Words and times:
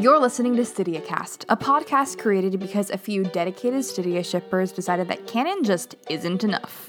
You're 0.00 0.20
listening 0.20 0.54
to 0.54 0.62
StydiaCast, 0.62 1.44
a 1.48 1.56
podcast 1.56 2.20
created 2.20 2.60
because 2.60 2.88
a 2.90 2.96
few 2.96 3.24
dedicated 3.24 3.80
Stydia 3.80 4.24
shippers 4.24 4.70
decided 4.70 5.08
that 5.08 5.26
canon 5.26 5.64
just 5.64 5.96
isn't 6.08 6.44
enough. 6.44 6.88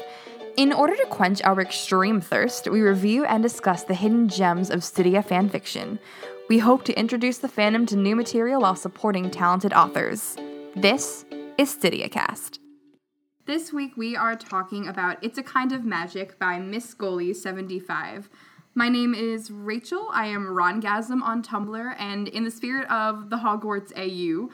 In 0.57 0.71
order 0.71 0.95
to 0.95 1.07
quench 1.07 1.41
our 1.41 1.59
extreme 1.59 2.21
thirst, 2.21 2.69
we 2.69 2.81
review 2.81 3.25
and 3.25 3.41
discuss 3.41 3.81
the 3.81 3.95
hidden 3.95 4.27
gems 4.27 4.69
of 4.69 4.81
Stydia 4.81 5.25
fanfiction. 5.25 5.97
We 6.49 6.59
hope 6.59 6.83
to 6.83 6.99
introduce 6.99 7.39
the 7.39 7.47
fandom 7.47 7.87
to 7.87 7.95
new 7.95 8.15
material 8.15 8.61
while 8.61 8.75
supporting 8.75 9.31
talented 9.31 9.73
authors. 9.73 10.35
This 10.75 11.25
is 11.57 11.75
StydiaCast. 11.75 12.59
This 13.47 13.73
week 13.73 13.97
we 13.97 14.15
are 14.15 14.35
talking 14.35 14.87
about 14.87 15.17
It's 15.23 15.39
a 15.39 15.43
Kind 15.43 15.71
of 15.71 15.83
Magic 15.83 16.37
by 16.37 16.59
Miss 16.59 16.93
Goalie 16.93 17.35
75. 17.35 18.29
My 18.75 18.87
name 18.87 19.15
is 19.15 19.49
Rachel. 19.49 20.09
I 20.13 20.27
am 20.27 20.45
Rongasm 20.45 21.23
on 21.23 21.41
Tumblr, 21.41 21.95
and 21.97 22.27
in 22.27 22.43
the 22.43 22.51
spirit 22.51 22.89
of 22.89 23.31
the 23.31 23.37
Hogwarts 23.37 23.91
AU, 23.97 24.49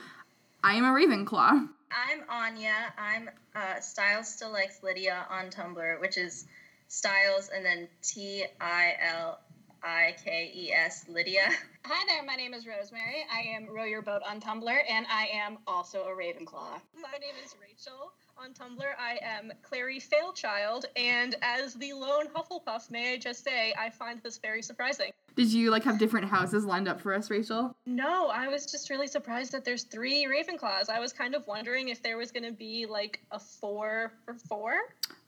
I 0.63 0.73
am 0.75 0.85
a 0.85 0.87
Ravenclaw. 0.87 1.67
I'm 1.91 2.23
Anya. 2.29 2.93
I'm 2.97 3.29
uh, 3.55 3.81
Styles 3.81 4.29
Still 4.29 4.53
Likes 4.53 4.81
Lydia 4.81 5.25
on 5.29 5.49
Tumblr, 5.49 5.99
which 5.99 6.17
is 6.17 6.45
Styles 6.87 7.49
and 7.53 7.65
then 7.65 7.89
T 8.01 8.45
I 8.61 8.93
L 9.01 9.39
I 9.83 10.15
K 10.23 10.51
E 10.55 10.71
S 10.71 11.05
Lydia. 11.09 11.49
Hi 11.85 12.05
there, 12.07 12.23
my 12.23 12.35
name 12.35 12.53
is 12.53 12.65
Rosemary. 12.65 13.25
I 13.31 13.41
am 13.41 13.67
Row 13.67 13.83
Your 13.83 14.01
Boat 14.01 14.21
on 14.27 14.39
Tumblr, 14.39 14.79
and 14.89 15.05
I 15.11 15.27
am 15.33 15.57
also 15.67 16.03
a 16.03 16.15
Ravenclaw. 16.15 16.79
My 17.01 17.17
name 17.19 17.35
is 17.43 17.53
Rachel. 17.61 18.13
On 18.37 18.51
Tumblr, 18.53 18.83
I 18.99 19.17
am 19.23 19.51
Clary 19.63 19.99
Failchild, 19.99 20.83
and 20.97 21.35
as 21.41 21.73
the 21.75 21.93
lone 21.93 22.25
Hufflepuff, 22.35 22.91
may 22.91 23.13
I 23.13 23.17
just 23.17 23.45
say, 23.45 23.73
I 23.79 23.89
find 23.89 24.21
this 24.21 24.37
very 24.37 24.61
surprising. 24.61 25.11
Did 25.37 25.53
you 25.53 25.71
like 25.71 25.83
have 25.85 25.97
different 25.97 26.27
houses 26.29 26.65
lined 26.65 26.89
up 26.89 26.99
for 26.99 27.13
us, 27.13 27.29
Rachel? 27.29 27.73
No, 27.85 28.27
I 28.27 28.49
was 28.49 28.65
just 28.65 28.89
really 28.89 29.07
surprised 29.07 29.53
that 29.53 29.63
there's 29.63 29.83
three 29.83 30.25
Ravenclaws. 30.25 30.89
I 30.89 30.99
was 30.99 31.13
kind 31.13 31.33
of 31.33 31.47
wondering 31.47 31.87
if 31.87 32.03
there 32.03 32.17
was 32.17 32.31
going 32.31 32.43
to 32.43 32.51
be 32.51 32.85
like 32.85 33.21
a 33.31 33.39
four 33.39 34.11
for 34.25 34.33
four, 34.33 34.73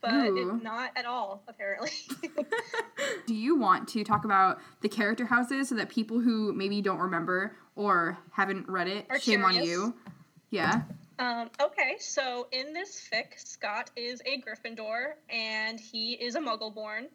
but 0.02 0.13
it, 0.13 0.61
not 0.61 0.91
at 0.97 1.05
all, 1.05 1.44
apparently. 1.47 1.91
Do 3.25 3.33
you 3.33 3.55
want 3.58 3.88
to 3.89 4.03
talk 4.03 4.25
about 4.25 4.59
the 4.81 4.89
character 4.89 5.25
houses 5.25 5.69
so 5.69 5.75
that 5.75 5.88
people 5.89 6.19
who 6.19 6.52
maybe 6.53 6.81
don't 6.81 7.00
remember 7.00 7.55
or 7.75 8.17
haven't 8.31 8.67
read 8.67 8.89
it, 8.89 9.05
Are 9.09 9.17
shame 9.17 9.39
curious? 9.39 9.59
on 9.61 9.66
you? 9.66 9.94
Yeah. 10.50 10.81
Um, 11.19 11.49
okay, 11.59 11.95
so 11.99 12.47
in 12.51 12.73
this 12.73 13.07
fic, 13.11 13.37
Scott 13.37 13.89
is 13.95 14.21
a 14.25 14.39
Gryffindor 14.41 15.13
and 15.29 15.79
he 15.79 16.13
is 16.13 16.35
a 16.35 16.39
Muggleborn. 16.39 17.07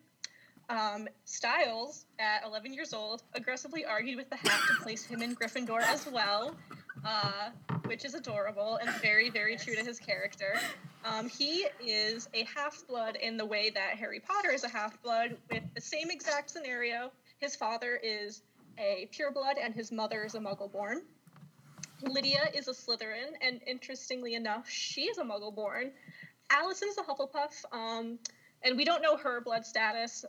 Um, 0.68 1.06
Stiles, 1.24 2.06
at 2.18 2.44
11 2.44 2.72
years 2.72 2.92
old, 2.92 3.22
aggressively 3.34 3.84
argued 3.84 4.16
with 4.16 4.28
the 4.30 4.36
hat 4.36 4.60
to 4.68 4.82
place 4.82 5.04
him 5.04 5.22
in 5.22 5.36
Gryffindor 5.36 5.82
as 5.82 6.06
well, 6.10 6.56
uh, 7.04 7.50
which 7.84 8.04
is 8.04 8.14
adorable 8.14 8.76
and 8.76 8.90
very, 9.02 9.30
very 9.30 9.56
true 9.56 9.74
to 9.74 9.84
his 9.84 10.00
character. 10.00 10.58
Um, 11.04 11.28
he 11.28 11.66
is 11.84 12.28
a 12.34 12.44
half 12.44 12.84
blood 12.88 13.16
in 13.16 13.36
the 13.36 13.46
way 13.46 13.70
that 13.70 13.96
Harry 13.98 14.20
Potter 14.20 14.50
is 14.50 14.64
a 14.64 14.68
half 14.68 15.00
blood, 15.02 15.36
with 15.50 15.62
the 15.74 15.80
same 15.80 16.10
exact 16.10 16.50
scenario. 16.50 17.10
His 17.38 17.54
father 17.54 18.00
is 18.02 18.42
a 18.78 19.08
pureblood 19.12 19.54
and 19.62 19.74
his 19.74 19.92
mother 19.92 20.24
is 20.24 20.34
a 20.34 20.38
Muggleborn. 20.38 21.02
Lydia 22.02 22.48
is 22.54 22.68
a 22.68 22.72
Slytherin, 22.72 23.34
and 23.40 23.60
interestingly 23.66 24.34
enough, 24.34 24.68
she 24.68 25.02
is 25.02 25.18
a 25.18 25.22
Muggle 25.22 25.54
Muggleborn. 25.56 25.90
Allison's 26.50 26.98
a 26.98 27.02
Hufflepuff, 27.02 27.64
um, 27.72 28.18
and 28.62 28.76
we 28.76 28.84
don't 28.84 29.02
know 29.02 29.16
her 29.16 29.40
blood 29.40 29.64
status 29.64 30.24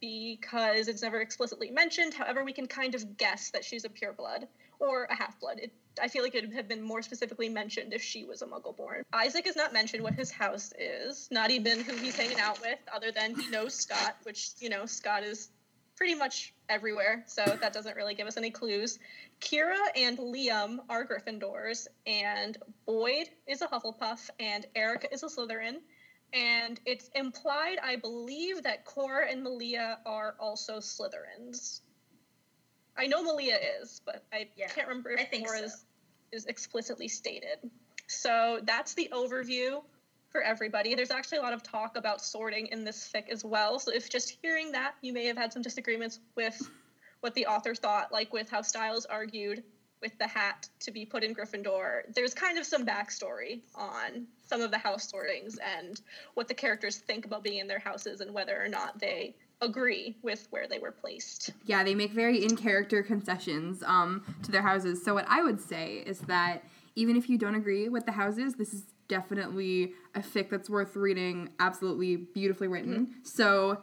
because 0.00 0.88
it's 0.88 1.02
never 1.02 1.20
explicitly 1.20 1.70
mentioned. 1.70 2.14
However, 2.14 2.44
we 2.44 2.52
can 2.52 2.66
kind 2.66 2.94
of 2.94 3.16
guess 3.16 3.50
that 3.50 3.64
she's 3.64 3.84
a 3.84 3.88
pureblood 3.88 4.46
or 4.78 5.04
a 5.04 5.14
half-blood. 5.14 5.60
I 6.00 6.08
feel 6.08 6.22
like 6.22 6.34
it 6.34 6.46
would 6.46 6.56
have 6.56 6.68
been 6.68 6.82
more 6.82 7.02
specifically 7.02 7.48
mentioned 7.48 7.92
if 7.92 8.02
she 8.02 8.24
was 8.24 8.42
a 8.42 8.46
Muggleborn. 8.46 9.02
Isaac 9.12 9.46
is 9.46 9.56
not 9.56 9.72
mentioned 9.72 10.02
what 10.02 10.14
his 10.14 10.30
house 10.30 10.72
is, 10.78 11.28
not 11.30 11.50
even 11.50 11.80
who 11.80 11.94
he's 11.96 12.16
hanging 12.16 12.40
out 12.40 12.60
with, 12.60 12.78
other 12.92 13.12
than 13.12 13.34
he 13.34 13.48
knows 13.50 13.74
Scott, 13.74 14.16
which 14.24 14.50
you 14.58 14.68
know 14.68 14.86
Scott 14.86 15.22
is 15.22 15.50
pretty 15.96 16.14
much 16.14 16.53
everywhere, 16.68 17.24
so 17.26 17.56
that 17.60 17.72
doesn't 17.72 17.96
really 17.96 18.14
give 18.14 18.26
us 18.26 18.36
any 18.36 18.50
clues. 18.50 18.98
Kira 19.40 19.78
and 19.96 20.18
Liam 20.18 20.78
are 20.88 21.06
Gryffindors, 21.06 21.86
and 22.06 22.56
Boyd 22.86 23.28
is 23.46 23.62
a 23.62 23.66
Hufflepuff, 23.66 24.30
and 24.40 24.66
Erica 24.74 25.12
is 25.12 25.22
a 25.22 25.26
Slytherin. 25.26 25.76
And 26.32 26.80
it's 26.84 27.10
implied, 27.14 27.76
I 27.82 27.96
believe, 27.96 28.64
that 28.64 28.84
Cora 28.84 29.30
and 29.30 29.44
Malia 29.44 29.98
are 30.04 30.34
also 30.40 30.78
Slytherins. 30.78 31.80
I 32.96 33.06
know 33.06 33.22
Malia 33.22 33.56
is, 33.80 34.00
but 34.04 34.24
I 34.32 34.48
Yeah, 34.56 34.66
can't 34.68 34.88
remember 34.88 35.10
if 35.10 35.30
Cora 35.30 35.58
so. 35.58 35.64
is, 35.64 35.84
is 36.32 36.46
explicitly 36.46 37.06
stated. 37.06 37.58
So 38.08 38.60
that's 38.64 38.94
the 38.94 39.10
overview 39.12 39.82
for 40.34 40.42
everybody. 40.42 40.96
There's 40.96 41.12
actually 41.12 41.38
a 41.38 41.42
lot 41.42 41.52
of 41.52 41.62
talk 41.62 41.96
about 41.96 42.20
sorting 42.20 42.66
in 42.66 42.82
this 42.82 43.08
fic 43.08 43.28
as 43.28 43.44
well. 43.44 43.78
So 43.78 43.92
if 43.92 44.10
just 44.10 44.36
hearing 44.42 44.72
that, 44.72 44.96
you 45.00 45.12
may 45.12 45.26
have 45.26 45.36
had 45.36 45.52
some 45.52 45.62
disagreements 45.62 46.18
with 46.34 46.60
what 47.20 47.34
the 47.34 47.46
author 47.46 47.72
thought, 47.72 48.10
like 48.10 48.32
with 48.32 48.50
how 48.50 48.60
Stiles 48.60 49.06
argued 49.06 49.62
with 50.02 50.18
the 50.18 50.26
hat 50.26 50.68
to 50.80 50.90
be 50.90 51.06
put 51.06 51.22
in 51.22 51.36
Gryffindor. 51.36 52.12
There's 52.12 52.34
kind 52.34 52.58
of 52.58 52.66
some 52.66 52.84
backstory 52.84 53.60
on 53.76 54.26
some 54.44 54.60
of 54.60 54.72
the 54.72 54.76
house 54.76 55.08
sortings 55.08 55.56
and 55.78 56.00
what 56.34 56.48
the 56.48 56.54
characters 56.54 56.96
think 56.96 57.26
about 57.26 57.44
being 57.44 57.60
in 57.60 57.68
their 57.68 57.78
houses 57.78 58.20
and 58.20 58.34
whether 58.34 58.60
or 58.60 58.66
not 58.66 58.98
they 58.98 59.36
agree 59.60 60.16
with 60.22 60.48
where 60.50 60.66
they 60.66 60.80
were 60.80 60.90
placed. 60.90 61.52
Yeah, 61.64 61.84
they 61.84 61.94
make 61.94 62.10
very 62.10 62.44
in 62.44 62.56
character 62.56 63.04
concessions 63.04 63.84
um, 63.84 64.24
to 64.42 64.50
their 64.50 64.62
houses. 64.62 65.02
So, 65.04 65.14
what 65.14 65.26
I 65.28 65.44
would 65.44 65.60
say 65.60 66.02
is 66.04 66.18
that 66.22 66.64
even 66.96 67.16
if 67.16 67.30
you 67.30 67.38
don't 67.38 67.54
agree 67.54 67.88
with 67.88 68.04
the 68.04 68.12
houses, 68.12 68.54
this 68.54 68.74
is 68.74 68.82
definitely 69.08 69.92
a 70.14 70.20
fic 70.20 70.50
that's 70.50 70.68
worth 70.70 70.96
reading, 70.96 71.50
absolutely 71.60 72.16
beautifully 72.16 72.68
written. 72.68 73.06
Mm-hmm. 73.06 73.12
So, 73.24 73.82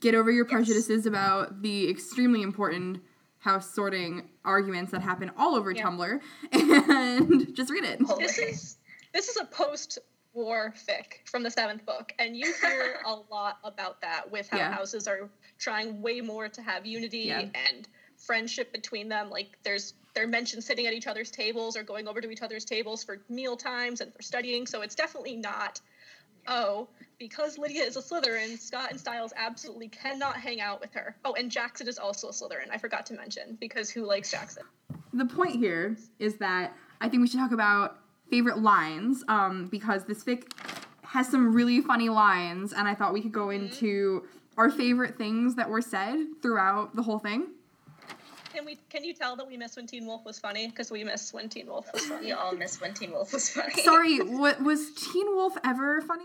get 0.00 0.14
over 0.14 0.30
your 0.30 0.44
prejudices 0.44 1.06
about 1.06 1.62
the 1.62 1.88
extremely 1.90 2.42
important 2.42 3.00
house 3.38 3.74
sorting 3.74 4.28
arguments 4.44 4.92
that 4.92 5.02
happen 5.02 5.30
all 5.36 5.54
over 5.56 5.72
Yeah. 5.72 5.82
Tumblr 5.82 6.20
and 6.52 7.54
just 7.56 7.70
read 7.70 7.84
it. 7.84 8.00
This 8.18 8.38
is 8.38 8.76
this 9.12 9.28
is 9.28 9.36
a 9.36 9.44
post 9.44 9.98
war 10.34 10.72
fic 10.88 11.28
from 11.28 11.42
the 11.42 11.50
seventh 11.50 11.84
book, 11.84 12.12
and 12.18 12.36
you 12.36 12.52
hear 12.62 12.94
a 13.06 13.14
lot 13.30 13.58
about 13.64 14.00
that 14.00 14.30
with 14.30 14.48
how 14.48 14.58
Yeah. 14.58 14.72
houses 14.72 15.06
are 15.08 15.28
trying 15.58 16.00
way 16.00 16.20
more 16.20 16.48
to 16.48 16.62
have 16.62 16.86
unity 16.86 17.18
Yeah. 17.18 17.40
and 17.68 17.88
friendship 18.26 18.72
between 18.72 19.08
them. 19.08 19.30
Like 19.30 19.58
there's 19.62 19.94
they're 20.14 20.26
mentioned 20.26 20.62
sitting 20.62 20.86
at 20.86 20.92
each 20.92 21.06
other's 21.06 21.30
tables 21.30 21.76
or 21.76 21.82
going 21.82 22.06
over 22.06 22.20
to 22.20 22.30
each 22.30 22.42
other's 22.42 22.64
tables 22.64 23.02
for 23.02 23.20
meal 23.28 23.56
times 23.56 24.00
and 24.00 24.12
for 24.12 24.22
studying. 24.22 24.66
So 24.66 24.82
it's 24.82 24.94
definitely 24.94 25.36
not. 25.36 25.80
Oh, 26.48 26.88
because 27.18 27.56
Lydia 27.56 27.84
is 27.84 27.96
a 27.96 28.02
Slytherin, 28.02 28.58
Scott 28.58 28.90
and 28.90 28.98
Stiles 28.98 29.32
absolutely 29.36 29.88
cannot 29.88 30.36
hang 30.36 30.60
out 30.60 30.80
with 30.80 30.92
her. 30.92 31.14
Oh, 31.24 31.34
and 31.34 31.50
Jackson 31.50 31.86
is 31.86 31.98
also 31.98 32.28
a 32.28 32.32
Slytherin. 32.32 32.68
I 32.72 32.78
forgot 32.78 33.06
to 33.06 33.14
mention 33.14 33.56
because 33.60 33.90
who 33.90 34.04
likes 34.04 34.30
Jackson? 34.30 34.64
the 35.12 35.26
point 35.26 35.56
here 35.56 35.96
is 36.18 36.36
that 36.36 36.72
I 37.00 37.08
think 37.08 37.20
we 37.20 37.28
should 37.28 37.40
talk 37.40 37.52
about 37.52 37.98
favorite 38.30 38.58
lines 38.58 39.22
um, 39.28 39.66
because 39.66 40.04
this 40.04 40.24
fic 40.24 40.44
has 41.02 41.28
some 41.28 41.54
really 41.54 41.80
funny 41.80 42.08
lines, 42.08 42.72
and 42.72 42.88
I 42.88 42.94
thought 42.94 43.12
we 43.12 43.20
could 43.20 43.32
go 43.32 43.50
into 43.50 44.24
our 44.56 44.70
favorite 44.70 45.16
things 45.18 45.54
that 45.56 45.68
were 45.68 45.82
said 45.82 46.18
throughout 46.40 46.96
the 46.96 47.02
whole 47.02 47.18
thing. 47.18 47.48
Can 48.52 48.64
we? 48.66 48.78
Can 48.90 49.04
you 49.04 49.14
tell 49.14 49.36
that 49.36 49.46
we 49.46 49.56
miss 49.56 49.76
when 49.76 49.86
Teen 49.86 50.06
Wolf 50.06 50.24
was 50.24 50.38
funny? 50.38 50.66
Because 50.68 50.90
we 50.90 51.04
miss 51.04 51.32
when 51.32 51.48
Teen 51.48 51.66
Wolf 51.66 51.90
was 51.92 52.04
funny. 52.06 52.26
We 52.26 52.32
all 52.32 52.52
miss 52.52 52.80
when 52.80 52.92
Teen 52.92 53.12
Wolf 53.12 53.32
was 53.32 53.48
funny. 53.48 53.82
Sorry, 53.82 54.18
what 54.18 54.62
was 54.62 54.94
Teen 54.94 55.26
Wolf 55.34 55.54
ever 55.64 56.00
funny? 56.02 56.24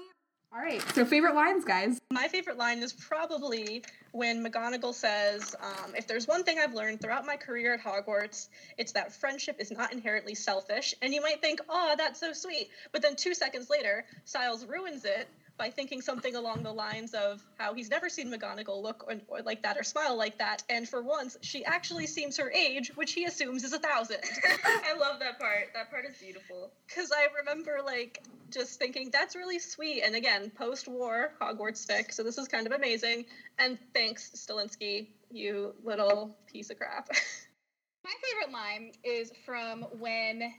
All 0.54 0.62
right, 0.62 0.82
so 0.96 1.06
favorite 1.06 1.36
lines, 1.36 1.66
guys. 1.66 2.00
My 2.12 2.28
favorite 2.30 2.58
line 2.58 2.82
is 2.82 2.94
probably 2.94 3.84
when 4.14 4.44
McGonagall 4.44 4.94
says, 4.94 5.56
um, 5.62 5.94
"If 5.96 6.08
there's 6.08 6.26
one 6.28 6.44
thing 6.44 6.58
I've 6.58 6.74
learned 6.74 7.02
throughout 7.02 7.26
my 7.26 7.36
career 7.36 7.74
at 7.74 7.82
Hogwarts, 7.82 8.48
it's 8.78 8.94
that 8.94 9.14
friendship 9.14 9.58
is 9.60 9.72
not 9.72 9.92
inherently 9.92 10.36
selfish." 10.36 10.96
And 11.02 11.14
you 11.14 11.22
might 11.22 11.42
think, 11.42 11.60
"Oh, 11.70 11.96
that's 11.98 12.20
so 12.20 12.34
sweet," 12.34 12.70
but 12.92 13.02
then 13.02 13.16
two 13.16 13.34
seconds 13.34 13.70
later, 13.70 14.06
Stiles 14.26 14.66
ruins 14.66 15.06
it 15.06 15.28
by 15.58 15.70
thinking 15.70 16.02
something 16.02 16.36
along 16.36 16.64
the 16.64 16.72
lines 16.72 17.14
of 17.14 17.42
how 17.58 17.74
he's 17.74 17.90
never 17.90 18.10
seen 18.10 18.32
McGonagall 18.32 18.82
look 18.82 19.06
or, 19.08 19.16
or 19.28 19.42
like 19.42 19.64
that 19.64 19.78
or 19.78 19.84
smile 19.84 20.16
like 20.16 20.38
that, 20.38 20.64
and 20.70 20.88
for 20.88 21.02
once, 21.02 21.38
she 21.42 21.66
actually 21.66 22.08
seems 22.08 22.38
her 22.38 22.52
age, 22.52 22.92
which 22.96 23.14
he 23.14 23.26
assumes 23.26 23.64
is 23.64 23.74
a 23.74 23.80
thousand. 23.80 24.20
I 24.66 24.94
love 24.98 25.20
that 25.20 25.40
part. 25.40 25.70
That 25.74 25.90
part 25.90 26.06
is 26.06 26.18
beautiful. 26.18 26.72
because 26.88 27.12
I 27.12 27.28
remember 27.40 27.80
like 27.84 28.24
just 28.52 28.80
thinking 28.80 29.10
that's 29.12 29.36
really 29.36 29.60
sweet. 29.60 30.04
And 30.04 30.16
again, 30.16 30.52
post-war 30.56 31.32
Hogwarts 31.42 31.86
fic, 31.86 32.14
so 32.14 32.24
this 32.24 32.38
is 32.38 32.48
kind 32.48 32.68
of 32.68 32.74
amazing. 32.74 33.26
And 33.60 33.78
thanks, 33.94 34.32
Stilinski, 34.36 35.08
you 35.32 35.74
little 35.84 36.36
piece 36.52 36.70
of 36.70 36.78
crap. 36.78 37.10
My 38.04 38.14
favorite 38.24 38.54
line 38.54 38.92
is 39.04 39.32
from 39.46 39.82
when 40.00 40.54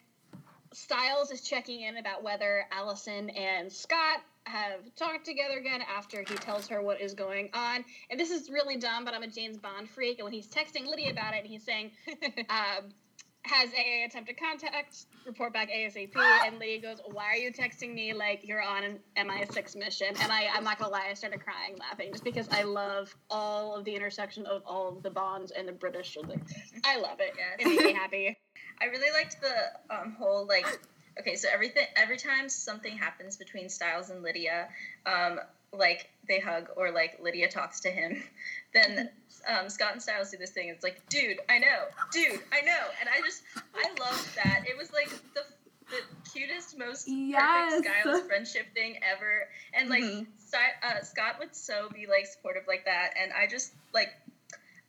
Stiles 0.72 1.30
is 1.30 1.40
checking 1.40 1.82
in 1.82 1.96
about 1.96 2.22
whether 2.22 2.64
Allison 2.70 3.30
and 3.30 3.72
Scott 3.72 4.20
have 4.44 4.80
talked 4.96 5.24
together 5.24 5.58
again 5.58 5.80
after 5.82 6.20
he 6.20 6.34
tells 6.36 6.68
her 6.68 6.82
what 6.82 7.00
is 7.00 7.14
going 7.14 7.50
on. 7.52 7.84
And 8.10 8.18
this 8.18 8.30
is 8.30 8.50
really 8.50 8.76
dumb, 8.76 9.04
but 9.04 9.14
I'm 9.14 9.22
a 9.22 9.28
James 9.28 9.58
Bond 9.58 9.88
freak. 9.90 10.18
And 10.18 10.24
when 10.24 10.32
he's 10.32 10.46
texting 10.46 10.86
Lydia 10.86 11.10
about 11.10 11.34
it, 11.34 11.40
and 11.40 11.46
he's 11.46 11.64
saying, 11.64 11.90
um, 12.50 12.90
has 13.42 13.70
AA 13.70 14.04
attempted 14.06 14.38
contact, 14.38 15.06
report 15.26 15.52
back 15.52 15.70
ASAP, 15.70 16.10
and 16.46 16.58
Lydia 16.58 16.80
goes, 16.80 17.00
Why 17.12 17.26
are 17.26 17.36
you 17.36 17.52
texting 17.52 17.94
me 17.94 18.12
like 18.12 18.40
you're 18.42 18.62
on 18.62 18.84
an 18.84 18.98
MI6 19.16 19.76
mission? 19.76 20.08
And 20.20 20.30
I, 20.30 20.48
I'm 20.54 20.64
not 20.64 20.78
gonna 20.78 20.92
lie, 20.92 21.08
I 21.10 21.14
started 21.14 21.40
crying 21.40 21.76
laughing 21.78 22.12
just 22.12 22.24
because 22.24 22.48
I 22.50 22.62
love 22.62 23.14
all 23.30 23.74
of 23.74 23.84
the 23.84 23.94
intersection 23.94 24.46
of 24.46 24.62
all 24.66 24.88
of 24.88 25.02
the 25.02 25.10
bonds 25.10 25.50
and 25.50 25.66
the 25.66 25.72
British. 25.72 26.16
Like, 26.22 26.40
I 26.84 26.98
love 26.98 27.20
it. 27.20 27.34
Yes. 27.36 27.56
It 27.58 27.66
makes 27.66 27.84
me 27.84 27.92
happy. 27.92 28.38
I 28.80 28.86
really 28.86 29.10
liked 29.12 29.36
the 29.40 29.94
um, 29.94 30.12
whole 30.18 30.46
like 30.46 30.66
okay, 31.20 31.34
so 31.34 31.48
everything 31.52 31.84
every 31.96 32.16
time 32.16 32.48
something 32.48 32.96
happens 32.96 33.36
between 33.36 33.68
Stiles 33.68 34.10
and 34.10 34.22
Lydia, 34.22 34.68
um, 35.06 35.40
like 35.72 36.08
they 36.28 36.38
hug 36.38 36.68
or 36.76 36.90
like 36.90 37.18
Lydia 37.22 37.48
talks 37.48 37.80
to 37.80 37.90
him, 37.90 38.22
then 38.74 39.10
um, 39.48 39.68
Scott 39.68 39.92
and 39.92 40.02
Stiles 40.02 40.30
do 40.30 40.36
this 40.36 40.50
thing. 40.50 40.68
It's 40.68 40.84
like, 40.84 41.00
dude, 41.08 41.38
I 41.48 41.58
know, 41.58 41.84
dude, 42.12 42.40
I 42.52 42.60
know, 42.62 42.84
and 43.00 43.08
I 43.08 43.20
just 43.24 43.42
I 43.74 43.88
loved 44.00 44.34
that. 44.36 44.64
It 44.68 44.76
was 44.76 44.92
like 44.92 45.10
the 45.34 45.42
the 45.90 46.02
cutest, 46.32 46.76
most 46.78 47.08
Yes. 47.08 47.72
perfect 47.72 47.88
Stiles 48.02 48.20
friendship 48.26 48.66
thing 48.74 48.98
ever, 49.02 49.48
and 49.72 49.88
like 49.88 50.02
Mhm. 50.04 50.26
Sty- 50.38 50.74
uh, 50.82 51.02
Scott 51.02 51.36
would 51.38 51.56
so 51.56 51.88
be 51.94 52.06
like 52.06 52.26
supportive 52.26 52.64
like 52.68 52.84
that, 52.84 53.14
and 53.20 53.32
I 53.32 53.46
just 53.46 53.72
like. 53.92 54.10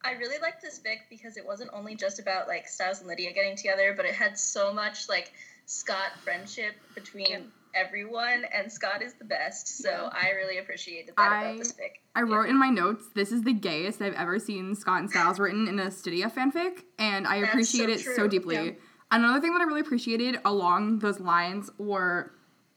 I 0.03 0.13
really 0.13 0.37
liked 0.41 0.61
this 0.61 0.79
fic 0.79 0.99
because 1.09 1.35
it 1.37 1.45
wasn't 1.45 1.71
only 1.73 1.95
just 1.95 2.19
about 2.19 2.47
like 2.47 2.67
Stiles 2.67 2.99
and 2.99 3.07
Lydia 3.07 3.33
getting 3.33 3.55
together, 3.55 3.93
but 3.95 4.05
it 4.05 4.13
had 4.15 4.37
so 4.37 4.73
much 4.73 5.09
like 5.09 5.33
Scott 5.65 6.11
friendship 6.23 6.75
between 6.95 7.27
Yeah. 7.29 7.39
everyone, 7.75 8.45
and 8.53 8.71
Scott 8.71 9.01
is 9.03 9.13
the 9.15 9.25
best. 9.25 9.67
So 9.83 10.09
I 10.13 10.31
really 10.31 10.57
appreciated 10.57 11.13
that 11.17 11.31
I- 11.31 11.43
about 11.43 11.57
this 11.59 11.73
fic. 11.73 11.99
I 12.15 12.21
wrote 12.21 12.49
in 12.49 12.57
my 12.57 12.69
notes, 12.69 13.05
this 13.13 13.31
is 13.31 13.43
the 13.43 13.53
gayest 13.53 14.01
I've 14.01 14.15
ever 14.15 14.39
seen 14.39 14.73
Scott 14.75 15.01
and 15.01 15.09
Stiles 15.09 15.39
written 15.39 15.67
in 15.67 15.79
a 15.79 15.87
Stydia 15.87 16.31
fanfic, 16.33 16.83
and 16.97 17.27
I 17.27 17.41
That's 17.41 17.51
appreciate 17.51 17.99
so 17.99 18.11
it 18.11 18.15
so 18.15 18.27
deeply. 18.27 18.55
Yeah. 18.55 18.71
Another 19.11 19.41
thing 19.41 19.51
that 19.53 19.61
I 19.61 19.65
really 19.65 19.81
appreciated 19.81 20.39
along 20.45 20.99
those 20.99 21.19
lines 21.19 21.69
were 21.77 22.31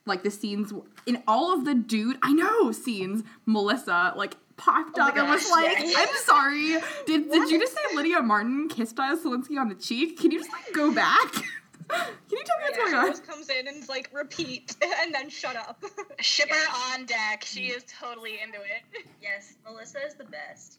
like 0.07 0.23
the 0.25 0.31
scenes 0.31 0.73
in 1.07 1.23
all 1.29 1.55
of 1.55 1.65
the 1.65 1.75
dude 1.75 2.19
I 2.23 2.33
know 2.33 2.73
scenes, 2.73 3.23
Melissa 3.47 4.13
like 4.17 4.35
popped 4.57 4.99
Oh 4.99 5.03
my 5.03 5.09
up 5.09 5.17
and 5.17 5.29
was 5.29 5.43
gosh, 5.43 5.51
like, 5.51 5.79
yes. 5.81 6.09
I'm 6.09 6.17
sorry. 6.25 6.81
Did 7.07 7.31
did 7.31 7.51
you 7.51 7.59
just 7.61 7.75
say 7.75 7.97
Lydia 7.97 8.21
Martin 8.23 8.69
kissed 8.69 8.93
Stiles 8.93 9.23
Stilinski 9.25 9.59
on 9.59 9.69
the 9.69 9.75
cheek? 9.75 10.19
Can 10.19 10.31
you 10.31 10.39
just 10.39 10.51
like 10.53 10.73
go 10.75 10.93
back? 10.93 11.33
Can 11.89 12.09
you 12.31 12.43
tell 12.45 12.57
me 12.59 12.63
what's 12.63 12.79
Yeah, 12.79 12.85
going 12.85 12.95
on? 12.95 13.07
Rose 13.07 13.21
comes 13.21 13.49
in 13.51 13.69
and 13.69 13.87
like 13.89 14.09
repeat 14.15 14.77
and 15.03 15.15
then 15.15 15.29
shut 15.29 15.57
up. 15.57 15.83
Shipper 16.21 16.55
on 16.93 17.05
deck. 17.05 17.45
She 17.45 17.69
mm. 17.69 17.77
is 17.77 17.85
totally 17.85 18.41
into 18.43 18.59
it. 18.61 19.05
Yes, 19.21 19.55
Melissa 19.65 19.99
is 20.07 20.15
the 20.15 20.25
best. 20.25 20.79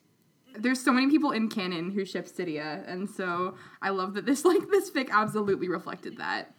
there's 0.59 0.79
so 0.83 0.91
many 0.91 1.09
people 1.09 1.31
in 1.31 1.49
canon 1.49 1.91
who 1.91 2.03
ship 2.05 2.27
Stydia, 2.27 2.83
and 2.87 3.09
so 3.09 3.55
I 3.81 3.89
love 3.89 4.13
that 4.15 4.25
this 4.25 4.43
like 4.45 4.69
this 4.71 4.89
fic 4.89 5.09
absolutely 5.11 5.69
reflected 5.69 6.17
that. 6.17 6.53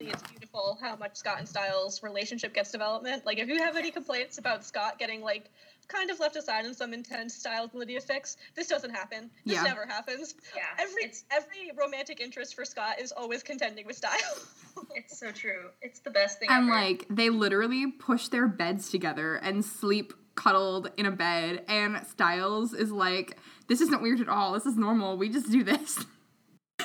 it's 0.00 0.22
beautiful 0.22 0.78
how 0.82 0.96
much 0.96 1.16
Scott 1.16 1.38
and 1.38 1.48
Stiles 1.48 2.02
relationship 2.02 2.54
gets 2.54 2.72
development. 2.72 3.24
Like 3.26 3.38
if 3.38 3.48
you 3.48 3.58
have 3.58 3.76
any 3.76 3.90
complaints 3.90 4.38
about 4.38 4.64
Scott 4.64 4.98
getting 4.98 5.20
like 5.22 5.50
kind 5.92 6.10
of 6.10 6.18
left 6.20 6.36
aside 6.36 6.64
in 6.64 6.74
some 6.74 6.92
intense 6.94 7.34
Stiles 7.34 7.70
and 7.72 7.80
Lydia 7.80 8.00
fix, 8.00 8.36
this 8.54 8.66
doesn't 8.66 8.90
happen. 8.90 9.30
This 9.44 9.56
Yeah. 9.56 9.62
never 9.62 9.86
happens. 9.86 10.34
Yeah, 10.56 10.62
Every 10.78 11.04
it's 11.04 11.24
every 11.30 11.70
romantic 11.76 12.20
interest 12.20 12.54
for 12.54 12.64
Scott 12.64 13.00
is 13.00 13.12
always 13.12 13.42
contending 13.42 13.86
with 13.86 13.96
Stiles. 13.96 14.46
it's 14.94 15.18
so 15.18 15.30
true. 15.32 15.70
It's 15.82 16.00
the 16.00 16.10
best 16.10 16.38
thing 16.38 16.48
And 16.50 16.68
ever. 16.68 16.80
like 16.80 17.06
they 17.10 17.28
literally 17.30 17.86
push 17.90 18.28
their 18.28 18.48
beds 18.48 18.90
together 18.90 19.36
and 19.36 19.64
sleep 19.64 20.12
cuddled 20.34 20.90
in 20.96 21.04
a 21.04 21.10
bed, 21.10 21.62
and 21.68 22.06
Stiles 22.06 22.72
is 22.72 22.90
like, 22.90 23.36
"This 23.66 23.82
isn't 23.82 24.00
weird 24.00 24.20
at 24.20 24.28
all. 24.30 24.52
This 24.54 24.64
is 24.64 24.76
normal. 24.76 25.18
We 25.18 25.28
just 25.28 25.50
do 25.50 25.62
this." 25.62 26.04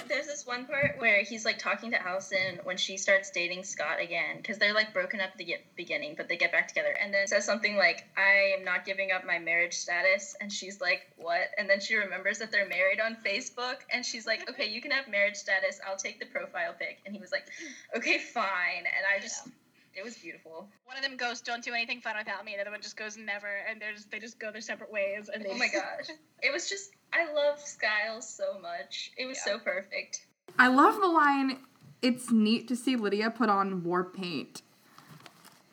There's 0.08 0.28
this 0.28 0.46
one 0.46 0.66
part 0.66 0.96
where 1.00 1.24
he's 1.24 1.46
like 1.46 1.58
talking 1.58 1.92
to 1.92 2.02
Allison 2.02 2.60
when 2.64 2.78
she 2.78 2.98
starts 2.98 3.30
dating 3.32 3.64
Scott 3.64 4.00
again 4.00 4.38
because 4.38 4.58
they're 4.58 4.74
like 4.74 4.94
broken 4.94 5.20
up 5.20 5.32
at 5.32 5.38
the 5.38 5.58
beginning, 5.76 6.16
but 6.16 6.30
they 6.30 6.38
get 6.38 6.52
back 6.52 6.68
together. 6.68 6.92
And 7.00 7.14
then 7.14 7.28
says 7.28 7.46
something 7.46 7.76
like, 7.78 8.06
"I 8.16 8.54
am 8.58 8.64
not 8.64 8.86
giving 8.86 9.12
up 9.12 9.26
my 9.26 9.40
marriage 9.40 9.74
status," 9.74 10.36
and 10.40 10.52
she's 10.52 10.80
like, 10.80 11.02
"What?" 11.18 11.50
And 11.58 11.70
then 11.70 11.80
she 11.80 11.96
remembers 11.96 12.40
that 12.40 12.52
they're 12.52 12.68
married 12.68 13.00
on 13.00 13.18
Facebook, 13.26 13.78
and 13.92 14.06
she's 14.06 14.26
like, 14.26 14.50
"Okay, 14.50 14.68
you 14.70 14.82
can 14.82 14.92
have 14.92 15.08
marriage 15.08 15.36
status. 15.36 15.80
I'll 15.86 15.98
take 15.98 16.20
the 16.20 16.26
profile 16.28 16.74
pic." 16.78 17.00
And 17.06 17.14
he 17.14 17.20
was 17.20 17.32
like, 17.32 17.48
"Okay, 17.96 18.18
fine." 18.18 18.86
And 18.86 19.06
I 19.14 19.20
just, 19.20 19.48
it 19.98 20.04
was 20.04 20.16
beautiful. 20.18 20.70
One 20.86 20.96
of 20.96 21.04
them 21.04 21.18
goes, 21.18 21.42
"Don't 21.42 21.64
do 21.64 21.74
anything 21.74 22.02
fun 22.02 22.16
without 22.18 22.46
me." 22.46 22.54
The 22.56 22.62
other 22.62 22.72
one 22.72 22.82
just 22.82 22.96
goes, 22.96 23.18
"Never," 23.18 23.48
and 23.68 23.82
they 23.82 23.92
just 23.94 24.12
they 24.12 24.20
just 24.20 24.40
go 24.40 24.52
their 24.52 24.62
separate 24.62 24.92
ways. 24.92 25.30
And 25.34 25.44
they 25.44 25.50
Oh 25.50 25.58
my 25.58 25.68
gosh, 25.68 26.10
it 26.44 26.54
was 26.54 26.70
just, 26.70 26.92
I 27.12 27.32
love 27.34 27.60
Sciles 27.60 28.30
so 28.30 28.60
much. 28.60 29.12
It 29.18 29.26
was 29.26 29.38
Yeah. 29.38 29.54
so 29.54 29.60
perfect. 29.60 30.28
I 30.60 30.68
love 30.68 31.02
the 31.02 31.08
line. 31.08 31.60
It's 32.02 32.32
neat 32.32 32.68
to 32.68 32.76
see 32.76 32.96
Lydia 32.96 33.32
put 33.32 33.50
on 33.50 33.84
war 33.84 34.04
paint. 34.04 34.62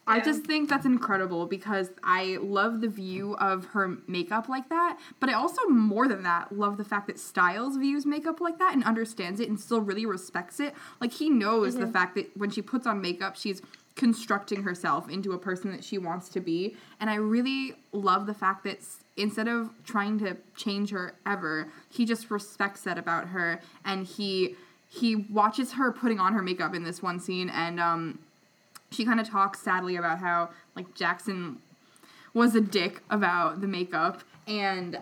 I 0.06 0.20
just 0.20 0.44
think 0.44 0.68
that's 0.68 0.84
incredible 0.84 1.46
because 1.46 1.90
I 2.02 2.36
love 2.40 2.82
the 2.82 2.88
view 2.88 3.36
of 3.36 3.66
her 3.66 3.96
makeup 4.06 4.48
like 4.48 4.68
that, 4.68 4.98
but 5.18 5.30
I 5.30 5.32
also 5.32 5.66
more 5.68 6.06
than 6.08 6.22
that 6.24 6.52
love 6.52 6.76
the 6.76 6.84
fact 6.84 7.06
that 7.06 7.18
Stiles 7.18 7.76
views 7.76 8.04
makeup 8.04 8.40
like 8.40 8.58
that 8.58 8.74
and 8.74 8.84
understands 8.84 9.40
it 9.40 9.48
and 9.48 9.58
still 9.58 9.80
really 9.80 10.04
respects 10.04 10.60
it. 10.60 10.74
Like 11.00 11.12
he 11.12 11.30
knows 11.30 11.74
the 11.74 11.84
mm-hmm. 11.84 11.92
fact 11.92 12.16
that 12.16 12.36
when 12.36 12.50
she 12.50 12.60
puts 12.60 12.86
on 12.86 13.00
makeup, 13.00 13.36
she's 13.36 13.62
constructing 13.96 14.62
herself 14.64 15.08
into 15.08 15.32
a 15.32 15.38
person 15.38 15.70
that 15.70 15.84
she 15.84 15.98
wants 15.98 16.28
to 16.30 16.40
be, 16.40 16.76
and 17.00 17.08
I 17.08 17.14
really 17.14 17.74
love 17.92 18.26
the 18.26 18.34
fact 18.34 18.64
that 18.64 18.78
instead 19.16 19.48
of 19.48 19.70
trying 19.84 20.18
to 20.18 20.36
change 20.56 20.90
her 20.90 21.14
ever, 21.26 21.68
he 21.88 22.04
just 22.04 22.30
respects 22.30 22.82
that 22.82 22.98
about 22.98 23.28
her. 23.28 23.60
And 23.84 24.06
he 24.06 24.56
he 24.88 25.16
watches 25.16 25.72
her 25.72 25.90
putting 25.90 26.20
on 26.20 26.34
her 26.34 26.42
makeup 26.42 26.74
in 26.74 26.84
this 26.84 27.02
one 27.02 27.20
scene. 27.20 27.50
And 27.50 27.80
um 27.80 28.18
she 28.90 29.04
kind 29.04 29.20
of 29.20 29.28
talks 29.28 29.60
sadly 29.60 29.96
about 29.96 30.18
how 30.18 30.50
like 30.76 30.94
Jackson 30.94 31.58
was 32.32 32.54
a 32.54 32.60
dick 32.60 33.02
about 33.10 33.60
the 33.60 33.66
makeup. 33.66 34.22
And 34.46 34.98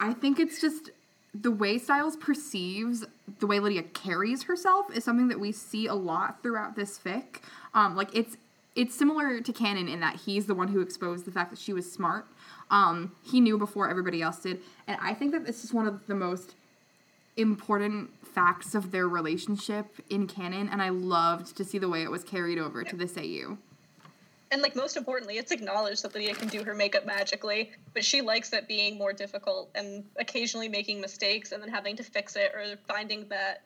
I 0.00 0.12
think 0.12 0.38
it's 0.38 0.60
just 0.60 0.90
the 1.34 1.50
way 1.50 1.78
Stiles 1.78 2.16
perceives 2.16 3.04
the 3.38 3.46
way 3.46 3.58
Lydia 3.58 3.82
carries 3.82 4.44
herself 4.44 4.94
is 4.94 5.04
something 5.04 5.28
that 5.28 5.40
we 5.40 5.52
see 5.52 5.86
a 5.86 5.94
lot 5.94 6.42
throughout 6.42 6.76
this 6.76 6.98
fic. 6.98 7.40
Um, 7.72 7.96
like 7.96 8.14
it's 8.14 8.36
it's 8.76 8.94
similar 8.94 9.40
to 9.40 9.52
Canon 9.52 9.88
in 9.88 10.00
that 10.00 10.16
he's 10.16 10.46
the 10.46 10.54
one 10.54 10.68
who 10.68 10.80
exposed 10.80 11.24
the 11.24 11.30
fact 11.30 11.50
that 11.50 11.58
she 11.58 11.72
was 11.72 11.90
smart. 11.90 12.26
Um, 12.70 13.12
he 13.22 13.40
knew 13.40 13.56
before 13.56 13.88
everybody 13.88 14.20
else 14.20 14.38
did, 14.40 14.60
and 14.86 14.98
I 15.00 15.14
think 15.14 15.32
that 15.32 15.46
this 15.46 15.64
is 15.64 15.72
one 15.72 15.86
of 15.86 16.06
the 16.06 16.14
most 16.14 16.54
important 17.36 18.10
facts 18.24 18.74
of 18.74 18.90
their 18.90 19.06
relationship 19.06 19.86
in 20.10 20.26
canon, 20.26 20.68
and 20.68 20.82
I 20.82 20.88
loved 20.88 21.56
to 21.56 21.64
see 21.64 21.78
the 21.78 21.88
way 21.88 22.02
it 22.02 22.10
was 22.10 22.24
carried 22.24 22.58
over 22.58 22.82
to 22.84 22.96
this 22.96 23.16
AU. 23.16 23.58
And 24.54 24.62
like 24.62 24.76
most 24.76 24.96
importantly, 24.96 25.36
it's 25.36 25.50
acknowledged 25.50 26.04
that 26.04 26.14
Lydia 26.14 26.32
can 26.32 26.46
do 26.46 26.62
her 26.62 26.74
makeup 26.74 27.04
magically, 27.04 27.72
but 27.92 28.04
she 28.04 28.20
likes 28.20 28.52
it 28.52 28.68
being 28.68 28.96
more 28.96 29.12
difficult 29.12 29.68
and 29.74 30.04
occasionally 30.14 30.68
making 30.68 31.00
mistakes 31.00 31.50
and 31.50 31.60
then 31.60 31.68
having 31.68 31.96
to 31.96 32.04
fix 32.04 32.36
it 32.36 32.52
or 32.54 32.76
finding 32.86 33.26
that 33.30 33.62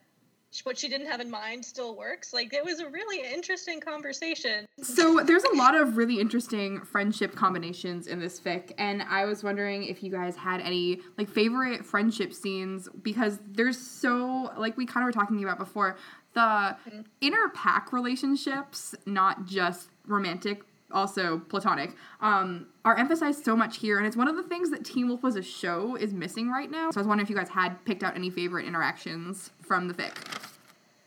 what 0.65 0.79
she 0.79 0.89
didn't 0.89 1.07
have 1.07 1.21
in 1.21 1.31
mind 1.31 1.63
still 1.63 1.95
works. 1.95 2.33
Like 2.33 2.55
it 2.55 2.65
was 2.65 2.81
a 2.81 2.89
really 2.89 3.21
interesting 3.35 3.81
conversation. 3.81 4.65
So 4.81 5.21
there's 5.23 5.45
a 5.45 5.55
lot 5.57 5.77
of 5.77 5.99
really 5.99 6.21
interesting 6.21 6.81
friendship 6.81 7.37
combinations 7.37 8.07
in 8.07 8.19
this 8.19 8.41
fic, 8.41 8.73
and 8.79 9.03
I 9.03 9.27
was 9.27 9.45
wondering 9.45 9.85
if 9.85 10.03
you 10.03 10.11
guys 10.11 10.37
had 10.37 10.63
any 10.63 11.01
like 11.19 11.29
favorite 11.29 11.85
friendship 11.85 12.33
scenes 12.33 12.89
because 13.03 13.41
there's 13.47 13.79
so 13.79 14.51
like 14.57 14.79
we 14.79 14.87
kind 14.87 15.05
of 15.05 15.09
were 15.09 15.21
talking 15.21 15.45
about 15.45 15.59
before 15.59 15.99
the 16.33 16.41
mm-hmm. 16.41 17.01
inner 17.21 17.51
pack 17.51 17.93
relationships, 17.93 18.95
not 19.05 19.45
just 19.45 19.91
romantic. 20.07 20.63
Also 20.91 21.39
platonic, 21.39 21.95
um, 22.21 22.67
are 22.85 22.97
emphasized 22.97 23.45
so 23.45 23.55
much 23.55 23.77
here, 23.77 23.99
and 23.99 24.07
it's 24.07 24.17
one 24.17 24.29
of 24.29 24.37
the 24.37 24.43
things 24.43 24.71
that 24.71 24.85
Teen 24.85 25.09
Wolf 25.09 25.25
as 25.25 25.37
a 25.37 25.43
show 25.43 25.97
is 25.97 26.15
missing 26.15 26.51
right 26.51 26.71
now. 26.71 26.91
So 26.91 26.99
I 26.99 27.03
was 27.03 27.07
wondering 27.07 27.27
if 27.27 27.31
you 27.31 27.37
guys 27.37 27.51
had 27.51 27.85
picked 27.85 28.03
out 28.03 28.17
any 28.17 28.31
favorite 28.31 28.65
interactions 28.67 29.51
from 29.63 29.87
the 29.89 29.95
fic. 29.95 30.15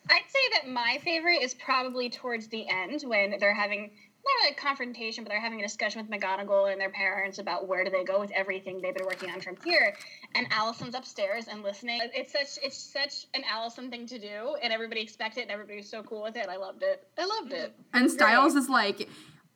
I'd 0.09 0.21
say 0.27 0.39
that 0.61 0.69
my 0.69 0.99
favorite 1.03 1.41
is 1.41 1.53
probably 1.53 2.09
towards 2.09 2.47
the 2.47 2.67
end 2.69 3.01
when 3.03 3.35
they're 3.39 3.53
having 3.55 3.91
not 4.23 4.43
really 4.43 4.51
a 4.51 4.55
confrontation, 4.55 5.23
but 5.23 5.31
they're 5.31 5.41
having 5.41 5.59
a 5.59 5.63
discussion 5.63 6.01
with 6.01 6.11
McGonagall 6.11 6.71
and 6.71 6.79
their 6.79 6.91
parents 6.91 7.39
about 7.39 7.67
where 7.67 7.83
do 7.83 7.89
they 7.89 8.03
go 8.03 8.19
with 8.19 8.31
everything 8.31 8.79
they've 8.79 8.93
been 8.93 9.05
working 9.05 9.31
on 9.31 9.41
from 9.41 9.55
here. 9.63 9.95
And 10.35 10.47
Allison's 10.51 10.93
upstairs 10.93 11.47
and 11.47 11.63
listening. 11.63 12.01
It's 12.13 12.31
such 12.31 12.63
it's 12.63 12.77
such 12.77 13.25
an 13.33 13.43
Allison 13.49 13.89
thing 13.89 14.05
to 14.07 14.19
do, 14.19 14.55
and 14.61 14.71
everybody 14.71 15.01
expected 15.01 15.39
it, 15.39 15.43
and 15.43 15.51
everybody's 15.51 15.89
so 15.89 16.03
cool 16.03 16.21
with 16.21 16.35
it. 16.35 16.47
I 16.47 16.57
loved 16.57 16.83
it. 16.83 17.07
I 17.17 17.25
loved 17.25 17.51
it. 17.53 17.73
And 17.93 18.11
Stiles 18.11 18.55
is 18.55 18.69
like, 18.69 19.09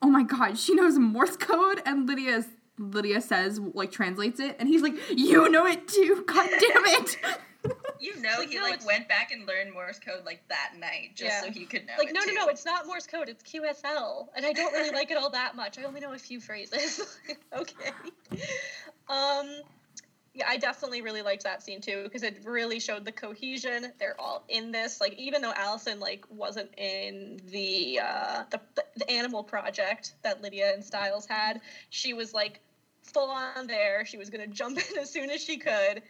"Oh 0.05 0.09
my 0.09 0.23
god, 0.23 0.57
she 0.59 0.75
knows 0.75 0.97
Morse 0.99 1.35
code." 1.37 1.81
And 1.85 2.07
Lydia 2.07 2.45
Lydia 2.77 3.21
says 3.21 3.59
like 3.59 3.91
translates 3.91 4.39
it, 4.39 4.55
and 4.59 4.69
he's 4.69 4.81
like, 4.83 4.93
"You 5.15 5.49
know 5.49 5.65
it 5.65 5.87
too. 5.87 6.23
God 6.27 6.47
damn 6.49 6.85
it." 6.85 7.17
You 7.99 8.15
know, 8.21 8.29
Like, 8.37 8.49
he 8.49 8.57
no, 8.57 8.61
like 8.61 8.73
it's- 8.75 8.85
went 8.85 9.07
back 9.07 9.31
and 9.31 9.47
learned 9.47 9.73
Morse 9.73 9.97
code 9.97 10.23
like 10.23 10.47
that 10.49 10.73
night 10.77 11.15
just 11.15 11.23
Yeah. 11.31 11.41
so 11.41 11.49
he 11.49 11.65
could 11.65 11.87
know. 11.87 11.93
Like 11.97 12.09
it, 12.09 12.13
no, 12.13 12.19
no, 12.19 12.25
too. 12.27 12.33
no, 12.35 12.47
it's 12.49 12.63
not 12.63 12.85
Morse 12.85 13.07
code. 13.07 13.27
It's 13.27 13.41
QSL, 13.41 14.27
and 14.35 14.45
I 14.45 14.53
don't 14.53 14.71
really 14.73 14.91
like 14.91 15.09
it 15.09 15.17
all 15.17 15.31
that 15.31 15.55
much. 15.55 15.79
I 15.79 15.83
only 15.83 15.99
know 15.99 16.13
a 16.13 16.17
few 16.19 16.39
phrases. 16.39 17.17
okay. 17.57 17.89
Um, 19.09 19.49
yeah, 20.35 20.45
I 20.49 20.57
definitely 20.57 21.01
really 21.01 21.21
liked 21.21 21.43
that 21.43 21.63
scene 21.63 21.79
too 21.79 22.03
because 22.03 22.21
it 22.21 22.41
really 22.43 22.79
showed 22.79 23.05
the 23.05 23.11
cohesion. 23.11 23.93
They're 23.99 24.19
all 24.19 24.43
in 24.49 24.71
this. 24.71 24.99
Like 24.99 25.13
even 25.13 25.41
though 25.41 25.53
Allison 25.55 26.01
like 26.01 26.25
wasn't 26.29 26.69
in 26.77 27.39
the 27.47 28.01
uh, 28.03 28.43
the, 28.51 28.59
the 28.97 29.09
animal 29.09 29.43
project 29.43 30.15
that 30.23 30.41
Lydia 30.41 30.73
and 30.73 30.83
Stiles 30.83 31.25
had, 31.25 31.61
she 31.89 32.13
was 32.13 32.33
like 32.33 32.59
full 33.01 33.29
on 33.29 33.65
there. 33.65 34.05
She 34.05 34.17
was 34.17 34.29
gonna 34.29 34.47
jump 34.47 34.77
in 34.91 34.97
as 34.99 35.09
soon 35.09 35.29
as 35.29 35.41
she 35.41 35.57
could, 35.57 36.01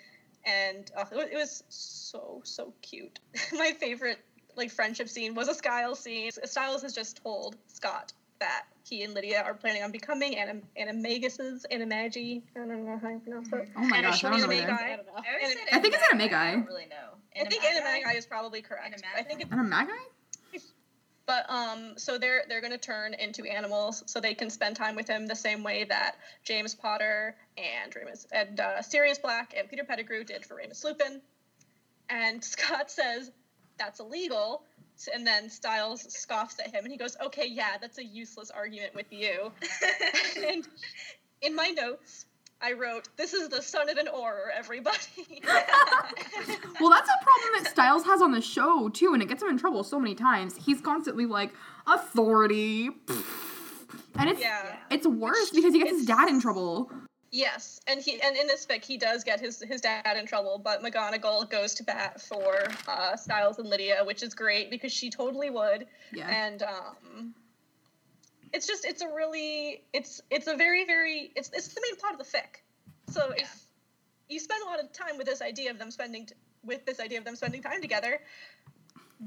and 0.44 0.92
uh, 0.98 1.06
it, 1.12 1.36
was, 1.36 1.64
so 1.70 2.42
so 2.44 2.74
cute. 2.82 3.20
My 3.54 3.74
favorite 3.80 4.20
like 4.56 4.72
friendship 4.72 5.08
scene 5.08 5.36
was 5.36 5.50
a 5.50 5.54
Stiles 5.54 6.00
scene. 6.00 6.32
Stiles 6.32 6.82
has 6.82 6.96
just 6.96 7.22
told 7.22 7.58
Scott 7.68 8.12
that 8.40 8.66
he 8.88 9.04
and 9.04 9.14
Lydia 9.14 9.42
are 9.42 9.54
planning 9.54 9.84
on 9.84 9.92
becoming 9.92 10.38
anim- 10.38 10.64
animaguses, 10.80 11.66
animagi. 11.72 12.42
I 12.56 12.60
don't 12.60 12.86
know 12.86 13.00
how 13.02 13.10
you 13.10 13.20
pronounce 13.20 13.52
it. 13.52 13.70
Oh 13.76 13.82
my 13.82 14.02
gosh, 14.02 14.24
I 14.24 14.30
don't 14.30 14.42
know 14.42 14.48
Animagi. 14.48 14.64
either. 14.64 14.72
I 14.72 14.96
don't 14.96 15.06
know. 15.08 15.14
I, 15.16 15.46
Anim- 15.46 15.58
I 15.72 15.80
think 15.80 15.94
it's 15.96 16.04
Animagi. 16.04 16.30
Animagi. 16.30 16.34
I 16.34 16.52
don't 16.52 16.66
really 16.68 16.86
know. 16.86 17.16
I 17.36 17.46
think 17.50 17.64
animagi 17.64 18.18
is 18.18 18.26
probably 18.26 18.62
correct. 18.62 19.04
I 19.18 19.24
think 19.24 19.42
it, 19.42 19.48
And 19.52 19.74
a 19.74 19.86
but 21.26 21.50
um, 21.50 21.94
so 21.98 22.18
they're 22.18 22.44
they're 22.48 22.62
gonna 22.62 22.78
turn 22.78 23.14
into 23.16 23.46
animals 23.46 24.04
so 24.06 24.20
they 24.20 24.36
can 24.36 24.50
spend 24.50 24.76
time 24.76 24.96
with 24.96 25.08
him 25.08 25.26
the 25.26 25.36
same 25.36 25.64
way 25.64 25.84
that 25.84 26.18
James 26.44 26.76
Potter 26.76 27.36
and 27.58 27.96
Remus 27.96 28.28
and 28.32 28.60
uh, 28.60 28.82
Sirius 28.82 29.18
Black 29.18 29.54
and 29.58 29.68
Peter 29.68 29.84
Pettigrew 29.84 30.24
did 30.24 30.46
for 30.46 30.56
Remus 30.56 30.84
Lupin. 30.84 31.22
And 32.10 32.44
Scott 32.44 32.92
says 32.92 33.32
that's 33.78 34.00
illegal. 34.00 34.64
And 35.14 35.26
then 35.26 35.50
Stiles 35.50 36.02
scoffs 36.14 36.60
at 36.60 36.68
him 36.68 36.84
and 36.84 36.92
he 36.92 36.98
goes, 36.98 37.18
Okay, 37.26 37.48
yeah, 37.48 37.78
that's 37.80 37.98
a 37.98 38.06
useless 38.06 38.52
argument 38.52 38.96
with 38.96 39.12
you. 39.12 39.52
and 40.48 40.68
in 41.42 41.56
my 41.56 41.70
notes, 41.70 42.26
I 42.62 42.74
wrote, 42.74 43.10
This 43.18 43.34
is 43.34 43.50
the 43.50 43.62
son 43.62 43.90
of 43.90 43.98
an 43.98 44.08
Auror, 44.08 44.48
everybody. 44.56 45.42
Well, 46.80 46.90
that's 46.90 47.10
a 47.10 47.24
problem 47.24 47.64
that 47.64 47.72
Stiles 47.72 48.04
has 48.04 48.22
on 48.22 48.32
the 48.32 48.42
show 48.42 48.90
too, 48.90 49.14
and 49.14 49.24
it 49.24 49.30
gets 49.30 49.42
him 49.42 49.50
in 49.50 49.58
trouble 49.58 49.84
so 49.84 50.00
many 50.00 50.14
times. 50.14 50.56
He's 50.58 50.82
constantly 50.82 51.26
like 51.26 51.54
authority, 51.88 52.90
and 54.16 54.30
it's 54.30 54.42
yeah. 54.42 54.76
it's 54.90 55.08
worse 55.08 55.52
because 55.52 55.74
he 55.74 55.80
gets 55.80 55.92
his 55.92 56.06
dad 56.06 56.28
in 56.28 56.42
trouble. 56.42 56.92
Yes, 57.36 57.82
and 57.86 58.02
he 58.02 58.22
and 58.22 58.38
in 58.38 58.48
this 58.48 58.66
fic 58.66 58.86
he 58.86 58.96
does 58.96 59.26
get 59.26 59.42
his 59.42 59.62
his 59.62 59.82
dad 59.82 60.16
in 60.18 60.26
trouble, 60.26 60.58
but 60.58 60.82
McGonagall 60.82 61.50
goes 61.50 61.74
to 61.74 61.84
bat 61.84 62.22
for 62.22 62.64
uh, 62.88 63.18
Stiles 63.18 63.60
and 63.60 63.70
Lydia, 63.70 64.06
which 64.06 64.24
is 64.24 64.34
great 64.34 64.72
because 64.72 64.94
she 64.94 65.10
totally 65.10 65.50
would. 65.50 65.86
Yeah. 66.14 66.30
And 66.30 66.64
um, 66.64 67.36
it's 68.54 68.66
just 68.66 68.86
it's 68.86 69.02
a 69.02 69.10
really 69.14 69.84
it's 69.92 70.22
it's 70.32 70.48
a 70.48 70.56
very 70.56 70.86
very 70.86 71.34
it's 71.36 71.50
it's 71.50 71.68
the 71.68 71.82
main 71.82 71.98
plot 71.98 72.14
of 72.14 72.20
the 72.20 72.24
fic. 72.24 72.62
So 73.10 73.34
if 73.36 73.66
you 74.30 74.40
spend 74.40 74.64
a 74.66 74.70
lot 74.70 74.80
of 74.80 74.94
time 74.94 75.18
with 75.18 75.28
this 75.28 75.42
idea 75.42 75.72
of 75.72 75.78
them 75.78 75.92
spending 75.92 76.28
t- 76.28 76.36
with 76.64 76.86
this 76.86 77.02
idea 77.02 77.18
of 77.18 77.26
them 77.26 77.36
spending 77.36 77.62
time 77.62 77.82
together, 77.82 78.22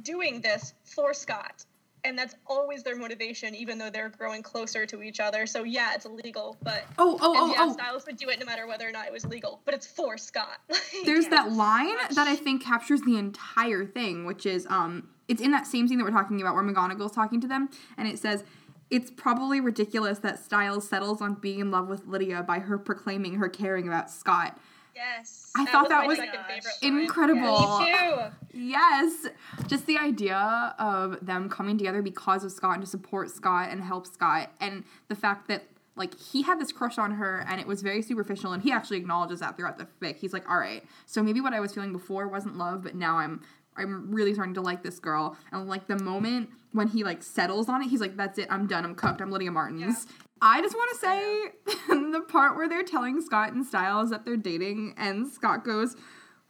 doing 0.01 0.41
this 0.41 0.73
for 0.83 1.13
Scott. 1.13 1.63
And 2.05 2.19
that's 2.19 2.35
always 2.47 2.83
their 2.83 2.97
motivation, 2.97 3.55
even 3.55 3.79
though 3.79 3.91
they're 3.91 4.09
growing 4.09 4.43
closer 4.43 4.87
to 4.87 5.03
each 5.03 5.21
other. 5.21 5.47
So 5.47 5.65
yeah, 5.65 5.95
it's 5.95 6.07
illegal, 6.07 6.57
but 6.63 6.85
oh, 6.99 7.19
oh, 7.21 7.33
and 7.33 7.43
oh, 7.43 7.53
yeah, 7.53 7.57
oh. 7.61 7.73
Stiles 7.73 8.07
would 8.07 8.17
do 8.17 8.29
it 8.29 8.39
no 8.39 8.47
matter 8.47 8.67
whether 8.67 8.89
or 8.89 8.93
not 8.93 9.07
it 9.07 9.13
was 9.13 9.27
legal, 9.27 9.61
but 9.65 9.75
it's 9.75 9.87
for 9.87 10.17
Scott. 10.17 10.59
There's 11.05 11.25
yeah. 11.25 11.31
that 11.31 11.53
line 11.53 11.97
that 12.11 12.29
I 12.29 12.37
think 12.37 12.63
captures 12.63 13.03
the 13.03 13.17
entire 13.19 13.85
thing, 13.85 14.25
which 14.25 14.47
is 14.47 14.67
um, 14.71 15.09
it's 15.27 15.43
in 15.43 15.51
that 15.51 15.67
same 15.67 15.89
scene 15.89 15.99
that 15.99 16.05
we're 16.05 16.11
talking 16.11 16.41
about 16.41 16.55
where 16.55 16.65
McGonagall's 16.65 17.13
talking 17.13 17.41
to 17.41 17.49
them, 17.49 17.69
and 17.97 18.09
it 18.09 18.19
says. 18.19 18.45
It's 18.91 19.11
probably 19.11 19.61
ridiculous 19.61 20.21
that 20.21 20.43
Stiles 20.43 20.89
settles 20.89 21.21
on 21.21 21.35
being 21.35 21.59
in 21.59 21.71
love 21.71 21.89
with 21.89 22.07
Lydia 22.07 22.43
by 22.43 22.61
her 22.61 22.79
proclaiming 22.79 23.35
her 23.35 23.51
caring 23.51 23.87
about 23.87 24.11
Scott. 24.11 24.59
Yes. 24.99 25.51
I 25.57 25.65
That 25.65 25.73
thought 25.73 25.89
that 25.89 26.07
was 26.07 26.19
second 26.19 26.41
favorite 26.47 26.65
line. 26.83 26.93
line. 26.95 27.03
incredible. 27.03 27.79
Me 27.81 27.93
too. 27.93 28.59
Yes. 28.59 29.27
Just 29.67 29.87
the 29.87 29.99
idea 29.99 30.75
of 30.79 31.25
them 31.25 31.49
coming 31.49 31.79
together 31.79 32.03
because 32.03 32.45
of 32.45 32.53
Scott 32.53 32.75
and 32.75 32.83
to 32.85 32.91
support 32.91 33.31
Scott 33.31 33.69
and 33.71 33.83
help 33.83 34.07
Scott 34.07 34.51
and 34.61 34.85
the 35.09 35.15
fact 35.15 35.49
that 35.49 35.65
like 35.97 36.17
he 36.19 36.43
had 36.43 36.61
this 36.61 36.71
crush 36.73 36.97
on 36.99 37.13
her 37.13 37.45
and 37.49 37.61
it 37.61 37.67
was 37.67 37.83
very 37.83 38.03
superficial 38.03 38.53
and 38.53 38.63
he 38.63 38.71
actually 38.71 38.99
acknowledges 38.99 39.41
that 39.41 39.57
throughout 39.57 39.79
the 39.79 39.87
fic. 40.01 40.17
He's 40.17 40.33
like, 40.33 40.49
"All 40.49 40.59
right. 40.59 40.85
So 41.07 41.23
maybe 41.23 41.41
what 41.41 41.53
I 41.55 41.61
was 41.61 41.75
feeling 41.75 41.93
before 41.93 42.29
wasn't 42.29 42.57
love, 42.57 42.83
but 42.85 42.95
now 42.95 43.19
I'm 43.19 43.41
I'm 43.77 44.13
really 44.13 44.33
starting 44.35 44.55
to 44.55 44.61
like 44.61 44.83
this 44.85 44.99
girl." 45.01 45.37
And 45.53 45.69
like 45.69 45.87
the 45.89 45.99
moment 45.99 46.51
when 46.73 46.87
he 46.89 47.03
like 47.03 47.23
settles 47.25 47.69
on 47.69 47.83
it, 47.83 47.89
he's 47.89 48.01
like, 48.01 48.17
"That's 48.17 48.39
it. 48.39 48.47
I'm 48.51 48.67
done. 48.69 48.85
I'm 48.85 48.95
cooked. 48.95 49.21
I'm 49.21 49.31
Lydia 49.33 49.51
Martins." 49.51 50.07
I 50.41 50.61
just 50.61 50.75
want 50.75 50.91
to 50.95 50.99
say 51.01 51.43
the 52.13 52.21
part 52.29 52.57
where 52.57 52.69
they're 52.69 52.83
telling 52.85 53.21
Scott 53.21 53.53
and 53.53 53.65
Stiles 53.67 54.11
that 54.11 54.25
they're 54.25 54.37
dating 54.37 54.95
and 54.97 55.27
Scott 55.27 55.65
goes, 55.65 55.97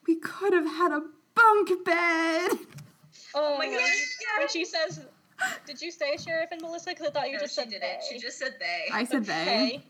"We 0.06 0.16
could 0.16 0.52
have 0.52 0.66
had 0.66 0.92
a 0.92 1.00
bunk 1.34 1.84
bed." 1.84 2.50
Oh 3.34 3.56
my 3.58 3.68
when- 3.68 3.78
gosh, 3.78 3.98
When 4.38 4.48
she 4.48 4.64
says, 4.64 5.06
"Did 5.66 5.80
you 5.80 5.90
say 5.90 6.16
sheriff 6.16 6.48
and 6.52 6.60
Melissa?" 6.62 6.90
Because 6.90 7.08
I 7.08 7.10
thought 7.10 7.26
you 7.28 7.34
No, 7.34 7.40
just 7.40 7.54
she 7.54 7.60
said 7.62 7.70
didn't. 7.70 7.82
they. 7.82 7.98
She 8.10 8.18
just 8.18 8.38
said 8.38 8.54
they. 8.58 8.86
I 8.92 9.04
said 9.04 9.24
they. 9.24 9.32
Okay. 9.32 9.82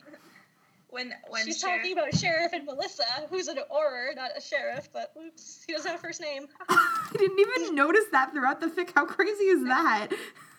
when 0.90 1.12
when 1.28 1.44
She's 1.44 1.58
Sheriff- 1.60 1.78
talking 1.82 1.92
about 1.98 2.14
sheriff 2.16 2.52
and 2.52 2.64
Melissa, 2.64 3.04
who's 3.30 3.48
an 3.48 3.58
Auror, 3.70 4.14
not 4.16 4.30
a 4.36 4.40
sheriff. 4.40 4.88
But 4.92 5.12
oops, 5.22 5.64
he 5.66 5.72
doesn't 5.74 5.90
have 5.90 6.00
a 6.00 6.02
first 6.02 6.20
name. 6.20 6.46
I 6.68 7.10
didn't 7.16 7.38
even 7.38 7.74
notice 7.74 8.04
that 8.12 8.32
throughout 8.32 8.60
the 8.60 8.68
fic. 8.68 8.90
How 8.94 9.04
crazy 9.04 9.44
is 9.44 9.64
that? 9.64 10.08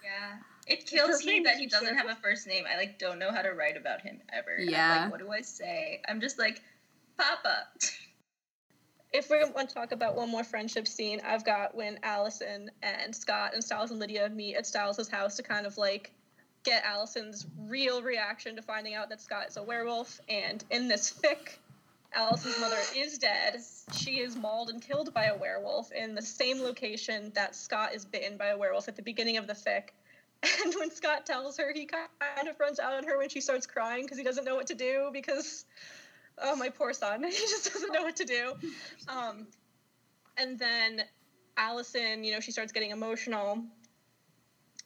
Yeah. 0.03 0.38
It 0.69 0.85
kills 0.85 1.25
me 1.25 1.41
that 1.45 1.57
he 1.57 1.65
doesn't 1.65 1.95
have 1.95 2.07
a 2.07 2.15
first 2.15 2.45
name. 2.47 2.63
I 2.71 2.77
like 2.77 2.99
don't 2.99 3.17
know 3.19 3.31
how 3.31 3.41
to 3.41 3.49
write 3.49 3.75
about 3.75 4.01
him 4.01 4.21
ever. 4.31 4.57
I'm 4.59 4.69
Yeah. 4.69 5.01
like, 5.03 5.11
what 5.11 5.19
do 5.19 5.31
I 5.31 5.41
say? 5.41 6.01
I'm 6.07 6.21
just 6.21 6.38
like, 6.39 6.61
Papa. 7.17 7.67
If 9.11 9.31
we 9.31 9.43
want 9.55 9.69
to 9.69 9.73
talk 9.73 9.91
about 9.91 10.15
one 10.15 10.29
more 10.29 10.43
friendship 10.43 10.88
scene, 10.88 11.19
I've 11.25 11.43
got 11.43 11.73
when 11.73 11.97
Allison 12.03 12.69
and 12.83 13.15
Scott 13.15 13.55
and 13.55 13.63
Stiles 13.63 13.89
and 13.89 13.99
Lydia 13.99 14.29
meet 14.29 14.55
at 14.55 14.67
Stiles' 14.67 15.07
house 15.09 15.35
to 15.38 15.41
kind 15.41 15.65
of 15.65 15.79
like 15.79 16.11
get 16.63 16.83
Allison's 16.85 17.47
real 17.57 18.03
reaction 18.03 18.55
to 18.55 18.61
finding 18.61 18.93
out 18.93 19.09
that 19.09 19.19
Scott 19.19 19.47
is 19.49 19.57
a 19.57 19.63
werewolf. 19.63 20.21
And 20.29 20.63
in 20.69 20.88
this 20.88 21.11
fic, 21.11 21.57
Allison's 22.13 22.59
mother 22.59 22.77
is 22.95 23.17
dead. 23.17 23.59
She 23.97 24.19
is 24.19 24.35
mauled 24.35 24.69
and 24.69 24.79
killed 24.79 25.11
by 25.11 25.25
a 25.25 25.35
werewolf 25.35 25.91
in 25.91 26.13
the 26.13 26.21
same 26.21 26.61
location 26.61 27.31
that 27.33 27.55
Scott 27.55 27.95
is 27.95 28.05
bitten 28.05 28.38
by 28.38 28.49
a 28.49 28.57
werewolf 28.59 28.88
at 28.88 28.95
the 28.95 29.01
beginning 29.01 29.38
of 29.38 29.47
the 29.47 29.53
fic. 29.53 29.85
And 30.63 30.74
when 30.75 30.91
Scott 30.91 31.25
tells 31.25 31.58
her, 31.58 31.72
he 31.74 31.86
kind 31.86 32.48
of 32.48 32.60
runs 32.60 32.79
out 32.79 32.93
on 32.93 33.03
her 33.05 33.17
when 33.17 33.29
she 33.29 33.41
starts 33.41 33.65
crying 33.65 34.03
because 34.03 34.17
he 34.17 34.24
doesn't 34.24 34.46
know 34.46 34.55
what 34.55 34.67
to 34.67 34.75
do 34.75 35.10
because, 35.12 35.65
oh, 36.38 36.55
my 36.55 36.69
poor 36.69 36.93
son. 36.93 37.24
He 37.29 37.31
just 37.31 37.74
doesn't 37.74 37.91
know 37.93 38.03
what 38.03 38.15
to 38.17 38.25
do. 38.25 38.53
Um, 39.08 39.48
and 40.38 40.58
then 40.58 41.01
Allison, 41.58 42.24
you 42.24 42.31
know, 42.31 42.39
she 42.39 42.51
starts 42.51 42.72
getting 42.72 42.91
emotional. 42.91 43.63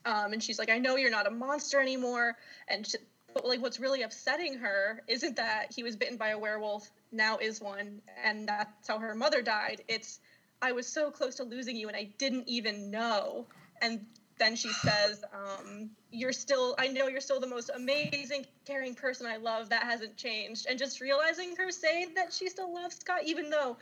Um, 0.06 0.34
and 0.34 0.44
she's 0.44 0.60
like, 0.60 0.70
I 0.70 0.80
know 0.80 0.96
you're 0.96 1.12
not 1.12 1.28
a 1.28 1.32
monster 1.32 1.80
anymore. 1.80 2.36
And 2.68 2.86
she, 2.86 2.98
but 3.34 3.46
like, 3.46 3.62
what's 3.62 3.80
really 3.80 4.02
upsetting 4.02 4.56
her 4.56 5.02
isn't 5.08 5.36
that 5.36 5.68
he 5.74 5.84
was 5.84 5.96
bitten 5.96 6.18
by 6.18 6.30
a 6.30 6.40
werewolf, 6.40 6.92
now 7.12 7.38
is 7.38 7.62
one, 7.62 8.02
and 8.24 8.48
that's 8.48 8.88
how 8.88 9.00
her 9.00 9.16
mother 9.16 9.42
died. 9.42 9.82
It's, 9.88 10.20
I 10.62 10.72
was 10.72 10.88
so 10.88 11.12
close 11.12 11.36
to 11.36 11.44
losing 11.44 11.76
you 11.76 11.88
and 11.88 11.98
I 11.98 12.10
didn't 12.18 12.48
even 12.48 12.92
know. 12.92 13.48
And 13.82 14.06
then 14.38 14.56
she 14.56 14.70
says, 14.70 15.24
um, 15.34 15.90
You're 16.12 16.34
still, 16.34 16.76
I 16.80 16.88
know 16.88 17.08
you're 17.08 17.22
still 17.22 17.40
the 17.40 17.48
most 17.48 17.70
amazing, 17.76 18.46
caring 18.66 18.96
person 18.96 19.28
I 19.28 19.38
love. 19.38 19.70
That 19.70 19.84
hasn't 19.84 20.18
changed. 20.18 20.66
And 20.70 20.78
just 20.78 21.02
realizing 21.02 21.56
her 21.56 21.72
saying 21.72 22.14
that 22.16 22.34
she 22.34 22.50
still 22.50 22.74
loves 22.74 22.96
Scott, 22.96 23.22
even 23.26 23.50
though 23.50 23.78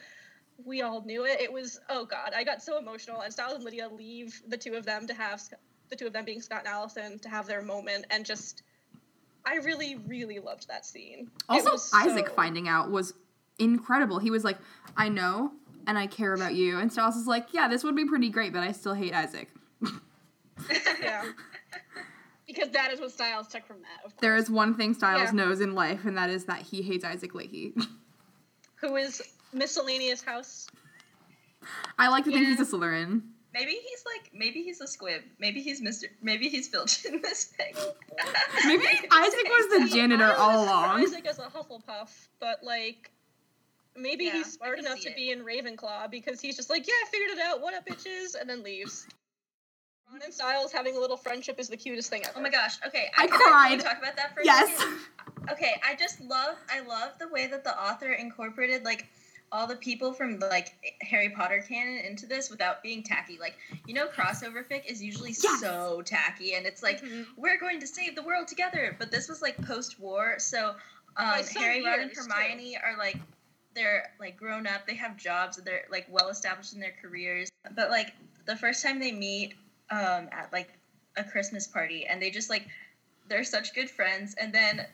we 0.64 0.82
all 0.82 1.02
knew 1.04 1.26
it, 1.26 1.40
it 1.40 1.52
was, 1.52 1.80
oh 1.90 2.06
God, 2.06 2.34
I 2.36 2.44
got 2.44 2.62
so 2.62 2.78
emotional. 2.78 3.22
And 3.22 3.32
Stiles 3.32 3.56
and 3.56 3.64
Lydia 3.64 3.90
leave 3.90 4.42
the 4.48 4.58
two 4.58 4.76
of 4.76 4.86
them 4.86 5.08
to 5.08 5.14
have, 5.14 5.42
the 5.90 5.96
two 5.96 6.08
of 6.08 6.14
them 6.14 6.26
being 6.26 6.42
Scott 6.42 6.60
and 6.60 6.68
Allison, 6.68 7.20
to 7.20 7.30
have 7.30 7.48
their 7.48 7.62
moment. 7.62 8.06
And 8.12 8.26
just, 8.26 8.64
I 9.46 9.56
really, 9.56 9.96
really 10.08 10.40
loved 10.40 10.68
that 10.68 10.86
scene. 10.86 11.32
Also, 11.50 11.72
was 11.72 11.92
Isaac 11.94 12.28
so- 12.28 12.34
finding 12.34 12.68
out 12.68 12.92
was 12.92 13.14
incredible. 13.58 14.20
He 14.20 14.32
was 14.32 14.44
like, 14.44 14.58
I 14.98 15.10
know 15.10 15.52
and 15.88 15.98
I 15.98 16.08
care 16.08 16.34
about 16.34 16.54
you. 16.56 16.78
And 16.78 16.92
Stiles 16.92 17.16
is 17.16 17.28
like, 17.28 17.54
yeah, 17.54 17.68
this 17.68 17.84
would 17.84 17.96
be 17.96 18.06
pretty 18.06 18.30
great, 18.30 18.54
but 18.54 18.62
I 18.62 18.72
still 18.72 18.94
hate 18.94 19.14
Isaac. 19.14 19.50
Yeah. 21.02 21.26
Because 22.48 22.70
that 22.72 22.92
is 22.92 23.00
what 23.00 23.12
Stiles 23.12 23.48
took 23.48 23.66
from 23.66 23.78
that. 23.78 24.04
Of 24.06 24.12
course. 24.12 24.20
There 24.22 24.36
is 24.36 24.50
one 24.50 24.76
thing 24.76 24.94
Stiles 24.94 25.22
Yeah. 25.30 25.32
knows 25.32 25.62
in 25.62 25.74
life, 25.74 26.04
and 26.04 26.18
that 26.18 26.30
is 26.30 26.46
that 26.46 26.60
he 26.62 26.82
hates 26.82 27.06
Isaac 27.06 27.32
Lahey. 27.32 27.72
Who 28.82 28.96
is 28.98 29.22
miscellaneous 29.54 30.22
house? 30.22 30.68
I 31.98 32.10
like 32.10 32.26
to 32.26 32.32
think 32.32 32.44
Yeah. 32.44 32.56
he's 32.56 32.60
a 32.74 32.76
Slytherin. 32.76 33.22
Maybe 33.54 33.72
he's 33.72 34.04
like, 34.06 34.32
maybe 34.34 34.64
he's 34.64 34.82
a 34.82 34.88
squib. 34.88 35.22
Maybe 35.40 35.62
he's 35.62 35.82
Mr. 35.82 36.06
Maybe 36.22 36.50
he's 36.50 36.68
Filch 36.68 37.06
in 37.10 37.22
this 37.22 37.46
thing. 37.46 37.74
Maybe 38.66 38.84
Isaac 38.86 39.48
was 39.48 39.90
the 39.90 39.96
janitor 39.96 40.26
I 40.26 40.36
all 40.36 40.66
along. 40.66 41.02
Isaac 41.04 41.26
is 41.30 41.40
a 41.40 41.44
Hufflepuff, 41.44 42.28
but 42.42 42.64
like 42.64 43.12
maybe 43.96 44.26
Yeah, 44.26 44.32
he's 44.34 44.54
smart 44.54 44.78
enough 44.80 45.00
to 45.02 45.10
it. 45.10 45.16
be 45.16 45.32
in 45.32 45.46
Ravenclaw 45.46 46.10
because 46.12 46.42
he's 46.42 46.56
just 46.58 46.70
like, 46.70 46.86
yeah, 46.88 46.94
I 47.06 47.10
figured 47.12 47.32
it 47.32 47.40
out. 47.40 47.62
What 47.62 47.74
up, 47.74 47.86
bitches? 47.86 48.36
And 48.40 48.50
then 48.50 48.62
leaves. 48.64 49.08
Ron 50.12 50.22
and 50.24 50.34
Stiles 50.34 50.72
having 50.72 50.98
a 50.98 51.00
little 51.00 51.18
friendship 51.18 51.60
is 51.60 51.68
the 51.70 51.78
cutest 51.78 52.10
thing 52.10 52.24
ever. 52.24 52.34
Oh 52.38 52.42
my 52.42 52.50
gosh. 52.50 52.76
Okay. 52.86 53.10
I 53.18 53.28
can 53.28 53.38
cried. 53.40 53.72
really 53.72 53.84
talk 53.84 53.98
about 54.00 54.16
that 54.18 54.34
for 54.34 54.42
a 54.42 54.46
Yes. 54.46 54.78
second? 54.78 54.98
Okay. 55.52 55.80
I 55.86 55.96
just 55.96 56.20
love. 56.22 56.58
I 56.70 56.82
love 56.82 57.12
the 57.20 57.28
way 57.30 57.48
that 57.48 57.64
the 57.64 57.78
author 57.82 58.12
incorporated 58.12 58.84
like 58.84 59.08
all 59.54 59.68
the 59.68 59.76
people 59.76 60.14
from 60.14 60.40
like 60.40 60.74
Harry 61.02 61.30
Potter 61.30 61.64
canon 61.68 61.98
into 62.06 62.26
this 62.26 62.50
without 62.50 62.82
being 62.82 63.04
tacky. 63.04 63.38
Like, 63.40 63.56
you 63.86 63.94
know, 63.94 64.08
crossover 64.08 64.66
fic 64.68 64.86
is 64.86 65.02
usually 65.02 65.32
Yes. 65.32 65.60
so 65.62 66.02
tacky 66.06 66.54
and 66.56 66.66
it's 66.66 66.82
like 66.84 67.02
Mhm. 67.02 67.26
we're 67.38 67.58
going 67.60 67.80
to 67.82 67.88
save 67.88 68.16
the 68.16 68.24
world 68.24 68.48
together. 68.48 68.96
But 68.98 69.12
this 69.12 69.28
was 69.30 69.42
like 69.42 69.58
post 69.66 70.00
war, 70.00 70.40
so 70.40 70.76
um, 71.18 71.44
so 71.44 71.60
Harry, 71.60 71.84
Ron, 71.84 72.00
and 72.00 72.12
years, 72.12 72.26
too. 72.26 72.34
Hermione 72.34 72.78
are 72.78 72.98
like 72.98 73.18
they're 73.74 74.12
like 74.20 74.38
grown 74.38 74.66
up. 74.68 74.86
They 74.88 74.96
have 74.96 75.18
jobs. 75.18 75.58
and 75.58 75.66
They're 75.68 75.86
like 75.92 76.08
well 76.10 76.30
established 76.30 76.74
in 76.74 76.80
their 76.80 76.94
careers. 77.02 77.50
But 77.76 77.90
like 77.90 78.14
the 78.46 78.56
first 78.56 78.82
time 78.84 79.00
they 79.00 79.12
meet 79.12 79.56
um, 79.92 80.30
at 80.32 80.50
like 80.52 80.70
a 81.18 81.24
Christmas 81.24 81.68
party, 81.68 82.06
and 82.06 82.22
they 82.22 82.30
just 82.32 82.50
like 82.50 82.66
they're 83.28 83.44
such 83.44 83.74
good 83.74 83.90
friends, 83.90 84.36
and 84.40 84.54
then. 84.54 84.86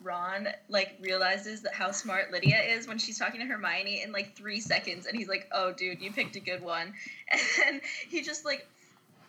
Ron 0.00 0.46
like 0.68 0.96
realizes 1.00 1.62
that 1.62 1.74
how 1.74 1.90
smart 1.90 2.30
Lydia 2.30 2.62
is 2.62 2.86
when 2.86 2.98
she's 2.98 3.18
talking 3.18 3.40
to 3.40 3.46
Hermione 3.46 4.00
in 4.00 4.12
like 4.12 4.36
three 4.36 4.60
seconds, 4.60 5.06
and 5.06 5.18
he's 5.18 5.26
like, 5.26 5.48
"Oh, 5.50 5.72
dude, 5.72 6.00
you 6.00 6.12
picked 6.12 6.36
a 6.36 6.40
good 6.40 6.62
one," 6.62 6.94
and 7.66 7.80
he 8.08 8.22
just 8.22 8.44
like 8.44 8.64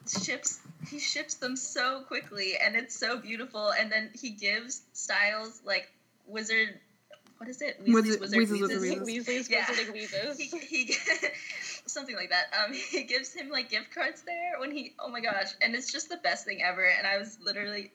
ships 0.08 0.60
he 0.90 1.00
ships 1.00 1.36
them 1.36 1.56
so 1.56 2.02
quickly 2.08 2.54
and 2.58 2.76
it's 2.76 2.96
so 2.96 3.18
beautiful 3.18 3.72
and 3.72 3.92
then 3.92 4.10
he 4.14 4.32
gives 4.32 4.82
stiles 4.94 5.62
like 5.66 5.92
wizard 6.28 6.80
what 7.40 7.50
is 7.50 7.62
it 7.62 7.80
Wizard- 7.88 8.22
Weasley's 8.22 8.34
Weasley's 8.36 8.62
wizard 8.62 8.82
Wizard 8.82 9.06
Wheezes? 9.06 9.28
Weasley's 9.28 9.50
Yeah. 9.50 9.66
Wizarding 9.66 9.94
Wheezes. 9.94 10.38
he, 10.38 10.58
he 10.86 10.94
something 11.88 12.16
like 12.16 12.30
that 12.30 12.46
um 12.64 12.74
he 12.92 13.04
gives 13.04 13.34
him 13.34 13.50
like 13.50 13.70
gift 13.70 13.92
cards 13.94 14.22
there 14.24 14.60
when 14.60 14.72
he 14.72 14.94
oh 15.00 15.10
my 15.10 15.22
gosh 15.22 15.48
and 15.62 15.74
it's 15.74 15.92
just 15.92 16.10
the 16.10 16.18
best 16.18 16.46
thing 16.46 16.62
ever 16.62 16.86
and 16.86 17.08
i 17.08 17.18
was 17.18 17.38
literally 17.44 17.92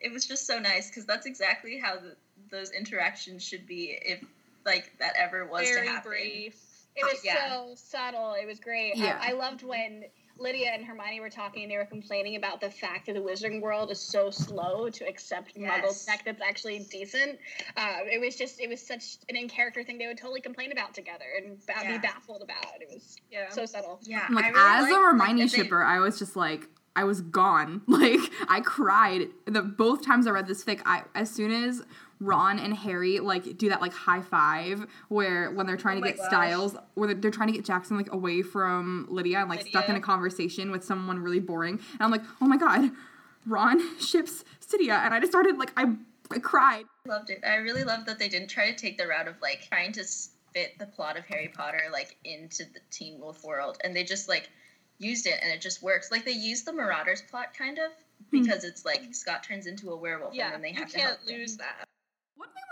it 0.00 0.12
was 0.12 0.26
just 0.26 0.46
so 0.46 0.58
nice 0.58 0.88
because 0.88 1.04
that's 1.06 1.24
exactly 1.26 1.78
how 1.78 1.94
the, 1.94 2.16
those 2.50 2.70
interactions 2.72 3.42
should 3.46 3.66
be 3.66 3.96
if 4.02 4.22
like 4.66 4.92
that 4.98 5.14
ever 5.18 5.46
was 5.46 5.68
Very 5.68 5.86
to 5.86 5.92
happen 5.92 6.10
brief. 6.10 6.56
It 6.96 7.04
was 7.04 7.24
Yeah. 7.24 7.48
so 7.50 7.72
subtle. 7.74 8.34
It 8.34 8.46
was 8.46 8.60
great. 8.60 8.94
Um, 8.94 9.02
Yeah. 9.02 9.18
I 9.20 9.32
loved 9.32 9.62
when 9.62 10.04
Lydia 10.38 10.70
and 10.72 10.84
Hermione 10.84 11.20
were 11.20 11.30
talking. 11.30 11.68
They 11.68 11.76
were 11.76 11.84
complaining 11.84 12.36
about 12.36 12.60
the 12.60 12.70
fact 12.70 13.06
that 13.06 13.14
the 13.14 13.20
Wizarding 13.20 13.60
world 13.60 13.90
is 13.90 14.00
so 14.00 14.30
slow 14.30 14.88
to 14.90 15.06
accept 15.08 15.54
Muggle 15.56 16.04
tech 16.06 16.24
that's 16.24 16.42
actually 16.42 16.80
decent. 16.90 17.38
Uh, 17.76 17.98
it 18.10 18.20
was 18.20 18.36
just, 18.36 18.60
it 18.60 18.68
was 18.68 18.80
such 18.80 19.18
an 19.28 19.36
in 19.36 19.48
character 19.48 19.82
thing 19.84 19.98
they 19.98 20.06
would 20.06 20.18
totally 20.18 20.40
complain 20.40 20.72
about 20.72 20.92
together 20.94 21.24
and 21.36 21.58
ba- 21.66 21.74
Yeah. 21.82 21.92
be 21.92 21.98
baffled 21.98 22.42
about. 22.42 22.80
It 22.80 22.88
was 22.92 23.16
Yeah. 23.30 23.48
so 23.50 23.64
subtle. 23.66 24.00
yeah 24.02 24.26
like 24.30 24.46
I 24.46 24.48
really 24.48 24.60
as 24.60 24.82
liked, 24.82 24.92
a 24.92 24.96
like, 24.96 25.04
Hermione 25.04 25.40
they- 25.42 25.48
shipper, 25.48 25.82
I 25.82 25.98
was 26.00 26.18
just 26.18 26.36
like 26.36 26.66
I 26.96 27.04
was 27.04 27.20
gone. 27.22 27.82
Like 27.88 28.20
I 28.48 28.60
cried. 28.60 29.28
The 29.46 29.62
both 29.62 30.04
times 30.04 30.26
I 30.26 30.30
read 30.30 30.46
this 30.46 30.64
fic, 30.64 30.80
I 30.86 31.02
as 31.14 31.30
soon 31.30 31.50
as 31.52 31.82
Ron 32.20 32.58
and 32.58 32.74
Harry 32.74 33.20
like 33.20 33.58
do 33.58 33.68
that 33.68 33.80
like 33.80 33.92
high 33.92 34.22
five 34.22 34.86
where 35.08 35.50
when 35.50 35.66
they're 35.66 35.76
trying 35.76 35.98
Oh 35.98 36.00
to 36.02 36.06
get 36.08 36.16
gosh. 36.16 36.26
Stiles 36.28 36.76
where 36.94 37.08
they're, 37.08 37.16
they're 37.16 37.30
trying 37.30 37.48
to 37.48 37.54
get 37.54 37.64
Jackson 37.64 37.96
like 37.96 38.12
away 38.12 38.42
from 38.42 39.06
Lydia 39.10 39.40
and 39.40 39.50
like 39.50 39.66
stuck 39.66 39.88
in 39.88 39.96
a 39.96 40.00
conversation 40.00 40.70
with 40.70 40.84
someone 40.84 41.18
really 41.18 41.40
boring. 41.40 41.80
And 41.92 42.00
I'm 42.00 42.10
like, 42.10 42.22
oh 42.40 42.46
my 42.46 42.56
god, 42.56 42.90
Ron 43.46 43.98
ships 43.98 44.44
Stydia, 44.60 45.04
and 45.04 45.12
I 45.12 45.20
just 45.20 45.32
started 45.32 45.58
like 45.58 45.72
I 45.76 45.94
I 46.30 46.38
cried. 46.38 46.84
loved 47.06 47.28
it. 47.30 47.40
I 47.46 47.56
really 47.56 47.84
loved 47.84 48.06
that 48.06 48.18
they 48.18 48.28
didn't 48.28 48.48
try 48.48 48.70
to 48.70 48.76
take 48.76 48.96
the 48.96 49.06
route 49.06 49.28
of 49.28 49.34
like 49.42 49.66
trying 49.68 49.92
to 49.92 50.00
s- 50.00 50.30
fit 50.54 50.78
the 50.78 50.86
plot 50.86 51.18
of 51.18 51.26
Harry 51.26 51.52
Potter 51.54 51.82
like 51.92 52.16
into 52.24 52.64
the 52.64 52.80
Teen 52.90 53.20
Wolf 53.20 53.44
world, 53.44 53.76
and 53.84 53.94
they 53.94 54.04
just 54.04 54.28
like 54.28 54.48
used 54.98 55.26
it, 55.26 55.38
and 55.42 55.52
it 55.52 55.60
just 55.60 55.82
works. 55.82 56.10
Like 56.10 56.24
they 56.24 56.30
used 56.32 56.64
the 56.64 56.72
Marauders 56.72 57.20
plot 57.30 57.48
kind 57.56 57.78
of 57.78 57.90
hmm. 58.30 58.40
because 58.40 58.64
it's 58.64 58.86
like 58.86 59.02
Scott 59.14 59.42
turns 59.42 59.66
into 59.66 59.90
a 59.90 59.96
werewolf, 59.96 60.32
Yeah, 60.34 60.46
and 60.46 60.54
then 60.54 60.62
they 60.62 60.70
you 60.70 60.76
have 60.76 60.88
to 60.92 60.96
can't 60.96 61.08
help 61.18 61.28
him. 61.28 61.38
lose 61.40 61.56
that. 61.58 61.84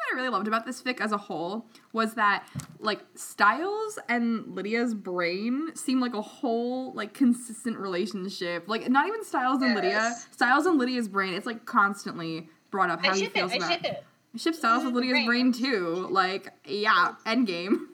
One 0.02 0.08
thing 0.08 0.14
that 0.14 0.14
I 0.14 0.16
really 0.16 0.28
loved 0.30 0.48
about 0.48 0.66
this 0.66 0.82
fic 0.82 1.00
as 1.00 1.12
a 1.12 1.16
whole 1.16 1.66
was 1.92 2.14
that 2.14 2.46
like 2.80 3.00
Stiles 3.14 3.98
and 4.08 4.54
Lydia's 4.54 4.94
brain 4.94 5.70
seemed 5.74 6.00
like 6.00 6.14
a 6.14 6.22
whole 6.22 6.92
like 6.94 7.14
consistent 7.14 7.78
relationship. 7.78 8.64
Like 8.68 8.88
not 8.90 9.06
even 9.06 9.24
Stiles 9.24 9.62
and 9.62 9.74
Lydia, 9.74 10.14
Stiles 10.30 10.66
and 10.66 10.78
Lydia's 10.78 11.08
brain. 11.08 11.34
It's 11.34 11.46
like 11.46 11.64
constantly 11.64 12.48
brought 12.70 12.90
up 12.90 13.04
how 13.04 13.12
I 13.12 13.14
he 13.14 13.20
ship 13.24 13.30
it. 13.30 13.34
feels 13.34 13.52
I 13.52 13.56
about. 13.56 13.70
ship 13.72 13.84
it. 13.84 14.04
I 14.34 14.38
ship 14.38 14.54
Stiles 14.54 14.84
with 14.84 14.92
Mm, 14.92 14.96
Lydia's 14.96 15.12
brain. 15.12 15.26
brain 15.26 15.52
too. 15.52 16.06
Like 16.10 16.48
yeah, 16.66 17.14
Endgame. 17.26 17.86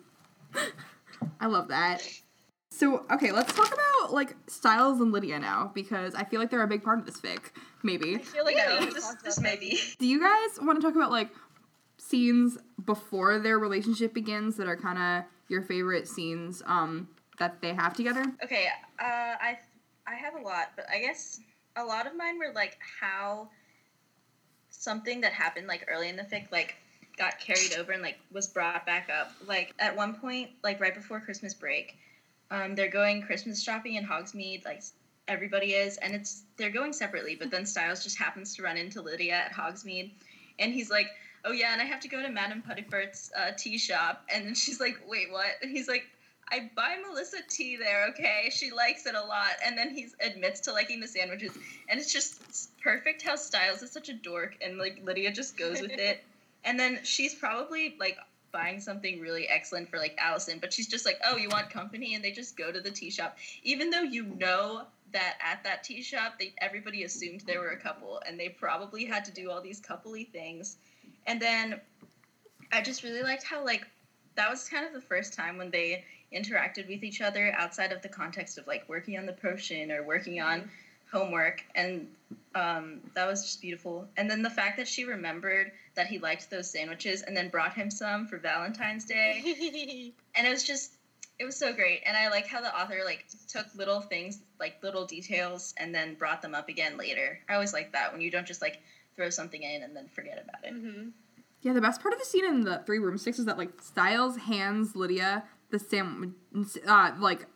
I 1.40 1.46
love 1.46 1.68
that. 1.68 2.02
So 2.70 3.04
okay, 3.10 3.32
let's 3.32 3.52
talk 3.52 3.72
about 3.72 4.12
like 4.12 4.36
Stiles 4.46 5.00
and 5.00 5.10
Lydia 5.10 5.38
now 5.38 5.70
because 5.74 6.14
I 6.14 6.24
feel 6.24 6.38
like 6.40 6.50
they're 6.50 6.62
a 6.62 6.68
big 6.68 6.82
part 6.82 6.98
of 7.00 7.06
this 7.06 7.20
fic. 7.20 7.40
Maybe. 7.82 8.16
I 8.16 8.18
feel 8.18 8.44
like 8.44 8.56
Yeah, 8.56 8.76
I 8.76 8.80
need 8.80 8.88
to 8.88 8.94
this, 8.94 9.04
talk 9.08 9.22
this 9.22 9.38
about 9.38 9.58
may 9.60 9.78
Do 9.98 10.06
you 10.06 10.20
guys 10.20 10.58
want 10.60 10.80
to 10.80 10.86
talk 10.86 10.94
about 10.96 11.10
like 11.10 11.30
scenes 12.08 12.58
before 12.84 13.38
their 13.38 13.58
relationship 13.58 14.14
begins 14.14 14.56
that 14.56 14.66
are 14.66 14.76
kind 14.76 14.98
of 14.98 15.30
your 15.48 15.62
favorite 15.62 16.08
scenes 16.08 16.62
um 16.66 17.08
that 17.38 17.60
they 17.60 17.74
have 17.74 17.94
together? 17.94 18.24
Okay, 18.42 18.66
uh, 18.98 19.04
I 19.40 19.58
I 20.06 20.14
have 20.14 20.34
a 20.34 20.40
lot, 20.40 20.72
but 20.76 20.86
I 20.90 20.98
guess 20.98 21.40
a 21.76 21.84
lot 21.84 22.06
of 22.06 22.16
mine 22.16 22.38
were 22.38 22.52
like 22.54 22.78
how 23.00 23.48
something 24.70 25.20
that 25.20 25.32
happened 25.32 25.66
like 25.66 25.86
early 25.88 26.08
in 26.08 26.16
the 26.16 26.22
fic 26.22 26.50
like 26.52 26.76
got 27.16 27.38
carried 27.38 27.74
over 27.78 27.92
and 27.92 28.02
like 28.02 28.18
was 28.32 28.46
brought 28.46 28.86
back 28.86 29.08
up. 29.10 29.32
Like 29.46 29.74
at 29.78 29.96
one 29.96 30.14
point, 30.14 30.50
like 30.62 30.80
right 30.80 30.94
before 30.94 31.20
Christmas 31.20 31.54
break, 31.54 31.96
um, 32.50 32.74
they're 32.74 32.90
going 32.90 33.22
Christmas 33.22 33.62
shopping 33.62 33.94
in 33.96 34.04
Hogsmeade. 34.04 34.64
Like 34.64 34.82
everybody 35.26 35.72
is, 35.72 35.96
and 35.98 36.14
it's 36.14 36.44
they're 36.56 36.70
going 36.70 36.92
separately. 36.92 37.36
But 37.36 37.50
then 37.50 37.66
Stiles 37.66 38.02
just 38.02 38.18
happens 38.18 38.54
to 38.56 38.62
run 38.62 38.76
into 38.76 39.02
Lydia 39.02 39.34
at 39.34 39.52
Hogsmeade, 39.52 40.12
and 40.58 40.72
he's 40.72 40.90
like. 40.90 41.08
Oh 41.44 41.52
yeah, 41.52 41.72
and 41.72 41.80
I 41.80 41.84
have 41.84 42.00
to 42.00 42.08
go 42.08 42.22
to 42.22 42.28
Madame 42.28 42.62
Puddifoot's 42.62 43.30
uh, 43.36 43.52
tea 43.56 43.78
shop, 43.78 44.24
and 44.32 44.56
she's 44.56 44.80
like, 44.80 44.98
"Wait, 45.06 45.30
what?" 45.30 45.46
And 45.62 45.70
he's 45.70 45.88
like, 45.88 46.04
I 46.50 46.70
buy 46.74 46.96
Melissa 47.06 47.38
tea 47.48 47.76
there, 47.76 48.06
okay? 48.08 48.50
She 48.50 48.70
likes 48.70 49.06
it 49.06 49.14
a 49.14 49.20
lot. 49.22 49.52
And 49.64 49.76
then 49.76 49.90
he 49.90 50.08
admits 50.20 50.60
to 50.60 50.72
liking 50.72 51.00
the 51.00 51.08
sandwiches. 51.08 51.52
And 51.88 52.00
it's 52.00 52.12
just 52.12 52.40
s- 52.48 52.68
perfect 52.82 53.22
how 53.22 53.36
Stiles 53.36 53.82
is 53.82 53.90
such 53.92 54.08
a 54.08 54.14
dork 54.14 54.56
and 54.62 54.78
like 54.78 55.00
Lydia 55.02 55.30
just 55.30 55.56
goes 55.56 55.80
with 55.80 55.92
it. 55.92 56.20
And 56.64 56.78
then 56.78 56.98
she's 57.04 57.36
probably 57.36 57.94
like 58.00 58.18
buying 58.50 58.80
something 58.80 59.20
really 59.20 59.48
excellent 59.48 59.88
for 59.88 59.96
like 59.96 60.18
Allison, 60.18 60.58
but 60.58 60.72
she's 60.72 60.88
just 60.88 61.06
like, 61.06 61.18
oh, 61.24 61.36
you 61.36 61.48
want 61.48 61.70
company? 61.70 62.16
And 62.16 62.22
they 62.22 62.32
just 62.32 62.56
go 62.56 62.72
to 62.72 62.80
the 62.80 62.90
tea 62.90 63.10
shop. 63.10 63.38
Even 63.62 63.90
though 63.90 64.02
you 64.02 64.24
know 64.24 64.82
that 65.12 65.36
at 65.40 65.62
that 65.62 65.84
tea 65.84 66.02
shop, 66.02 66.34
they, 66.38 66.52
everybody 66.60 67.04
assumed 67.04 67.42
there 67.46 67.60
were 67.60 67.70
a 67.70 67.78
couple 67.78 68.20
and 68.26 68.38
they 68.38 68.48
probably 68.48 69.04
had 69.04 69.24
to 69.26 69.30
do 69.30 69.50
all 69.50 69.62
these 69.62 69.80
coupley 69.80 70.28
things. 70.28 70.76
And 71.28 71.40
then 71.40 71.80
I 72.72 72.80
just 72.80 73.04
really 73.04 73.22
liked 73.22 73.44
how 73.44 73.64
like 73.64 73.86
that 74.34 74.50
was 74.50 74.68
kind 74.68 74.86
of 74.86 74.92
the 74.92 75.00
first 75.00 75.34
time 75.34 75.58
when 75.58 75.70
they 75.70 76.04
interacted 76.34 76.88
with 76.88 77.04
each 77.04 77.20
other 77.20 77.54
outside 77.56 77.92
of 77.92 78.02
the 78.02 78.08
context 78.08 78.58
of 78.58 78.66
like 78.66 78.88
working 78.88 79.18
on 79.18 79.26
the 79.26 79.32
potion 79.32 79.92
or 79.92 80.02
working 80.02 80.40
on 80.40 80.70
homework. 81.12 81.62
And 81.74 82.08
um, 82.54 83.00
that 83.14 83.26
was 83.26 83.42
just 83.42 83.60
beautiful. 83.60 84.08
And 84.16 84.30
then 84.30 84.42
the 84.42 84.50
fact 84.50 84.78
that 84.78 84.88
she 84.88 85.04
remembered 85.04 85.72
that 85.94 86.06
he 86.06 86.18
liked 86.18 86.50
those 86.50 86.70
sandwiches 86.70 87.22
and 87.22 87.36
then 87.36 87.50
brought 87.50 87.74
him 87.74 87.90
some 87.90 88.26
for 88.26 88.38
valentine's 88.38 89.04
day. 89.04 90.12
And 90.34 90.46
it 90.46 90.50
was 90.50 90.62
just 90.62 90.92
it 91.40 91.44
was 91.44 91.56
so 91.56 91.72
great. 91.72 92.02
And 92.06 92.16
i 92.16 92.28
like 92.28 92.46
how 92.46 92.60
the 92.60 92.74
author 92.74 93.00
like 93.04 93.26
took 93.48 93.66
little 93.74 94.00
things 94.00 94.38
like 94.60 94.80
little 94.82 95.04
details 95.04 95.74
and 95.76 95.92
then 95.92 96.14
brought 96.14 96.42
them 96.42 96.54
up 96.54 96.68
again 96.68 96.96
later. 96.96 97.40
I 97.48 97.54
always 97.54 97.72
like 97.72 97.92
that 97.92 98.12
when 98.12 98.20
you 98.20 98.30
don't 98.30 98.46
just 98.46 98.62
like 98.62 98.80
throw 99.18 99.28
something 99.30 99.62
in 99.62 99.82
and 99.82 99.94
then 99.96 100.08
forget 100.08 100.42
about 100.42 100.64
it 100.64 100.72
Mhm. 100.74 101.12
Yeah, 101.60 101.72
the 101.72 101.80
best 101.80 102.00
part 102.00 102.14
of 102.14 102.20
the 102.20 102.24
scene 102.24 102.44
in 102.44 102.60
the 102.62 102.82
three 102.86 103.00
room 103.00 103.18
six 103.18 103.38
is 103.40 103.44
that 103.46 103.58
like 103.58 103.82
Stiles 103.82 104.36
hands 104.36 104.94
Lydia 104.94 105.44
the 105.70 105.78
sandwich, 105.78 106.30
uh, 106.86 107.12
like 107.18 107.46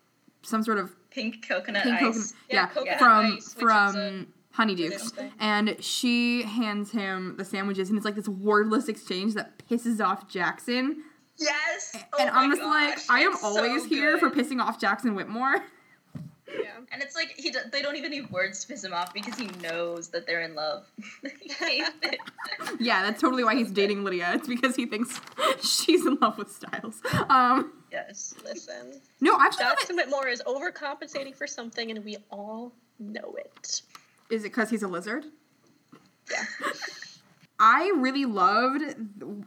some 0.42 0.62
sort 0.62 0.77
of 0.79 0.90
pink 1.11 1.46
coconut 1.48 1.85
pink 1.85 2.03
ice 2.03 2.03
coconut, 2.03 2.33
Yeah, 2.51 2.55
yeah, 2.55 2.66
coconut 2.66 2.98
from 2.98 3.37
ice, 3.37 3.55
from 3.55 3.96
a 3.96 4.27
Honeydukes, 4.59 5.31
and 5.38 5.77
she 5.83 6.42
hands 6.42 6.90
him 6.90 7.37
the 7.38 7.44
sandwiches, 7.44 7.88
and 7.88 7.96
it's 7.96 8.05
like 8.05 8.16
this 8.16 8.29
wordless 8.29 8.88
exchange 8.88 9.33
that 9.35 9.57
pisses 9.66 10.05
off 10.05 10.29
Jackson. 10.29 11.05
yes 11.38 11.92
and 11.94 12.29
oh 12.29 12.35
my 12.35 12.40
I'm 12.42 12.51
just 12.51 12.62
like, 12.62 12.98
I 13.09 13.20
am 13.20 13.33
it's 13.33 13.40
so 13.40 13.46
always 13.46 13.85
here 13.87 14.18
for 14.18 14.29
pissing 14.31 14.61
off 14.61 14.79
Jackson 14.81 15.14
Whittemore. 15.14 15.55
Yeah. 16.61 16.71
And 16.93 17.03
it's 17.03 17.15
like 17.17 17.35
he 17.37 17.51
do- 17.51 17.59
they 17.71 17.83
don't 17.83 17.97
even 17.97 18.11
need 18.11 18.31
words 18.31 18.61
to 18.62 18.69
piss 18.69 18.85
him 18.85 18.93
off 18.93 19.12
because 19.15 19.37
he 19.38 19.47
knows 19.62 20.09
that 20.09 20.27
they're 20.27 20.43
in 20.43 20.55
love. 20.55 20.87
He 21.41 21.53
hates 21.53 21.91
it. 22.03 22.19
yeah, 22.81 23.03
that's 23.03 23.21
totally 23.21 23.45
why 23.45 23.55
he's 23.55 23.71
dating 23.71 24.05
Lydia. 24.05 24.33
It's 24.35 24.49
because 24.49 24.77
he 24.77 24.87
thinks 24.87 25.21
she's 25.62 26.05
in 26.07 26.17
love 26.21 26.38
with 26.38 26.51
Stiles. 26.51 27.01
Um, 27.29 27.73
yes. 27.91 28.35
Listen, 28.45 29.01
no, 29.21 29.37
actually, 29.41 29.65
Jackson 29.65 29.97
Whittemore 29.97 30.29
is 30.29 30.43
overcompensating 30.47 31.35
for 31.35 31.47
something, 31.47 31.91
and 31.91 32.05
we 32.05 32.17
all 32.31 32.73
know 32.99 33.35
it. 33.38 33.83
is 34.31 34.43
it 34.45 34.49
because 34.49 34.71
he's 34.71 34.83
a 34.83 34.88
lizard? 34.88 35.25
Yeah. 36.31 36.45
I 37.59 37.93
really 37.97 38.25
loved 38.25 38.83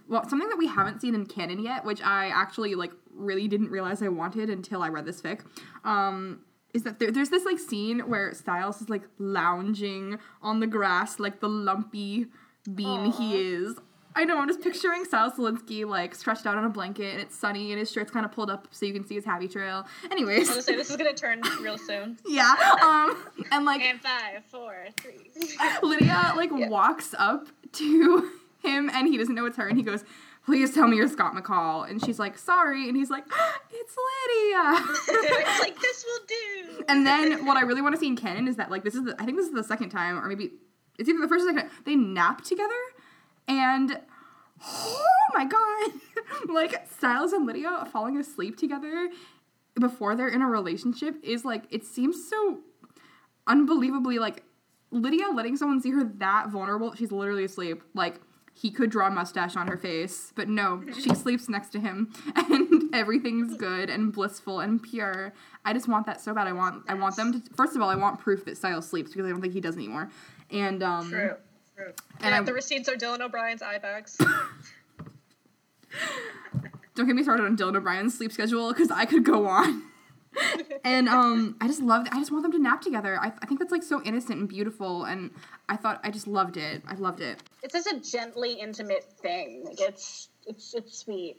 well, 0.07 0.27
something 0.29 0.47
that 0.47 0.57
we 0.57 0.67
haven't 0.67 1.01
seen 1.01 1.15
in 1.15 1.25
canon 1.25 1.59
yet, 1.59 1.83
which 1.83 2.01
I 2.01 2.27
actually 2.27 2.75
like 2.75 2.91
really 3.13 3.47
didn't 3.49 3.69
realize 3.71 4.01
I 4.01 4.07
wanted 4.07 4.49
until 4.49 4.81
I 4.81 4.87
read 4.89 5.05
this 5.05 5.21
fic. 5.21 5.41
Um, 5.83 6.39
is 6.75 6.83
that 6.83 6.99
there, 6.99 7.11
there's 7.11 7.29
this 7.29 7.45
like 7.45 7.57
scene 7.57 7.99
where 8.01 8.33
Stiles 8.33 8.81
is 8.81 8.89
like 8.89 9.03
lounging 9.17 10.19
on 10.41 10.59
the 10.59 10.67
grass 10.67 11.19
like 11.19 11.39
the 11.39 11.49
lumpy 11.49 12.27
bean 12.73 13.11
he 13.11 13.35
is. 13.41 13.75
I 14.17 14.23
know. 14.23 14.39
I'm 14.39 14.47
just 14.47 14.61
picturing 14.61 15.03
Sal 15.03 15.29
Solinsky 15.31 15.85
like 15.85 16.15
stretched 16.15 16.45
out 16.45 16.57
on 16.57 16.63
a 16.63 16.69
blanket 16.69 17.11
and 17.13 17.21
it's 17.21 17.35
sunny 17.35 17.71
and 17.71 17.79
his 17.79 17.91
shirt's 17.91 18.11
kind 18.11 18.25
of 18.25 18.31
pulled 18.31 18.49
up 18.49 18.67
so 18.71 18.85
you 18.85 18.93
can 18.93 19.05
see 19.05 19.15
his 19.15 19.25
happy 19.25 19.47
trail. 19.47 19.85
Anyways, 20.09 20.49
I 20.49 20.55
was 20.55 20.65
gonna 20.65 20.75
say 20.75 20.75
this 20.77 20.89
is 20.89 20.95
gonna 20.97 21.13
turn 21.13 21.41
real 21.61 21.77
soon. 21.77 22.17
yeah. 22.25 22.53
Um, 22.81 23.17
and 23.51 23.65
like 23.65 23.81
And 23.81 23.99
five, 24.01 24.43
four, 24.49 24.73
three. 25.01 25.31
Lydia 25.83 26.33
like 26.37 26.49
Yeah. 26.55 26.69
walks 26.69 27.13
up 27.17 27.47
to 27.73 28.29
him 28.63 28.89
and 28.89 29.07
he 29.07 29.17
doesn't 29.17 29.35
know 29.35 29.45
it's 29.45 29.57
her 29.57 29.67
and 29.67 29.77
he 29.77 29.83
goes, 29.83 30.03
"Please 30.45 30.73
tell 30.73 30.87
me 30.87 30.97
you're 30.97 31.07
Scott 31.07 31.33
McCall." 31.33 31.89
And 31.89 32.03
she's 32.03 32.19
like, 32.19 32.37
"Sorry." 32.37 32.87
And 32.87 32.97
he's 32.97 33.09
like, 33.09 33.25
"It's 33.71 33.95
Lydia." 33.97 34.95
it's 35.07 35.59
like 35.61 35.79
this 35.79 36.05
will 36.05 36.25
do. 36.27 36.83
and 36.87 37.05
then 37.05 37.45
what 37.45 37.57
I 37.57 37.61
really 37.61 37.81
want 37.81 37.95
to 37.95 37.99
see 37.99 38.07
in 38.07 38.15
canon 38.15 38.47
is 38.47 38.55
that 38.57 38.71
like 38.71 38.83
this 38.83 38.95
is 38.95 39.03
the 39.03 39.15
I 39.19 39.25
think 39.25 39.37
this 39.37 39.47
is 39.47 39.53
the 39.53 39.63
second 39.63 39.89
time 39.89 40.17
or 40.17 40.27
maybe 40.27 40.51
it's 40.97 41.09
either 41.09 41.19
the 41.19 41.27
first 41.27 41.45
or 41.45 41.53
second, 41.53 41.69
they 41.85 41.95
nap 41.95 42.43
together 42.43 42.73
and 43.47 43.99
oh 44.65 45.27
my 45.33 45.45
god 45.45 45.91
like 46.49 46.87
Stiles 46.87 47.33
and 47.33 47.45
Lydia 47.45 47.87
falling 47.91 48.17
asleep 48.17 48.57
together 48.57 49.09
before 49.79 50.15
they're 50.15 50.29
in 50.29 50.41
a 50.41 50.47
relationship 50.47 51.15
is 51.23 51.43
like 51.43 51.63
it 51.69 51.83
seems 51.83 52.29
so 52.29 52.59
unbelievably 53.47 54.19
like 54.19 54.43
Lydia 54.91 55.27
letting 55.33 55.57
someone 55.57 55.81
see 55.81 55.91
her 55.91 56.03
that 56.03 56.49
vulnerable 56.49 56.95
she's 56.95 57.11
literally 57.11 57.43
asleep 57.43 57.83
like 57.93 58.19
he 58.57 58.71
could 58.71 58.89
draw 58.89 59.07
a 59.07 59.11
mustache 59.11 59.55
on 59.55 59.67
her 59.67 59.77
face 59.77 60.31
but 60.35 60.47
no 60.47 60.81
she 60.93 61.13
sleeps 61.13 61.49
next 61.49 61.69
to 61.69 61.79
him 61.79 62.11
and 62.35 62.93
everything's 62.93 63.55
good 63.57 63.89
and 63.89 64.13
blissful 64.13 64.61
and 64.61 64.81
pure 64.81 65.33
i 65.65 65.73
just 65.73 65.87
want 65.87 66.05
that 66.05 66.21
so 66.21 66.33
bad 66.33 66.47
i 66.47 66.53
want 66.53 66.83
i 66.87 66.93
want 66.93 67.15
them 67.15 67.33
to 67.33 67.53
first 67.53 67.75
of 67.75 67.81
all 67.81 67.89
i 67.89 67.95
want 67.95 68.19
proof 68.19 68.45
that 68.45 68.57
stiles 68.57 68.87
sleeps 68.87 69.11
because 69.11 69.25
i 69.25 69.29
don't 69.29 69.41
think 69.41 69.53
he 69.53 69.61
does 69.61 69.75
anymore 69.75 70.09
and 70.51 70.81
um 70.81 71.09
True. 71.09 71.35
True. 71.75 71.93
and 72.21 72.31
yeah, 72.31 72.39
I, 72.39 72.43
the 72.43 72.53
receipts 72.53 72.87
are 72.87 72.95
Dylan 72.95 73.19
O'Brien's 73.19 73.61
eye 73.61 73.79
bags. 73.79 74.17
don't 76.95 77.07
get 77.07 77.15
me 77.15 77.23
started 77.23 77.45
on 77.45 77.55
dylan 77.57 77.75
o'brien's 77.75 78.17
sleep 78.17 78.31
schedule 78.31 78.71
because 78.71 78.91
i 78.91 79.05
could 79.05 79.23
go 79.23 79.47
on 79.47 79.83
and 80.83 81.07
um 81.09 81.55
i 81.61 81.67
just 81.67 81.81
love 81.81 82.07
i 82.11 82.19
just 82.19 82.31
want 82.31 82.43
them 82.43 82.51
to 82.51 82.59
nap 82.59 82.81
together 82.81 83.17
I, 83.19 83.31
I 83.41 83.45
think 83.45 83.59
that's 83.59 83.71
like 83.71 83.83
so 83.83 84.01
innocent 84.03 84.39
and 84.39 84.49
beautiful 84.49 85.03
and 85.05 85.31
i 85.69 85.75
thought 85.75 85.99
i 86.03 86.11
just 86.11 86.27
loved 86.27 86.57
it 86.57 86.81
i 86.87 86.95
loved 86.95 87.21
it 87.21 87.41
It's 87.63 87.73
such 87.83 87.93
a 87.93 87.99
gently 87.99 88.53
intimate 88.53 89.03
thing. 89.21 89.63
Like 89.65 89.79
it's 89.81 90.29
it's 90.45 90.73
it's 90.73 90.99
sweet. 90.99 91.37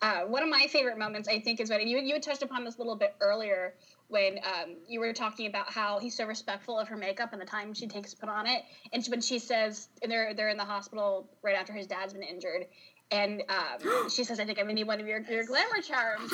Uh, 0.00 0.20
one 0.22 0.42
of 0.42 0.48
my 0.48 0.66
favorite 0.68 0.96
moments, 0.96 1.28
I 1.28 1.38
think, 1.38 1.60
is 1.60 1.68
when 1.68 1.86
you 1.86 1.98
you 1.98 2.14
had 2.14 2.22
touched 2.22 2.42
upon 2.42 2.64
this 2.64 2.76
a 2.76 2.78
little 2.78 2.96
bit 2.96 3.14
earlier 3.20 3.74
when 4.08 4.38
um, 4.38 4.76
you 4.88 5.00
were 5.00 5.12
talking 5.12 5.48
about 5.48 5.70
how 5.70 5.98
he's 5.98 6.16
so 6.16 6.24
respectful 6.24 6.78
of 6.78 6.88
her 6.88 6.96
makeup 6.96 7.32
and 7.32 7.40
the 7.42 7.46
time 7.46 7.74
she 7.74 7.86
takes 7.86 8.12
to 8.12 8.16
put 8.16 8.28
on 8.28 8.46
it. 8.46 8.62
And 8.92 9.04
she, 9.04 9.10
when 9.10 9.20
she 9.20 9.38
says, 9.38 9.88
and 10.02 10.10
they're 10.10 10.32
they're 10.32 10.48
in 10.48 10.56
the 10.56 10.64
hospital 10.64 11.28
right 11.42 11.56
after 11.56 11.72
his 11.74 11.86
dad's 11.86 12.14
been 12.14 12.22
injured, 12.22 12.66
and 13.10 13.42
um, 13.50 14.08
she 14.14 14.24
says, 14.24 14.40
"I 14.40 14.46
think 14.46 14.58
I'm 14.58 14.64
gonna 14.64 14.74
need 14.74 14.86
one 14.86 15.00
of 15.00 15.06
your 15.06 15.20
your 15.20 15.44
glamour 15.44 15.82
charms." 15.82 16.32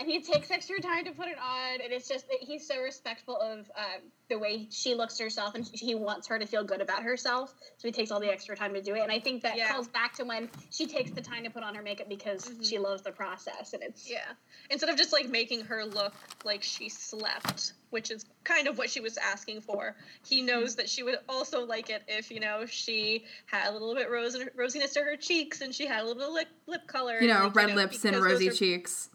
And 0.00 0.08
he 0.08 0.22
takes 0.22 0.50
extra 0.50 0.80
time 0.80 1.04
to 1.04 1.10
put 1.12 1.28
it 1.28 1.36
on, 1.38 1.82
and 1.82 1.92
it's 1.92 2.08
just 2.08 2.26
that 2.28 2.38
he's 2.40 2.66
so 2.66 2.80
respectful 2.80 3.36
of 3.36 3.70
um, 3.76 4.00
the 4.30 4.38
way 4.38 4.66
she 4.70 4.94
looks 4.94 5.18
to 5.18 5.24
herself, 5.24 5.54
and 5.54 5.68
he 5.74 5.94
wants 5.94 6.26
her 6.28 6.38
to 6.38 6.46
feel 6.46 6.64
good 6.64 6.80
about 6.80 7.02
herself. 7.02 7.52
So 7.76 7.86
he 7.86 7.92
takes 7.92 8.10
all 8.10 8.18
the 8.18 8.32
extra 8.32 8.56
time 8.56 8.72
to 8.72 8.80
do 8.80 8.94
it, 8.94 9.00
and 9.00 9.12
I 9.12 9.20
think 9.20 9.42
that 9.42 9.58
Yeah. 9.58 9.68
calls 9.70 9.88
back 9.88 10.14
to 10.14 10.24
when 10.24 10.48
she 10.70 10.86
takes 10.86 11.10
the 11.10 11.20
time 11.20 11.44
to 11.44 11.50
put 11.50 11.62
on 11.62 11.74
her 11.74 11.82
makeup 11.82 12.08
because 12.08 12.46
Mhm. 12.46 12.66
she 12.66 12.78
loves 12.78 13.02
the 13.02 13.12
process, 13.12 13.74
and 13.74 13.82
it's 13.82 14.08
Yeah. 14.08 14.24
Instead 14.70 14.88
of 14.88 14.96
just 14.96 15.12
like 15.12 15.28
making 15.28 15.60
her 15.66 15.84
look 15.84 16.14
like 16.44 16.62
she 16.62 16.88
slept, 16.88 17.74
which 17.90 18.10
is 18.10 18.24
kind 18.44 18.68
of 18.68 18.78
what 18.78 18.88
she 18.88 19.00
was 19.00 19.18
asking 19.18 19.60
for, 19.60 19.94
he 20.26 20.40
knows 20.40 20.76
that 20.76 20.88
she 20.88 21.02
would 21.02 21.18
also 21.28 21.66
like 21.66 21.90
it 21.90 22.02
if, 22.08 22.30
you 22.30 22.40
know, 22.40 22.64
she 22.64 23.26
had 23.44 23.68
a 23.68 23.72
little 23.72 23.94
bit 23.94 24.08
rose 24.08 24.34
rosiness 24.56 24.94
to 24.94 25.02
her 25.02 25.16
cheeks 25.16 25.60
and 25.60 25.74
she 25.74 25.84
had 25.84 26.00
a 26.00 26.04
little 26.06 26.22
bit 26.22 26.30
lip, 26.32 26.48
lip 26.66 26.86
color. 26.86 27.20
you 27.20 27.28
know 27.28 27.44
like, 27.44 27.54
red 27.54 27.74
lips 27.76 28.02
and 28.06 28.16
rosy 28.16 28.48
are- 28.48 28.52
cheeks 28.52 29.10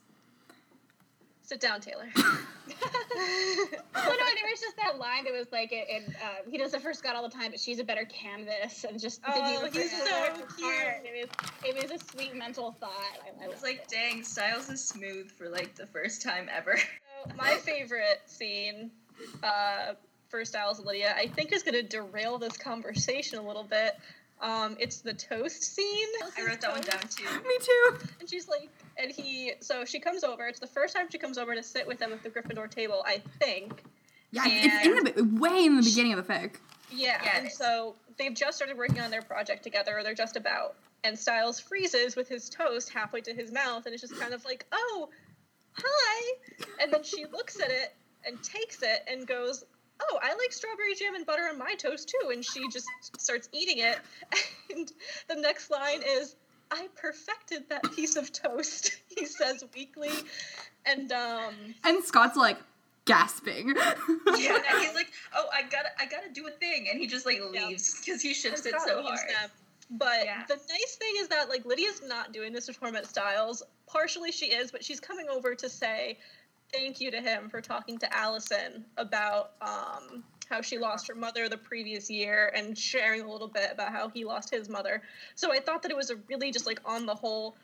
Sit 1.45 1.59
down, 1.59 1.81
Taylor. 1.81 2.09
Oh 3.97 4.09
no, 4.09 4.25
there 4.35 4.49
was 4.51 4.59
just 4.59 4.75
that 4.77 4.99
line 4.99 5.23
that 5.23 5.33
was 5.33 5.51
like, 5.51 5.71
it, 5.71 5.87
and 5.91 6.15
uh, 6.15 6.49
he 6.49 6.57
does 6.57 6.71
the 6.71 6.79
first 6.79 6.99
Scott 6.99 7.15
all 7.15 7.23
the 7.27 7.33
time, 7.33 7.51
but 7.51 7.59
she's 7.59 7.79
a 7.79 7.83
better 7.83 8.05
canvas, 8.05 8.83
and 8.83 8.99
just 8.99 9.21
Oh, 9.27 9.65
he's 9.71 9.89
so 9.91 10.33
cute. 10.57 10.73
It 11.03 11.29
was, 11.63 11.63
it 11.63 11.89
was 11.89 12.01
a 12.01 12.05
sweet 12.11 12.35
mental 12.35 12.73
thought. 12.73 12.91
I, 13.41 13.45
I 13.45 13.47
was 13.47 13.63
like, 13.63 13.87
dang, 13.87 14.23
Stiles 14.23 14.69
is 14.69 14.83
smooth 14.83 15.31
for 15.31 15.49
like 15.49 15.75
the 15.75 15.87
first 15.87 16.21
time 16.21 16.49
ever. 16.55 16.77
So 17.27 17.31
my 17.37 17.55
favorite 17.55 18.21
scene 18.25 18.91
uh, 19.41 19.93
for 20.29 20.43
Stiles 20.45 20.77
and 20.79 20.87
Lydia, 20.87 21.15
I 21.17 21.27
think, 21.27 21.51
is 21.53 21.63
going 21.63 21.73
to 21.75 21.83
derail 21.83 22.37
this 22.37 22.57
conversation 22.57 23.39
a 23.39 23.41
little 23.41 23.63
bit. 23.63 23.95
Um, 24.41 24.75
it's 24.79 24.97
the 24.97 25.13
toast 25.13 25.63
scene. 25.63 26.07
I 26.37 26.45
wrote 26.45 26.61
that 26.61 26.71
one 26.71 26.81
down 26.81 26.99
too. 27.09 27.23
me 27.47 27.57
too 27.61 27.97
And 28.19 28.29
she's 28.29 28.47
like, 28.47 28.69
and 28.97 29.11
he, 29.11 29.53
so 29.61 29.85
she 29.85 29.99
comes 29.99 30.23
over. 30.23 30.47
It's 30.47 30.59
the 30.59 30.67
first 30.67 30.95
time 30.95 31.07
she 31.09 31.17
comes 31.17 31.37
over 31.37 31.55
to 31.55 31.63
sit 31.63 31.87
with 31.87 31.99
them 31.99 32.11
at 32.11 32.21
the 32.21 32.29
Gryffindor 32.29 32.69
table, 32.69 33.03
I 33.07 33.21
think. 33.39 33.83
yeah 34.31 34.43
it's, 34.45 34.87
it's 34.87 35.17
in 35.17 35.31
the 35.33 35.39
way 35.39 35.65
in 35.65 35.77
the 35.77 35.83
beginning 35.83 36.13
of 36.13 36.25
the 36.25 36.33
fic 36.33 36.57
Yeah. 36.91 37.21
Yeah, 37.23 37.37
and 37.37 37.51
so 37.51 37.95
they've 38.17 38.33
just 38.33 38.57
started 38.57 38.77
working 38.77 38.99
on 38.99 39.09
their 39.11 39.21
project 39.21 39.63
together, 39.63 39.97
or 39.97 40.03
they're 40.03 40.13
just 40.13 40.35
about. 40.35 40.75
And 41.03 41.17
Stiles 41.17 41.59
freezes 41.59 42.15
with 42.15 42.27
his 42.27 42.49
toast 42.49 42.91
halfway 42.91 43.21
to 43.21 43.33
his 43.33 43.51
mouth, 43.51 43.85
and 43.85 43.93
it's 43.93 44.01
just 44.01 44.19
kind 44.19 44.33
of 44.33 44.43
like, 44.43 44.65
oh, 44.71 45.09
hi. 45.73 46.33
And 46.81 46.91
then 46.91 47.03
she 47.03 47.25
looks 47.31 47.59
at 47.59 47.69
it 47.69 47.93
and 48.25 48.41
takes 48.43 48.81
it 48.81 49.03
and 49.07 49.27
goes, 49.27 49.63
oh, 50.01 50.19
I 50.21 50.29
like 50.35 50.51
strawberry 50.51 50.95
jam 50.95 51.15
and 51.15 51.25
butter 51.25 51.43
on 51.49 51.57
my 51.57 51.73
toast 51.75 52.09
too. 52.09 52.29
And 52.29 52.43
she 52.43 52.67
just 52.69 52.87
starts 53.19 53.49
eating 53.51 53.79
it. 53.79 53.99
And 54.75 54.91
the 55.29 55.35
next 55.35 55.69
line 55.69 56.01
is, 56.05 56.35
I 56.71 56.87
perfected 56.95 57.69
that 57.69 57.83
piece 57.93 58.15
of 58.15 58.31
toast, 58.33 58.97
he 59.15 59.25
says 59.25 59.63
weakly. 59.75 60.09
And 60.85 61.11
um, 61.11 61.53
and 61.83 62.03
scott's 62.03 62.35
like 62.35 62.57
gasping 63.05 63.69
Yeah, 63.77 63.93
and 64.27 64.79
he's 64.81 64.95
like, 64.95 65.11
"Oh, 65.35 65.45
I 65.53 65.61
gotta, 65.61 65.89
I 65.99 66.07
gotta 66.07 66.29
do 66.33 66.47
a 66.47 66.51
thing," 66.51 66.87
and 66.89 66.99
he 66.99 67.05
just 67.07 67.25
like 67.25 67.39
leaves 67.51 68.01
because 68.03 68.21
he 68.21 68.33
shifts 68.33 68.65
it 68.65 68.73
so 68.85 69.03
hard. 69.03 69.19
them. 69.19 69.49
But 69.91 70.25
Yeah. 70.25 70.43
the 70.47 70.55
nice 70.55 70.95
thing 70.95 71.13
is 71.19 71.27
that 71.27 71.47
like 71.47 71.63
Lydia's 71.65 72.01
not 72.05 72.33
doing 72.33 72.51
this 72.51 72.65
to 72.65 72.73
torment 72.73 73.05
Stiles. 73.05 73.61
Partially 73.87 74.31
she 74.31 74.47
is, 74.47 74.71
but 74.71 74.83
she's 74.83 74.99
coming 74.99 75.27
over 75.29 75.53
to 75.53 75.69
say 75.69 76.17
thank 76.75 76.99
you 77.01 77.11
to 77.11 77.21
him 77.21 77.49
for 77.49 77.61
talking 77.61 77.97
to 77.99 78.15
Allison 78.15 78.85
about 78.97 79.51
um, 79.61 80.23
how 80.49 80.61
she 80.61 80.77
lost 80.77 81.07
her 81.07 81.15
mother 81.15 81.47
the 81.49 81.57
previous 81.57 82.09
year 82.09 82.51
and 82.55 82.77
sharing 82.77 83.21
a 83.21 83.31
little 83.31 83.47
bit 83.47 83.69
about 83.71 83.91
how 83.91 84.09
he 84.09 84.25
lost 84.25 84.53
his 84.53 84.69
mother. 84.69 85.01
So 85.35 85.51
I 85.53 85.59
thought 85.59 85.81
that 85.83 85.91
it 85.91 85.97
was 85.97 86.09
a 86.09 86.15
really 86.29 86.51
just 86.51 86.65
like 86.65 86.79
on 86.85 87.05
the 87.05 87.15
whole 87.15 87.55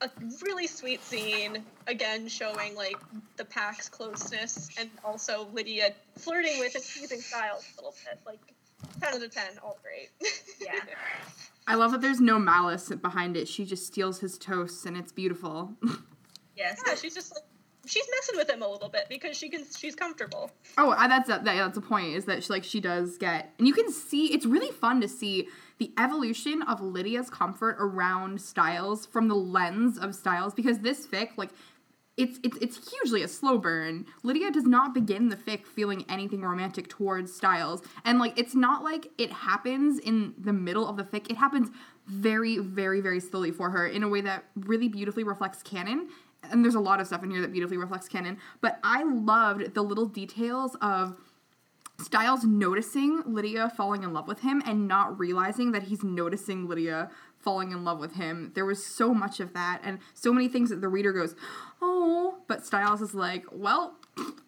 a 0.00 0.08
really 0.42 0.68
sweet 0.68 1.02
scene 1.02 1.64
again 1.88 2.28
showing 2.28 2.76
like 2.76 2.96
the 3.36 3.44
pack's 3.44 3.88
closeness 3.88 4.68
and 4.78 4.88
also 5.04 5.48
Lydia 5.52 5.92
flirting 6.16 6.60
with 6.60 6.76
and 6.76 6.84
teasing 6.84 7.20
Stiles 7.20 7.64
a 7.72 7.80
little 7.80 7.96
bit 8.04 8.20
like 8.24 8.38
10 9.00 9.14
out 9.14 9.22
of 9.22 9.34
10 9.34 9.42
all 9.60 9.76
great 9.82 10.10
Yeah. 10.64 10.78
i 11.66 11.74
love 11.74 11.90
that 11.90 12.00
there's 12.00 12.20
no 12.20 12.38
malice 12.38 12.90
behind 12.90 13.36
it 13.36 13.48
she 13.48 13.64
just 13.64 13.88
steals 13.88 14.20
his 14.20 14.38
toasts 14.38 14.86
and 14.86 14.96
it's 14.96 15.10
beautiful 15.10 15.74
Yes. 16.56 16.80
yeah 16.86 16.94
she's 16.94 17.14
just 17.14 17.34
like 17.34 17.42
she's 17.88 18.06
messing 18.16 18.36
with 18.36 18.50
him 18.50 18.62
a 18.62 18.68
little 18.68 18.88
bit 18.88 19.06
because 19.08 19.36
she 19.36 19.48
can 19.48 19.64
she's 19.76 19.94
comfortable 19.94 20.50
Oh, 20.76 20.90
uh, 20.90 21.08
that's 21.08 21.28
a, 21.28 21.32
that, 21.32 21.44
that's 21.44 21.76
a 21.76 21.80
point. 21.80 22.14
Is 22.14 22.24
that 22.26 22.44
she, 22.44 22.52
like 22.52 22.64
she 22.64 22.80
does 22.80 23.18
get, 23.18 23.52
and 23.58 23.66
you 23.66 23.74
can 23.74 23.90
see 23.90 24.26
it's 24.26 24.46
really 24.46 24.70
fun 24.70 25.00
to 25.00 25.08
see 25.08 25.48
the 25.78 25.92
evolution 25.98 26.62
of 26.62 26.80
Lydia's 26.80 27.30
comfort 27.30 27.76
around 27.80 28.40
Stiles 28.40 29.06
from 29.06 29.28
the 29.28 29.34
lens 29.34 29.98
of 29.98 30.14
Stiles 30.14 30.54
because 30.54 30.80
this 30.80 31.06
fic, 31.06 31.30
like, 31.36 31.50
it's 32.16 32.38
it's 32.42 32.56
it's 32.58 32.90
hugely 32.90 33.22
a 33.22 33.28
slow 33.28 33.58
burn. 33.58 34.06
Lydia 34.22 34.50
does 34.50 34.64
not 34.66 34.92
begin 34.92 35.28
the 35.28 35.36
fic 35.36 35.64
feeling 35.64 36.04
anything 36.08 36.42
romantic 36.42 36.88
towards 36.88 37.32
Stiles, 37.32 37.82
and 38.04 38.18
like 38.18 38.38
it's 38.38 38.54
not 38.54 38.84
like 38.84 39.08
it 39.18 39.32
happens 39.32 39.98
in 39.98 40.34
the 40.38 40.52
middle 40.52 40.86
of 40.86 40.96
the 40.96 41.04
fic. 41.04 41.30
It 41.30 41.36
happens 41.36 41.70
very 42.06 42.58
very 42.58 43.00
very 43.00 43.20
slowly 43.20 43.50
for 43.50 43.70
her 43.70 43.86
in 43.86 44.02
a 44.02 44.08
way 44.08 44.20
that 44.22 44.44
really 44.56 44.88
beautifully 44.88 45.24
reflects 45.24 45.62
canon 45.62 46.08
and 46.42 46.64
there's 46.64 46.74
a 46.74 46.80
lot 46.80 47.00
of 47.00 47.06
stuff 47.06 47.22
in 47.22 47.30
here 47.30 47.40
that 47.40 47.52
beautifully 47.52 47.76
reflects 47.76 48.08
canon 48.08 48.38
but 48.60 48.78
i 48.82 49.02
loved 49.02 49.74
the 49.74 49.82
little 49.82 50.06
details 50.06 50.76
of 50.80 51.16
stiles 52.00 52.44
noticing 52.44 53.22
lydia 53.26 53.70
falling 53.76 54.04
in 54.04 54.12
love 54.12 54.28
with 54.28 54.40
him 54.40 54.62
and 54.64 54.86
not 54.86 55.18
realizing 55.18 55.72
that 55.72 55.84
he's 55.84 56.04
noticing 56.04 56.68
lydia 56.68 57.10
falling 57.38 57.70
in 57.72 57.84
love 57.84 57.98
with 57.98 58.14
him. 58.14 58.52
There 58.54 58.64
was 58.64 58.84
so 58.84 59.14
much 59.14 59.40
of 59.40 59.52
that 59.54 59.80
and 59.84 60.00
so 60.14 60.32
many 60.32 60.48
things 60.48 60.70
that 60.70 60.80
the 60.80 60.88
reader 60.88 61.12
goes 61.12 61.34
oh 61.80 62.38
but 62.46 62.64
stiles 62.64 63.00
is 63.00 63.14
like 63.14 63.44
well 63.52 63.94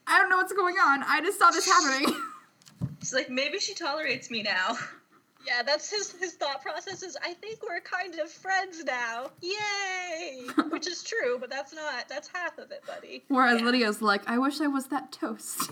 i 0.07 0.19
don't 0.19 0.29
know 0.29 0.37
what's 0.37 0.53
going 0.53 0.77
on. 0.77 1.03
I 1.05 1.21
just 1.21 1.39
saw 1.39 1.51
this 1.51 1.67
happening. 1.67 2.15
She's 3.01 3.15
like, 3.15 3.31
maybe 3.31 3.59
she 3.59 3.75
tolerates 3.75 4.31
me 4.31 4.43
now. 4.43 4.77
yeah 5.47 5.63
that's 5.63 5.91
his 5.91 6.13
his 6.21 6.35
thought 6.35 6.61
process 6.63 7.03
is 7.03 7.17
i 7.25 7.33
think 7.35 7.63
we're 7.63 7.81
kind 7.81 8.15
of 8.19 8.31
friends 8.31 8.85
now. 8.85 9.31
Yay 9.41 10.00
which 10.71 10.87
is 10.87 11.03
true 11.03 11.39
but 11.39 11.51
that's 11.51 11.73
not 11.75 12.09
that's 12.09 12.29
half 12.33 12.59
of 12.59 12.71
it 12.71 12.83
buddy 12.87 13.23
whereas 13.29 13.61
Yeah. 13.61 13.67
lydia's 13.67 14.01
like 14.03 14.23
i 14.29 14.39
wish 14.39 14.61
i 14.61 14.67
was 14.67 14.87
that 14.89 15.13
toast 15.13 15.71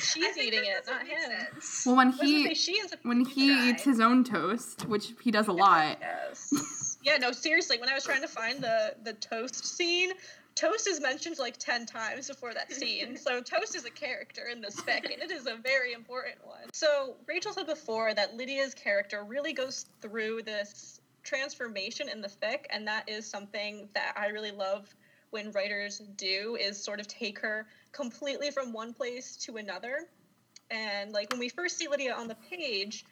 She's 0.00 0.36
eating 0.38 0.60
it, 0.64 0.86
doesn't 0.86 0.94
not 0.94 1.06
him. 1.06 1.30
sense. 1.52 1.84
Well, 1.86 1.96
when 1.96 2.08
I 2.08 2.10
was 2.10 2.18
gonna 2.20 2.30
say, 2.44 2.48
he 2.48 2.54
she 2.54 2.80
ends 2.80 2.92
up 2.94 3.00
when 3.02 3.24
he 3.26 3.54
try. 3.54 3.68
eats 3.70 3.82
his 3.82 4.00
own 4.00 4.24
toast, 4.24 4.86
which 4.88 5.12
he 5.22 5.30
does 5.30 5.48
a 5.48 5.52
lot. 5.52 5.98
Yes. 6.00 6.96
yeah, 7.02 7.18
no, 7.18 7.30
seriously, 7.30 7.78
when 7.78 7.90
I 7.90 7.94
was 7.94 8.04
trying 8.04 8.22
to 8.22 8.28
find 8.28 8.60
the 8.62 8.94
the 9.04 9.12
toast 9.14 9.66
scene, 9.66 10.12
toast 10.54 10.88
is 10.88 10.98
mentioned 11.00 11.38
like 11.38 11.58
10 11.58 11.84
times 11.84 12.28
before 12.28 12.54
that 12.54 12.72
scene. 12.72 13.16
so 13.18 13.42
toast 13.42 13.76
is 13.76 13.84
a 13.84 13.90
character 13.90 14.46
in 14.50 14.62
this 14.62 14.76
fic, 14.80 15.04
and 15.12 15.22
it 15.22 15.30
is 15.30 15.46
a 15.46 15.56
very 15.56 15.92
important 15.92 16.36
one. 16.46 16.70
So 16.72 17.16
Rachel 17.26 17.52
said 17.52 17.66
before 17.66 18.14
that 18.14 18.34
Lydia's 18.34 18.72
character 18.72 19.24
really 19.24 19.52
goes 19.52 19.84
through 20.00 20.42
this 20.44 21.00
transformation 21.22 22.08
in 22.08 22.20
the 22.20 22.28
fic, 22.28 22.66
and 22.70 22.86
that 22.86 23.08
is 23.08 23.28
something 23.28 23.88
that 23.94 24.14
I 24.16 24.28
really 24.28 24.50
love 24.50 24.94
when 25.30 25.50
writers 25.52 25.98
do 26.16 26.56
is 26.60 26.82
sort 26.82 27.00
of 27.00 27.08
take 27.08 27.38
her 27.38 27.66
completely 27.92 28.50
from 28.50 28.72
one 28.72 28.92
place 28.92 29.36
to 29.36 29.56
another. 29.56 30.08
And 30.70 31.12
like 31.12 31.30
when 31.30 31.40
we 31.40 31.48
first 31.48 31.78
see 31.78 31.88
Lydia 31.88 32.14
on 32.14 32.28
the 32.28 32.36
page, 32.50 33.04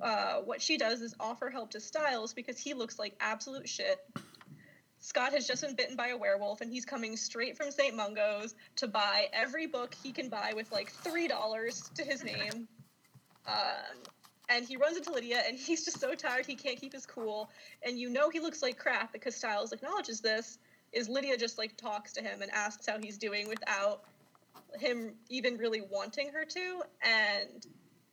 uh, 0.00 0.36
what 0.36 0.62
she 0.62 0.78
does 0.78 1.02
is 1.02 1.14
offer 1.20 1.50
help 1.50 1.72
to 1.72 1.80
Stiles 1.80 2.32
because 2.32 2.58
he 2.58 2.74
looks 2.74 2.98
like 2.98 3.14
absolute 3.20 3.68
shit. 3.68 3.98
Scott 4.98 5.32
has 5.32 5.46
just 5.46 5.62
been 5.62 5.74
bitten 5.74 5.96
by 5.96 6.08
a 6.08 6.16
werewolf 6.16 6.60
and 6.60 6.70
he's 6.70 6.84
coming 6.84 7.16
straight 7.16 7.56
from 7.56 7.70
St. 7.70 7.94
Mungo's 7.94 8.54
to 8.76 8.88
buy 8.88 9.28
every 9.32 9.66
book 9.66 9.94
he 10.02 10.12
can 10.12 10.28
buy 10.28 10.52
with 10.54 10.70
like 10.72 10.92
$3 11.04 11.94
to 11.94 12.04
his 12.04 12.24
name. 12.24 12.68
Um, 13.46 13.96
and 14.50 14.66
he 14.66 14.76
runs 14.76 14.96
into 14.96 15.12
Lydia 15.12 15.42
and 15.46 15.56
he's 15.58 15.84
just 15.84 16.00
so 16.00 16.14
tired 16.14 16.44
he 16.44 16.54
can't 16.54 16.78
keep 16.78 16.92
his 16.92 17.06
cool. 17.06 17.50
And 17.82 17.98
you 17.98 18.10
know 18.10 18.28
he 18.28 18.40
looks 18.40 18.62
like 18.62 18.76
crap 18.78 19.12
because 19.12 19.34
Stiles 19.34 19.72
acknowledges 19.72 20.20
this. 20.20 20.58
Is 20.92 21.08
Lydia 21.08 21.36
just 21.36 21.56
like 21.56 21.76
talks 21.76 22.12
to 22.14 22.20
him 22.20 22.42
and 22.42 22.50
asks 22.50 22.86
how 22.86 22.98
he's 22.98 23.16
doing 23.16 23.48
without 23.48 24.02
him 24.78 25.12
even 25.28 25.56
really 25.56 25.80
wanting 25.80 26.30
her 26.32 26.44
to? 26.44 26.82
And 27.02 27.66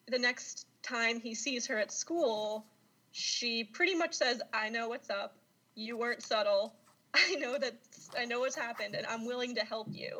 the 0.07 0.19
next 0.19 0.67
time 0.83 1.19
he 1.19 1.33
sees 1.33 1.65
her 1.65 1.77
at 1.77 1.91
school, 1.91 2.65
she 3.11 3.63
pretty 3.63 3.95
much 3.95 4.13
says, 4.13 4.41
I 4.53 4.69
know 4.69 4.89
what's 4.89 5.09
up. 5.09 5.35
You 5.73 5.97
weren't 5.97 6.21
subtle. 6.21 6.75
I 7.15 7.35
know 7.35 7.57
that 7.57 7.73
I 8.17 8.25
know 8.25 8.41
what's 8.41 8.55
happened 8.55 8.93
and 8.93 9.07
I'm 9.07 9.25
willing 9.25 9.55
to 9.55 9.61
help 9.61 9.87
you. 9.91 10.19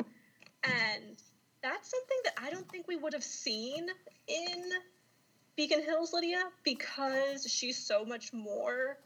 And 0.63 1.21
that's 1.61 1.91
something 1.91 2.17
that 2.23 2.33
I 2.41 2.49
don't 2.49 2.67
think 2.69 2.87
we 2.87 2.95
would 2.95 3.13
have 3.13 3.23
seen 3.23 3.87
in 4.27 4.63
Beacon 5.57 5.83
Hills 5.83 6.13
Lydia 6.13 6.43
because 6.63 7.45
she's 7.51 7.83
so 7.83 8.05
much 8.05 8.31
more 8.31 8.97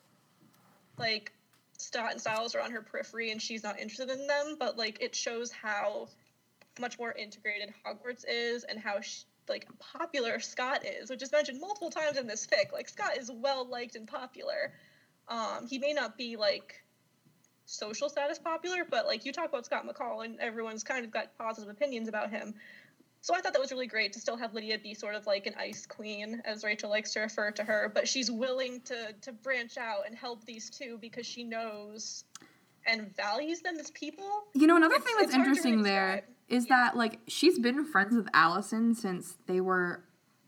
like 1.00 1.32
Stott 1.78 2.12
and 2.12 2.22
Stiles 2.22 2.54
are 2.54 2.60
on 2.60 2.72
her 2.72 2.82
periphery 2.82 3.32
and 3.32 3.42
she's 3.42 3.64
not 3.64 3.80
interested 3.80 4.10
in 4.10 4.28
them, 4.28 4.58
but 4.60 4.78
like 4.78 5.02
it 5.02 5.16
shows 5.16 5.50
how 5.50 6.10
much 6.80 7.00
more 7.00 7.14
integrated 7.14 7.74
Hogwarts 7.86 8.26
is 8.28 8.66
and 8.66 8.78
how 8.78 9.00
sh- 9.00 9.24
like 9.48 9.66
popular 9.80 10.40
Scott 10.40 10.86
is, 10.86 11.10
which 11.10 11.24
is 11.24 11.32
mentioned 11.32 11.60
multiple 11.60 11.90
times 11.90 12.18
in 12.18 12.28
this 12.28 12.46
fic. 12.46 12.74
Like 12.74 12.90
Scott 12.90 13.18
is 13.18 13.32
well 13.34 13.66
liked 13.66 13.96
and 13.96 14.08
popular. 14.08 14.74
Um, 15.30 15.68
he 15.70 15.80
may 15.80 15.94
not 15.94 16.18
be 16.18 16.36
like 16.36 16.84
social 17.66 18.10
status 18.10 18.38
popular, 18.38 18.86
but 18.90 19.06
like 19.06 19.26
you 19.26 19.32
talk 19.32 19.48
about 19.48 19.66
Scott 19.66 19.86
McCall 19.88 20.26
and 20.26 20.38
everyone's 20.42 20.84
kind 20.84 21.06
of 21.06 21.12
got 21.12 21.38
positive 21.38 21.70
opinions 21.70 22.10
about 22.10 22.30
him. 22.30 22.56
So 23.24 23.36
I 23.36 23.40
thought 23.42 23.54
that 23.54 23.62
was 23.62 23.72
really 23.72 23.86
great 23.88 24.12
to 24.14 24.20
still 24.20 24.36
have 24.36 24.54
Lydia 24.56 24.80
be 24.80 24.96
sort 24.96 25.14
of 25.14 25.28
like 25.28 25.46
an 25.46 25.54
ice 25.60 25.86
queen, 25.86 26.42
as 26.44 26.64
Rachel 26.64 26.90
likes 26.90 27.14
to 27.14 27.20
refer 27.20 27.52
to 27.52 27.64
her, 27.64 27.92
but 27.94 28.08
she's 28.08 28.32
willing 28.32 28.82
to 28.82 29.14
to 29.22 29.32
branch 29.32 29.78
out 29.78 30.08
and 30.08 30.16
help 30.16 30.44
these 30.46 30.70
two 30.72 30.98
because 31.00 31.26
she 31.26 31.44
knows 31.44 32.24
and 32.88 33.16
values 33.16 33.62
them 33.62 33.78
as 33.80 33.92
people. 33.92 34.26
You 34.56 34.66
know, 34.66 34.76
another 34.76 34.96
It's- 34.96 35.06
thing 35.08 35.16
that's 35.18 35.28
it's 35.28 35.36
hard 35.36 35.46
to 35.46 35.50
interesting 35.52 35.78
really 35.78 35.90
there 35.92 36.24
describe. 36.50 36.70
that 36.70 36.98
like 36.98 37.20
she's 37.28 37.60
been 37.60 37.86
friends 37.86 38.16
with 38.16 38.28
Allison 38.34 38.96
since 38.96 39.38
they 39.46 39.62
were 39.62 40.04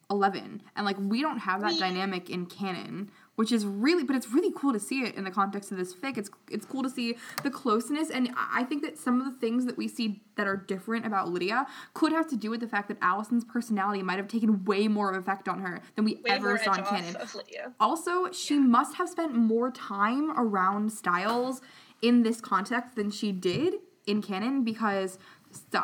11 0.10 0.64
and 0.76 0.86
like 0.86 0.98
we 1.00 1.22
don't 1.22 1.40
have 1.40 1.62
that 1.62 1.74
We- 1.74 1.80
dynamic 1.80 2.30
in 2.32 2.48
canon 2.48 3.12
which 3.36 3.52
is 3.52 3.66
really 3.66 4.04
but 4.04 4.16
it's 4.16 4.30
really 4.30 4.52
cool 4.56 4.74
to 4.74 4.80
see 4.80 5.02
it 5.04 5.16
in 5.16 5.24
the 5.24 5.32
context 5.32 5.72
of 5.72 5.78
this 5.78 5.94
fic. 5.94 6.18
It's 6.18 6.30
it's 6.50 6.66
cool 6.66 6.84
to 6.84 6.90
see 6.90 7.18
the 7.44 7.50
closeness 7.50 8.10
and 8.10 8.32
I 8.36 8.64
think 8.64 8.84
that 8.84 8.98
some 8.98 9.20
of 9.20 9.26
the 9.26 9.40
things 9.40 9.66
that 9.66 9.78
we 9.78 9.88
see 9.88 10.22
that 10.36 10.48
are 10.48 10.56
different 10.58 11.06
about 11.06 11.30
Lydia 11.30 11.66
could 11.94 12.12
have 12.12 12.28
to 12.30 12.36
do 12.36 12.50
with 12.50 12.60
the 12.60 12.68
fact 12.68 12.88
that 12.90 12.98
Allison's 13.02 13.44
personality 13.46 14.02
might 14.04 14.18
have 14.18 14.28
taken 14.28 14.64
way 14.66 14.88
more 14.88 15.12
of 15.12 15.18
effect 15.18 15.48
on 15.48 15.60
her 15.62 15.82
than 15.96 16.06
we 16.06 16.16
Way 16.16 16.22
ever 16.30 16.58
saw 16.58 16.74
in 16.74 16.84
canon. 16.84 17.16
also, 17.80 18.32
she 18.32 18.58
must 18.60 18.96
have 18.96 19.10
spent 19.10 19.34
more 19.36 19.72
time 19.72 20.32
around 20.40 20.92
Stiles 20.92 21.62
in 22.02 22.24
this 22.24 22.42
context 22.42 22.96
than 22.96 23.10
she 23.12 23.32
did 23.32 23.76
in 24.06 24.22
canon 24.22 24.64
because 24.64 25.18
St- 25.52 25.84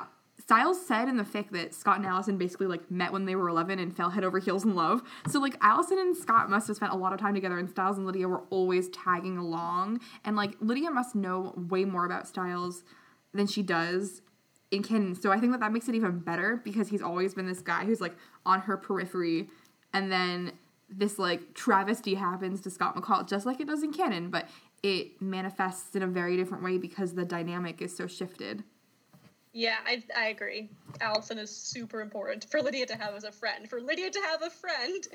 Stiles 0.49 0.83
said 0.83 1.07
in 1.07 1.15
the 1.15 1.23
fic 1.23 1.51
that 1.51 1.75
Scott 1.75 1.97
and 1.97 2.07
Allison 2.07 2.35
basically 2.39 2.65
like 2.65 2.89
met 2.89 3.13
when 3.13 3.25
they 3.25 3.35
were 3.35 3.49
11 3.49 3.77
and 3.77 3.95
fell 3.95 4.09
head 4.09 4.23
over 4.23 4.39
heels 4.39 4.65
in 4.65 4.73
love. 4.73 5.03
So 5.27 5.39
like 5.39 5.55
Allison 5.61 5.99
and 5.99 6.17
Scott 6.17 6.49
must 6.49 6.65
have 6.65 6.77
spent 6.77 6.91
a 6.91 6.95
lot 6.95 7.13
of 7.13 7.19
time 7.19 7.35
together 7.35 7.59
and 7.59 7.69
Stiles 7.69 7.97
and 7.97 8.07
Lydia 8.07 8.27
were 8.27 8.41
always 8.49 8.89
tagging 8.89 9.37
along 9.37 9.99
and 10.25 10.35
like 10.35 10.55
Lydia 10.59 10.89
must 10.89 11.13
know 11.13 11.53
way 11.55 11.85
more 11.85 12.03
about 12.03 12.27
Stiles 12.27 12.83
than 13.31 13.45
she 13.45 13.61
does 13.61 14.23
in 14.71 14.81
canon. 14.81 15.13
So 15.13 15.31
I 15.31 15.39
think 15.39 15.51
that 15.51 15.59
that 15.59 15.71
makes 15.71 15.87
it 15.87 15.93
even 15.93 16.17
better 16.17 16.59
because 16.63 16.87
he's 16.89 17.03
always 17.03 17.35
been 17.35 17.45
this 17.45 17.61
guy 17.61 17.85
who's 17.85 18.01
like 18.01 18.15
on 18.43 18.61
her 18.61 18.75
periphery 18.75 19.49
and 19.93 20.11
then 20.11 20.53
this 20.89 21.19
like 21.19 21.53
travesty 21.53 22.15
happens 22.15 22.59
to 22.61 22.71
Scott 22.71 22.95
McCall 22.95 23.29
just 23.29 23.45
like 23.45 23.61
it 23.61 23.67
does 23.67 23.83
in 23.83 23.93
canon, 23.93 24.31
but 24.31 24.49
it 24.81 25.21
manifests 25.21 25.95
in 25.95 26.01
a 26.01 26.07
very 26.07 26.37
different 26.37 26.63
way 26.63 26.79
because 26.79 27.13
the 27.13 27.23
dynamic 27.23 27.83
is 27.83 27.95
so 27.95 28.07
shifted. 28.07 28.63
Yeah, 29.53 29.77
I, 29.85 30.03
I 30.15 30.27
agree. 30.27 30.69
Allison 31.01 31.37
is 31.39 31.55
super 31.55 32.01
important 32.01 32.45
for 32.51 32.61
Lydia 32.61 32.85
to 32.87 32.95
have 32.95 33.15
as 33.15 33.23
a 33.23 33.31
friend. 33.31 33.67
For 33.69 33.81
Lydia 33.81 34.09
to 34.11 34.19
have 34.29 34.41
a 34.43 34.49
friend 34.49 35.07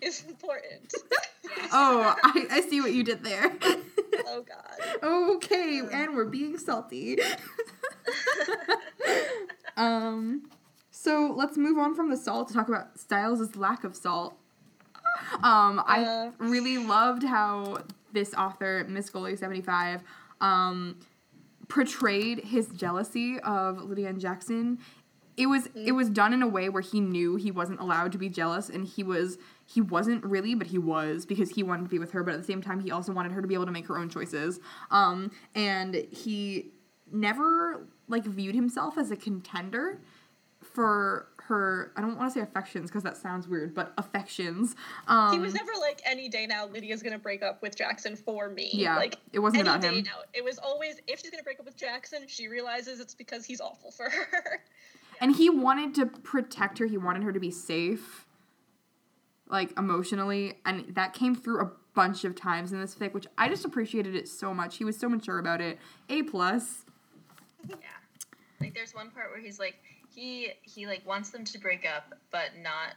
is 0.00 0.24
important. 0.28 0.94
Oh, 1.72 2.16
I, 2.24 2.46
I 2.50 2.60
see 2.62 2.80
what 2.80 2.92
you 2.94 3.04
did 3.04 3.22
there. 3.22 3.52
oh 4.26 4.42
God. 4.42 5.02
okay, 5.36 5.80
and 5.92 6.16
we're 6.16 6.24
being 6.24 6.56
salty. 6.56 7.18
um, 9.76 10.48
so 10.90 11.32
let's 11.36 11.56
move 11.58 11.78
on 11.78 11.94
from 11.94 12.10
the 12.10 12.16
salt 12.16 12.48
to 12.48 12.54
talk 12.54 12.68
about 12.68 12.98
Stiles' 12.98 13.56
lack 13.56 13.84
of 13.84 13.94
salt. 13.94 14.36
Um, 15.42 15.82
I 15.86 16.04
Uh. 16.04 16.30
really 16.38 16.78
loved 16.78 17.22
how 17.24 17.78
this 18.12 18.32
author, 18.34 18.86
Miss 18.88 19.10
Goalie 19.10 19.38
seventy 19.38 19.60
five, 19.62 20.02
um, 20.40 20.98
portrayed 21.68 22.44
his 22.44 22.68
jealousy 22.68 23.38
of 23.40 23.82
Lydia 23.82 24.08
and 24.08 24.20
Jackson. 24.20 24.78
It 25.36 25.46
was 25.46 25.68
it 25.74 25.92
was 25.92 26.08
done 26.10 26.32
in 26.32 26.42
a 26.42 26.46
way 26.48 26.68
where 26.68 26.82
he 26.82 27.00
knew 27.00 27.36
he 27.36 27.50
wasn't 27.50 27.80
allowed 27.80 28.12
to 28.12 28.18
be 28.18 28.28
jealous, 28.28 28.68
and 28.68 28.86
he 28.86 29.02
was 29.02 29.38
he 29.66 29.80
wasn't 29.80 30.24
really, 30.24 30.54
but 30.54 30.68
he 30.68 30.78
was 30.78 31.26
because 31.26 31.50
he 31.50 31.62
wanted 31.62 31.84
to 31.84 31.88
be 31.88 31.98
with 31.98 32.12
her. 32.12 32.22
But 32.22 32.34
at 32.34 32.40
the 32.40 32.46
same 32.46 32.62
time, 32.62 32.80
he 32.80 32.90
also 32.90 33.12
wanted 33.12 33.32
her 33.32 33.42
to 33.42 33.48
be 33.48 33.54
able 33.54 33.66
to 33.66 33.72
make 33.72 33.86
her 33.88 33.98
own 33.98 34.08
choices. 34.08 34.60
Um, 34.90 35.32
and 35.54 35.94
he 35.94 36.70
never 37.10 37.86
like 38.08 38.24
viewed 38.24 38.54
himself 38.54 38.96
as 38.96 39.10
a 39.10 39.16
contender 39.16 40.00
for 40.62 41.28
her. 41.48 41.92
I 41.96 42.00
don't 42.00 42.16
want 42.16 42.32
to 42.32 42.38
say 42.38 42.42
affections 42.42 42.90
because 42.90 43.02
that 43.02 43.16
sounds 43.16 43.46
weird, 43.48 43.74
but 43.74 43.92
affections. 43.98 44.74
Um, 45.08 45.32
He 45.32 45.38
was 45.38 45.54
never 45.54 45.72
like 45.80 46.00
any 46.04 46.28
day 46.28 46.46
now 46.46 46.66
Lydia's 46.66 47.02
gonna 47.02 47.18
break 47.18 47.42
up 47.42 47.60
with 47.62 47.76
Jackson 47.76 48.16
for 48.16 48.48
me. 48.48 48.70
Yeah, 48.72 48.96
like 48.96 49.16
it 49.32 49.38
wasn't 49.38 49.60
any 49.60 49.68
about 49.68 49.80
day 49.80 49.98
him. 49.98 50.04
now. 50.04 50.20
It 50.32 50.42
was 50.44 50.58
always 50.58 51.00
if 51.06 51.20
she's 51.20 51.30
gonna 51.30 51.42
break 51.42 51.60
up 51.60 51.66
with 51.66 51.76
Jackson, 51.76 52.20
she 52.26 52.48
realizes 52.48 53.00
it's 53.00 53.14
because 53.14 53.44
he's 53.44 53.60
awful 53.60 53.90
for 53.90 54.08
her. 54.10 54.62
and 55.20 55.36
he 55.36 55.48
wanted 55.50 55.94
to 55.94 56.06
protect 56.06 56.78
her 56.78 56.86
he 56.86 56.96
wanted 56.98 57.22
her 57.22 57.32
to 57.32 57.38
be 57.38 57.50
safe 57.50 58.26
like 59.48 59.76
emotionally 59.78 60.58
and 60.66 60.92
that 60.94 61.12
came 61.12 61.34
through 61.36 61.60
a 61.60 61.70
bunch 61.94 62.24
of 62.24 62.34
times 62.34 62.72
in 62.72 62.80
this 62.80 62.94
fic 62.96 63.12
which 63.14 63.26
i 63.38 63.48
just 63.48 63.64
appreciated 63.64 64.16
it 64.16 64.26
so 64.26 64.52
much 64.52 64.76
he 64.78 64.84
was 64.84 64.96
so 64.96 65.08
mature 65.08 65.38
about 65.38 65.60
it 65.60 65.78
a 66.08 66.22
plus 66.24 66.84
Yeah. 67.68 67.76
Like 68.60 68.74
there's 68.74 68.92
one 68.94 69.10
part 69.10 69.30
where 69.30 69.40
he's 69.40 69.58
like 69.60 69.76
he 70.14 70.52
he 70.62 70.86
like 70.86 71.06
wants 71.06 71.30
them 71.30 71.44
to 71.44 71.58
break 71.58 71.86
up, 71.86 72.14
but 72.30 72.50
not 72.62 72.94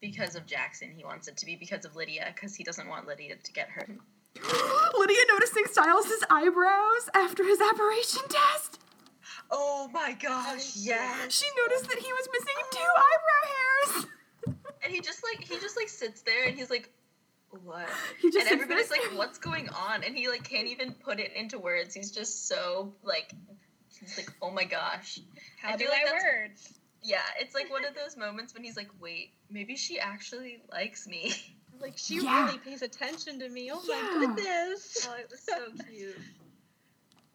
because 0.00 0.34
of 0.36 0.46
Jackson. 0.46 0.90
He 0.96 1.04
wants 1.04 1.28
it 1.28 1.36
to 1.38 1.46
be 1.46 1.56
because 1.56 1.84
of 1.84 1.96
Lydia, 1.96 2.32
because 2.34 2.54
he 2.54 2.64
doesn't 2.64 2.88
want 2.88 3.06
Lydia 3.06 3.36
to 3.42 3.52
get 3.52 3.68
hurt. 3.68 3.90
lydia 4.98 5.18
noticing 5.28 5.64
stiles' 5.66 6.06
eyebrows 6.30 7.10
after 7.14 7.42
his 7.42 7.60
apparition 7.60 8.22
test 8.28 8.78
Oh 9.50 9.88
my 9.92 10.12
gosh, 10.12 10.76
yes. 10.76 11.32
she 11.32 11.46
noticed 11.66 11.88
that 11.90 11.98
he 11.98 12.12
was 12.12 12.28
missing 12.32 12.54
two 12.70 12.78
eyebrow 12.78 13.96
hairs 13.96 14.06
And 14.84 14.92
he 14.92 15.00
just 15.00 15.22
like 15.24 15.46
he 15.46 15.58
just 15.58 15.76
like 15.76 15.88
sits 15.88 16.22
there 16.22 16.46
and 16.46 16.56
he's 16.56 16.70
like, 16.70 16.90
what? 17.64 17.88
He 18.20 18.30
just 18.30 18.46
and 18.46 18.54
everybody's 18.54 18.88
there. 18.88 19.00
like, 19.08 19.18
what's 19.18 19.38
going 19.38 19.68
on? 19.70 20.04
And 20.04 20.16
he 20.16 20.28
like 20.28 20.44
can't 20.44 20.68
even 20.68 20.92
put 20.92 21.18
it 21.18 21.32
into 21.34 21.58
words. 21.58 21.94
He's 21.94 22.12
just 22.12 22.46
so 22.46 22.94
like, 23.02 23.32
he's 23.98 24.16
like, 24.16 24.30
oh 24.42 24.50
my 24.50 24.64
gosh. 24.64 25.18
How 25.60 25.70
I 25.72 25.76
do 25.76 25.84
like 25.86 26.02
I 26.02 26.04
that's- 26.04 26.22
words? 26.22 26.74
Yeah, 27.02 27.22
it's 27.40 27.54
like 27.54 27.70
one 27.70 27.84
of 27.86 27.94
those 28.02 28.16
moments 28.16 28.52
when 28.54 28.62
he's 28.62 28.76
like, 28.76 28.90
wait, 29.00 29.30
maybe 29.50 29.74
she 29.76 29.98
actually 29.98 30.62
likes 30.70 31.06
me. 31.06 31.32
like 31.80 31.94
she 31.96 32.20
Yeah. 32.20 32.46
really 32.46 32.58
pays 32.58 32.82
attention 32.82 33.38
to 33.40 33.48
me. 33.48 33.70
Oh 33.72 33.80
Yeah. 33.88 34.02
my 34.02 34.26
goodness. 34.34 35.06
Oh, 35.10 35.14
it 35.18 35.28
was 35.30 35.40
so 35.40 35.84
cute. 35.88 36.16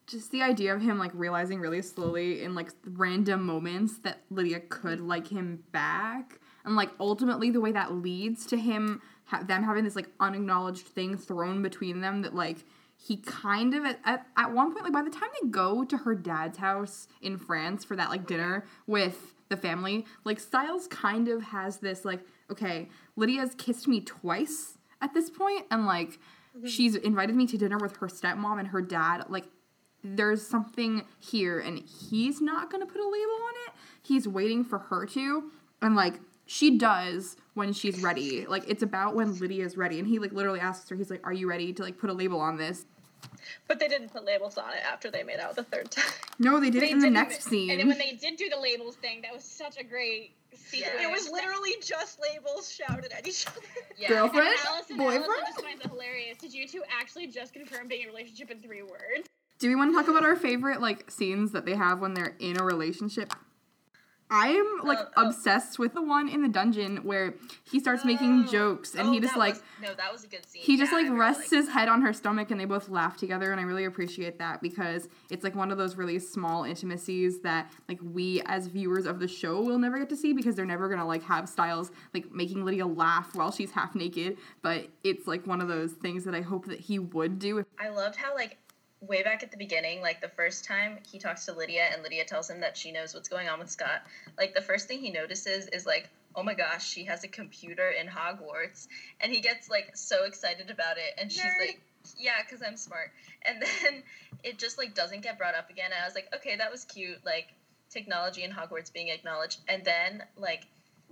just 0.07 0.29
the 0.31 0.43
idea 0.43 0.73
of 0.75 0.81
him 0.81 0.99
like 0.99 1.11
realizing 1.15 1.59
really 1.59 1.81
slowly 1.81 2.43
in 2.43 2.53
like 2.53 2.69
random 2.85 3.43
moments 3.43 3.97
that 3.99 4.21
Lydia 4.29 4.59
could 4.59 5.01
like 5.01 5.27
him 5.27 5.63
back, 5.71 6.39
and 6.63 6.75
like 6.75 6.89
ultimately 6.99 7.49
the 7.49 7.59
way 7.61 7.71
that 7.71 7.91
leads 7.91 8.45
to 8.47 8.57
him 8.57 9.01
ha- 9.25 9.41
them 9.43 9.63
having 9.63 9.83
this 9.83 9.95
like 9.95 10.09
unacknowledged 10.19 10.85
thing 10.85 11.17
thrown 11.17 11.63
between 11.63 12.01
them 12.01 12.21
that 12.21 12.35
like 12.35 12.63
he 13.05 13.17
kind 13.17 13.73
of 13.75 13.85
at, 13.85 13.99
at, 14.05 14.25
at 14.37 14.51
one 14.51 14.71
point 14.71 14.83
like 14.83 14.93
by 14.93 15.01
the 15.01 15.09
time 15.09 15.29
they 15.41 15.47
go 15.49 15.83
to 15.83 15.97
her 15.97 16.15
dad's 16.15 16.57
house 16.57 17.07
in 17.21 17.37
france 17.37 17.83
for 17.83 17.95
that 17.95 18.09
like 18.09 18.25
dinner 18.25 18.65
with 18.87 19.33
the 19.49 19.57
family 19.57 20.05
like 20.23 20.39
stiles 20.39 20.87
kind 20.87 21.27
of 21.27 21.41
has 21.43 21.77
this 21.77 22.03
like 22.03 22.21
okay 22.51 22.89
lydia's 23.15 23.53
kissed 23.57 23.87
me 23.87 24.01
twice 24.01 24.77
at 25.01 25.13
this 25.13 25.29
point 25.29 25.65
and 25.71 25.85
like 25.85 26.09
mm-hmm. 26.57 26.65
she's 26.65 26.95
invited 26.95 27.35
me 27.35 27.45
to 27.45 27.57
dinner 27.57 27.77
with 27.77 27.97
her 27.97 28.07
stepmom 28.07 28.59
and 28.59 28.69
her 28.69 28.81
dad 28.81 29.25
like 29.29 29.45
there's 30.05 30.45
something 30.45 31.03
here 31.19 31.59
and 31.59 31.79
he's 31.79 32.41
not 32.41 32.69
gonna 32.71 32.85
put 32.85 33.01
a 33.01 33.03
label 33.03 33.33
on 33.33 33.53
it. 33.67 33.73
He's 34.03 34.27
waiting 34.27 34.63
for 34.63 34.77
her 34.77 35.05
to 35.07 35.51
and 35.81 35.95
like 35.95 36.19
she 36.45 36.77
does 36.77 37.37
when 37.55 37.73
she's 37.73 38.03
ready. 38.03 38.45
Like 38.45 38.65
it's 38.67 38.83
about 38.83 39.15
when 39.15 39.37
lydia's 39.39 39.77
ready 39.77 39.97
and 39.97 40.07
he 40.07 40.19
like 40.19 40.31
literally 40.31 40.59
asks 40.59 40.89
her 40.89 40.95
he's 40.95 41.09
like 41.09 41.25
are 41.25 41.33
you 41.33 41.49
ready 41.49 41.73
to 41.73 41.83
like 41.83 41.97
put 41.97 42.09
a 42.09 42.13
label 42.13 42.39
on 42.39 42.57
this 42.57 42.85
But 43.67 43.79
they 43.79 43.87
didn't 43.87 44.09
put 44.13 44.25
labels 44.25 44.57
on 44.57 44.71
it 44.73 44.81
after 44.85 45.09
they 45.11 45.23
made 45.23 45.39
out 45.39 45.55
the 45.55 45.63
third 45.63 45.91
time. 45.91 46.05
no 46.39 46.59
they 46.59 46.69
did 46.69 46.81
They 46.81 46.89
it 46.89 46.93
in 46.93 46.99
the 46.99 47.09
next 47.09 47.39
it- 47.39 47.43
scene 47.43 47.69
And 47.71 47.79
then 47.79 47.87
when 47.87 47.97
they 47.97 48.13
did 48.13 48.37
do 48.37 48.49
the 48.49 48.59
labels 48.59 48.95
thing, 48.95 49.21
that 49.21 49.33
was 49.33 49.43
such 49.43 49.77
a 49.79 49.83
great 49.83 50.33
scene. 50.53 50.81
Yeah. 50.81 51.07
It 51.07 51.11
was 51.11 51.29
literally 51.29 51.75
just 51.83 52.19
labels 52.21 52.71
shouted 52.71 53.11
at 53.11 53.27
each 53.27 53.45
other. 53.47 53.59
Yeah. 53.97 54.09
Girlfriend? 54.09 54.47
And 54.47 54.67
Allison, 54.67 54.97
Boyfriend? 54.97 55.23
Allison 55.25 55.43
just 55.47 55.61
finds 55.61 55.85
it 55.85 55.89
hilarious. 55.91 56.37
Did 56.37 56.53
you 56.53 56.67
two 56.67 56.83
actually 56.99 57.27
just 57.27 57.53
confirm 57.53 57.87
being 57.87 58.01
in 58.03 58.07
a 58.09 58.11
relationship 58.11 58.51
in 58.51 58.61
three 58.61 58.81
words? 58.83 59.27
do 59.57 59.69
we 59.69 59.75
want 59.75 59.89
to 59.89 59.97
talk 59.97 60.09
about 60.09 60.25
our 60.25 60.35
favorite 60.35 60.81
like 60.81 61.09
scenes 61.09 61.53
that 61.53 61.65
they 61.65 61.73
have 61.75 62.01
when 62.01 62.13
they're 62.13 62.35
in 62.39 62.59
a 62.59 62.63
relationship 62.63 63.31
I 64.29 64.47
am 64.49 64.79
oh, 64.81 64.87
like 64.87 64.97
Oh, 64.99 65.07
oh. 65.17 65.27
obsessed 65.27 65.77
with 65.77 65.93
the 65.93 66.01
one 66.01 66.27
in 66.27 66.41
the 66.41 66.47
dungeon 66.49 66.97
where 67.03 67.35
he 67.69 67.79
starts 67.79 68.03
making 68.03 68.45
Oh. 68.47 68.51
jokes 68.51 68.95
and 68.95 69.09
Oh, 69.09 69.11
he 69.11 69.19
just 69.19 69.35
like 69.37 69.53
was- 69.53 69.63
no, 69.81 69.93
that 69.93 70.11
was 70.11 70.23
a 70.23 70.27
good 70.27 70.45
scene. 70.49 70.63
he 70.63 70.77
just 70.77 70.91
like 70.91 71.03
really 71.05 71.15
rests 71.17 71.51
his 71.51 71.69
head 71.69 71.87
on 71.89 72.01
her 72.01 72.11
stomach 72.11 72.49
and 72.49 72.59
they 72.59 72.65
both 72.65 72.89
laugh 72.89 73.17
together 73.17 73.51
and 73.51 73.59
i 73.59 73.63
really 73.63 73.85
appreciate 73.85 74.39
that 74.39 74.61
because 74.61 75.07
it's 75.29 75.43
like 75.43 75.53
one 75.55 75.71
of 75.71 75.77
those 75.77 75.95
really 75.95 76.17
small 76.17 76.63
intimacies 76.63 77.41
that 77.41 77.71
like 77.87 77.99
we 78.01 78.41
as 78.47 78.65
viewers 78.67 79.05
of 79.05 79.19
the 79.19 79.27
show 79.27 79.61
will 79.61 79.77
never 79.79 79.99
get 79.99 80.09
to 80.09 80.15
see 80.15 80.33
because 80.33 80.55
they're 80.55 80.65
never 80.65 80.89
gonna 80.89 81.05
like 81.05 81.21
have 81.23 81.47
stiles 81.47 81.91
like 82.13 82.31
making 82.33 82.65
lydia 82.65 82.85
laugh 82.87 83.35
while 83.35 83.51
she's 83.51 83.71
half 83.71 83.93
naked 83.95 84.37
but 84.63 84.87
it's 85.03 85.27
like 85.27 85.45
one 85.45 85.61
of 85.61 85.67
those 85.67 85.91
things 85.93 86.23
that 86.23 86.33
i 86.33 86.41
hope 86.41 86.65
that 86.65 86.79
he 86.79 86.97
would 86.99 87.37
do 87.37 87.63
I 87.79 87.89
loved 87.89 88.15
how 88.15 88.33
like 88.33 88.57
way 89.07 89.23
back 89.23 89.43
at 89.43 89.51
the 89.51 89.57
beginning, 89.57 90.01
like 90.01 90.21
the 90.21 90.29
first 90.29 90.65
time 90.65 90.99
he 91.09 91.19
talks 91.19 91.45
to 91.45 91.53
Lydia 91.53 91.89
and 91.91 92.03
Lydia 92.03 92.25
tells 92.25 92.49
him 92.49 92.59
that 92.61 92.77
she 92.77 92.91
knows 92.91 93.13
what's 93.13 93.29
going 93.29 93.47
on 93.47 93.59
with 93.59 93.69
Scott, 93.69 94.03
like 94.37 94.53
the 94.53 94.61
first 94.61 94.87
thing 94.87 94.99
he 94.99 95.11
notices 95.11 95.67
is 95.67 95.85
like, 95.85 96.09
oh 96.35 96.43
my 96.43 96.53
gosh, 96.53 96.87
she 96.87 97.05
has 97.05 97.23
a 97.23 97.27
computer 97.27 97.89
in 97.89 98.07
Hogwarts, 98.07 98.87
and 99.21 99.31
he 99.31 99.41
gets 99.41 99.69
like 99.69 99.95
so 99.95 100.25
excited 100.25 100.69
about 100.69 100.97
it, 100.97 101.13
and 101.17 101.31
she's 101.31 101.43
Nerd. 101.43 101.67
like, 101.67 101.81
yeah, 102.17 102.33
because 102.43 102.61
I'm 102.65 102.77
smart, 102.77 103.11
and 103.43 103.61
then 103.83 104.03
it 104.43 104.59
just 104.59 104.77
like 104.77 104.93
doesn't 104.93 105.21
get 105.21 105.37
brought 105.37 105.55
up 105.55 105.69
again, 105.69 105.91
and 105.93 106.01
I 106.01 106.05
was 106.05 106.15
like, 106.15 106.27
okay, 106.35 106.55
that 106.57 106.71
was 106.71 106.83
cute, 106.85 107.19
like 107.25 107.47
technology 107.89 108.43
in 108.43 108.51
Hogwarts 108.51 108.91
being 108.91 109.09
acknowledged, 109.09 109.61
and 109.67 109.83
then 109.83 110.23
like 110.37 110.67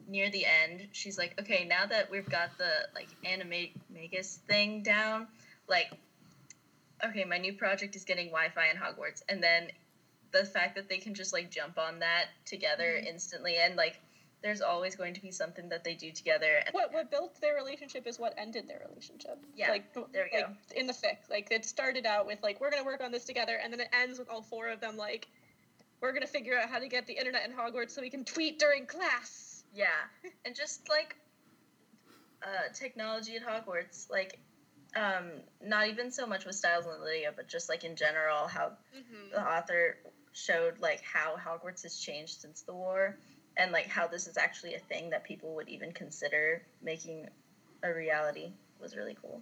near 0.08 0.30
the 0.30 0.46
end, 0.46 0.88
she's 0.92 1.18
like, 1.18 1.40
okay, 1.40 1.66
now 1.66 1.86
that 1.86 2.12
we've 2.12 2.30
got 2.30 2.58
the 2.58 2.88
like 2.94 3.08
animate 3.24 3.74
magus 3.90 4.40
thing 4.48 4.84
down, 4.84 5.28
like 5.68 5.92
okay, 7.06 7.26
my 7.26 7.38
new 7.38 7.54
project 7.54 7.96
is 7.96 8.04
getting 8.04 8.28
Wi-Fi 8.28 8.70
in 8.70 8.78
Hogwarts, 8.78 9.22
and 9.30 9.42
then 9.42 9.70
the 10.32 10.46
fact 10.46 10.76
that 10.76 10.90
they 10.90 10.98
can 10.98 11.14
just 11.14 11.34
like 11.34 11.52
jump 11.52 11.78
on 11.78 12.00
that 12.00 12.26
together 12.46 12.96
instantly, 13.08 13.58
and 13.58 13.76
like 13.76 14.00
there's 14.42 14.62
always 14.62 14.96
going 14.96 15.14
to 15.14 15.22
be 15.22 15.32
something 15.32 15.70
that 15.70 15.84
they 15.84 15.96
do 15.96 16.12
together. 16.12 16.62
What 16.72 16.92
what 16.94 17.10
built 17.10 17.40
their 17.40 17.56
relationship 17.56 18.06
is 18.08 18.20
what 18.20 18.34
ended 18.38 18.68
their 18.68 18.82
relationship. 18.90 19.40
Yeah, 19.56 19.70
like 19.70 19.94
there 20.12 20.30
we 20.32 20.42
like, 20.42 20.50
In 20.76 20.88
the 20.88 20.94
fic, 20.94 21.18
like 21.30 21.48
it 21.52 21.66
started 21.66 22.06
out 22.06 22.26
with 22.26 22.40
like 22.44 22.60
we're 22.60 22.72
gonna 22.72 22.84
work 22.84 23.02
on 23.02 23.12
this 23.12 23.26
together, 23.26 23.60
and 23.64 23.72
then 23.72 23.80
it 23.80 23.90
ends 23.94 24.20
with 24.20 24.30
all 24.30 24.42
four 24.42 24.68
of 24.70 24.80
them 24.82 24.98
like 24.98 25.28
we're 26.02 26.12
gonna 26.12 26.28
figure 26.28 26.58
out 26.60 26.70
how 26.70 26.80
to 26.80 26.88
get 26.88 27.08
the 27.08 27.14
internet 27.14 27.48
in 27.48 27.56
Hogwarts 27.56 27.92
so 27.92 28.02
we 28.02 28.10
can 28.10 28.26
tweet 28.26 28.60
during 28.60 28.86
class. 28.86 29.64
yeah, 29.74 29.86
and 30.46 30.56
just 30.56 30.90
like 30.90 31.16
uh, 32.44 32.74
technology 32.74 33.38
at 33.38 33.44
Hogwarts, 33.44 34.10
like 34.10 34.40
um, 34.96 35.32
not 35.64 35.88
even 35.88 36.12
so 36.12 36.26
much 36.28 36.46
with 36.46 36.56
Stiles 36.56 36.86
and 36.86 37.04
Lydia, 37.04 37.32
but 37.36 37.48
just 37.48 37.70
like 37.70 37.84
in 37.84 37.96
general, 37.96 38.48
how 38.48 38.74
the 39.32 39.42
author 39.42 39.98
showed 40.34 40.80
like 40.80 41.02
how 41.02 41.36
Hogwarts 41.38 41.84
has 41.84 41.98
changed 42.00 42.42
since 42.42 42.62
the 42.62 42.74
war, 42.74 43.18
and 43.58 43.72
like 43.72 43.88
how 43.88 44.08
this 44.08 44.28
is 44.28 44.38
actually 44.38 44.76
a 44.76 44.80
thing 44.80 45.10
that 45.12 45.24
people 45.24 45.56
would 45.56 45.70
even 45.70 45.92
consider 45.92 46.62
making 46.82 47.28
a 47.84 47.94
reality 47.94 48.52
was 48.82 48.96
really 48.96 49.16
cool. 49.22 49.42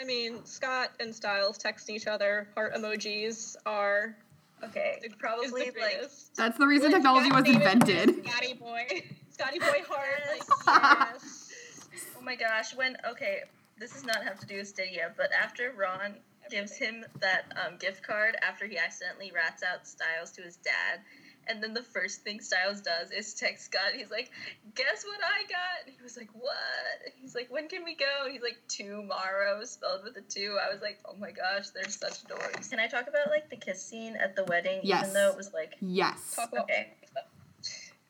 I 0.00 0.04
mean, 0.04 0.44
Scott 0.44 0.90
and 0.98 1.14
Stiles 1.14 1.56
texting 1.58 1.90
each 1.90 2.06
other 2.08 2.48
heart 2.54 2.74
emojis 2.74 3.54
are 3.66 4.16
Okay, 4.62 4.98
probably 5.18 5.70
the 5.70 5.80
like 5.80 6.10
that's 6.36 6.56
the 6.58 6.66
reason 6.66 6.86
Which 6.88 6.96
technology 6.96 7.30
was 7.30 7.46
invented 7.46 8.24
Scotty 8.26 8.54
boy. 8.54 8.86
Scotty 9.30 9.58
Boy 9.58 9.82
heart, 9.88 10.20
Yes. 10.36 10.48
like 10.66 11.92
yes. 11.92 12.04
oh 12.18 12.22
my 12.22 12.34
gosh, 12.34 12.74
when 12.74 12.96
okay, 13.10 13.40
this 13.78 13.92
does 13.92 14.04
not 14.04 14.24
have 14.24 14.38
to 14.40 14.46
do 14.46 14.56
with 14.56 14.74
Stydia, 14.74 15.12
but 15.16 15.30
after 15.32 15.72
Ron 15.76 16.16
gives 16.50 16.76
him 16.76 17.04
that 17.20 17.44
um, 17.64 17.78
gift 17.78 18.02
card 18.02 18.36
after 18.46 18.66
he 18.66 18.78
accidentally 18.78 19.32
rats 19.34 19.62
out 19.62 19.86
Stiles 19.86 20.30
to 20.32 20.42
his 20.42 20.56
dad. 20.56 21.00
And 21.46 21.62
then 21.62 21.74
the 21.74 21.82
first 21.82 22.22
thing 22.22 22.40
Stiles 22.40 22.80
does 22.80 23.10
is 23.10 23.34
text 23.34 23.66
Scott. 23.66 23.92
He's 23.94 24.10
like, 24.10 24.30
"Guess 24.74 25.04
what 25.04 25.20
I 25.22 25.42
got?" 25.42 25.86
And 25.86 25.94
he 25.94 26.02
was 26.02 26.16
like, 26.16 26.30
"What?" 26.32 27.12
He's 27.20 27.34
like, 27.34 27.50
"When 27.50 27.68
can 27.68 27.84
we 27.84 27.94
go?" 27.94 28.24
And 28.24 28.32
he's 28.32 28.40
like, 28.42 28.56
"Tomorrow," 28.68 29.62
spelled 29.64 30.04
with 30.04 30.16
a 30.16 30.22
two. 30.22 30.56
I 30.62 30.72
was 30.72 30.80
like, 30.80 31.00
"Oh 31.04 31.14
my 31.18 31.32
gosh, 31.32 31.68
they're 31.68 31.90
such 31.90 32.24
dorks." 32.24 32.70
Can 32.70 32.78
I 32.78 32.86
talk 32.86 33.08
about 33.08 33.28
like 33.28 33.50
the 33.50 33.56
kiss 33.56 33.84
scene 33.84 34.16
at 34.16 34.36
the 34.36 34.44
wedding, 34.44 34.80
Yes. 34.82 35.02
even 35.02 35.12
though 35.14 35.30
it 35.30 35.36
was 35.36 35.52
like 35.52 35.74
yes 35.82 36.34
Talk 36.34 36.50
about 36.52 36.64
Okay. 36.64 36.94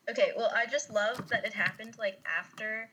Okay, 0.09 0.31
well, 0.37 0.51
I 0.55 0.65
just 0.65 0.89
love 0.91 1.27
that 1.29 1.45
it 1.45 1.53
happened 1.53 1.95
like 1.97 2.19
after 2.25 2.89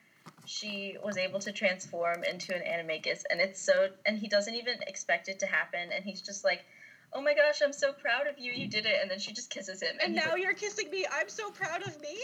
she 0.46 0.96
was 1.02 1.16
able 1.16 1.40
to 1.40 1.52
transform 1.52 2.24
into 2.24 2.55
an 2.55 2.62
animagus, 2.62 3.22
and 3.31 3.40
it's 3.40 3.61
so, 3.61 3.88
and 4.07 4.18
he 4.18 4.28
doesn't 4.28 4.55
even 4.55 4.74
expect 4.87 5.28
it 5.28 5.38
to 5.40 5.46
happen, 5.46 5.90
and 5.94 6.05
he's 6.05 6.20
just 6.20 6.44
like, 6.44 6.64
"Oh 7.12 7.20
my 7.22 7.35
gosh, 7.35 7.61
I'm 7.62 7.72
so 7.72 7.92
proud 7.92 8.26
of 8.26 8.38
you, 8.38 8.52
you 8.52 8.68
did 8.68 8.87
it," 8.87 8.98
and 9.00 9.11
then 9.11 9.18
she 9.18 9.33
just 9.33 9.50
kisses 9.50 9.83
him, 9.83 9.96
And 10.02 10.14
he's 10.14 10.24
now 10.24 10.33
like, 10.33 10.42
you're 10.42 10.55
kissing 10.55 10.90
me. 10.90 11.07
I'm 11.12 11.28
so 11.28 11.50
proud 11.50 11.83
of 11.87 12.00
me. 12.00 12.18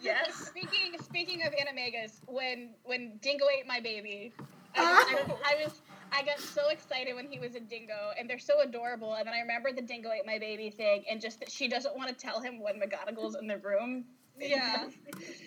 yes, 0.00 0.34
Speaking 0.48 0.98
speaking 1.02 1.42
of 1.46 1.52
animagus, 1.54 2.20
when 2.26 2.74
when 2.84 3.18
Dingo 3.22 3.46
ate 3.58 3.66
my 3.66 3.80
baby, 3.80 4.32
I, 4.76 4.78
ah. 4.78 5.06
I, 5.08 5.14
was- 5.22 5.40
I 5.44 5.64
was 5.64 5.72
I 6.14 6.22
got 6.22 6.38
so 6.40 6.68
excited 6.68 7.14
when 7.14 7.26
he 7.26 7.38
was 7.38 7.54
a 7.54 7.60
dingo, 7.60 8.10
and 8.18 8.28
they're 8.28 8.38
so 8.38 8.60
adorable. 8.60 9.14
And 9.14 9.26
then 9.26 9.32
I 9.34 9.40
remember 9.40 9.72
the 9.72 9.80
dingo 9.80 10.10
ate 10.12 10.26
my 10.26 10.38
baby 10.38 10.68
thing, 10.68 11.04
and 11.10 11.22
just 11.22 11.40
that 11.40 11.50
she 11.50 11.68
doesn't 11.68 11.96
want 11.96 12.10
to 12.10 12.14
tell 12.14 12.38
him 12.40 12.60
when 12.60 12.74
McGonagall's 12.78 13.34
in 13.40 13.46
the 13.46 13.56
room. 13.56 14.04
Yeah. 14.38 14.88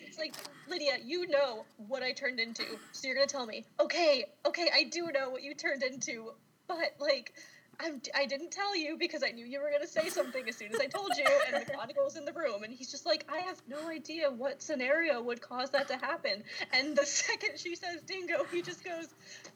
It's 0.07 0.17
like, 0.17 0.35
Lydia, 0.69 0.97
you 1.03 1.27
know 1.27 1.65
what 1.87 2.03
I 2.03 2.11
turned 2.11 2.39
into. 2.39 2.63
So 2.91 3.07
you're 3.07 3.15
going 3.15 3.27
to 3.27 3.31
tell 3.31 3.45
me, 3.45 3.65
okay, 3.79 4.25
okay, 4.45 4.69
I 4.73 4.83
do 4.83 5.09
know 5.11 5.29
what 5.29 5.43
you 5.43 5.53
turned 5.53 5.83
into. 5.83 6.31
But, 6.67 6.95
like, 6.99 7.33
I'm, 7.79 8.01
I 8.15 8.25
didn't 8.25 8.51
tell 8.51 8.75
you 8.75 8.97
because 8.97 9.21
I 9.23 9.31
knew 9.31 9.45
you 9.45 9.59
were 9.61 9.69
going 9.69 9.81
to 9.81 9.87
say 9.87 10.09
something 10.09 10.47
as 10.47 10.55
soon 10.55 10.73
as 10.73 10.79
I 10.79 10.87
told 10.87 11.11
you. 11.17 11.25
And 11.47 11.57
the 11.57 11.71
McGonagall's 11.71 12.15
in 12.15 12.25
the 12.25 12.31
room. 12.33 12.63
And 12.63 12.73
he's 12.73 12.89
just 12.89 13.05
like, 13.05 13.25
I 13.31 13.39
have 13.39 13.61
no 13.67 13.89
idea 13.89 14.31
what 14.31 14.61
scenario 14.61 15.21
would 15.21 15.41
cause 15.41 15.69
that 15.71 15.87
to 15.89 15.97
happen. 15.97 16.43
And 16.73 16.95
the 16.95 17.05
second 17.05 17.51
she 17.57 17.75
says 17.75 18.01
dingo, 18.07 18.45
he 18.51 18.61
just 18.61 18.83
goes, 18.83 19.09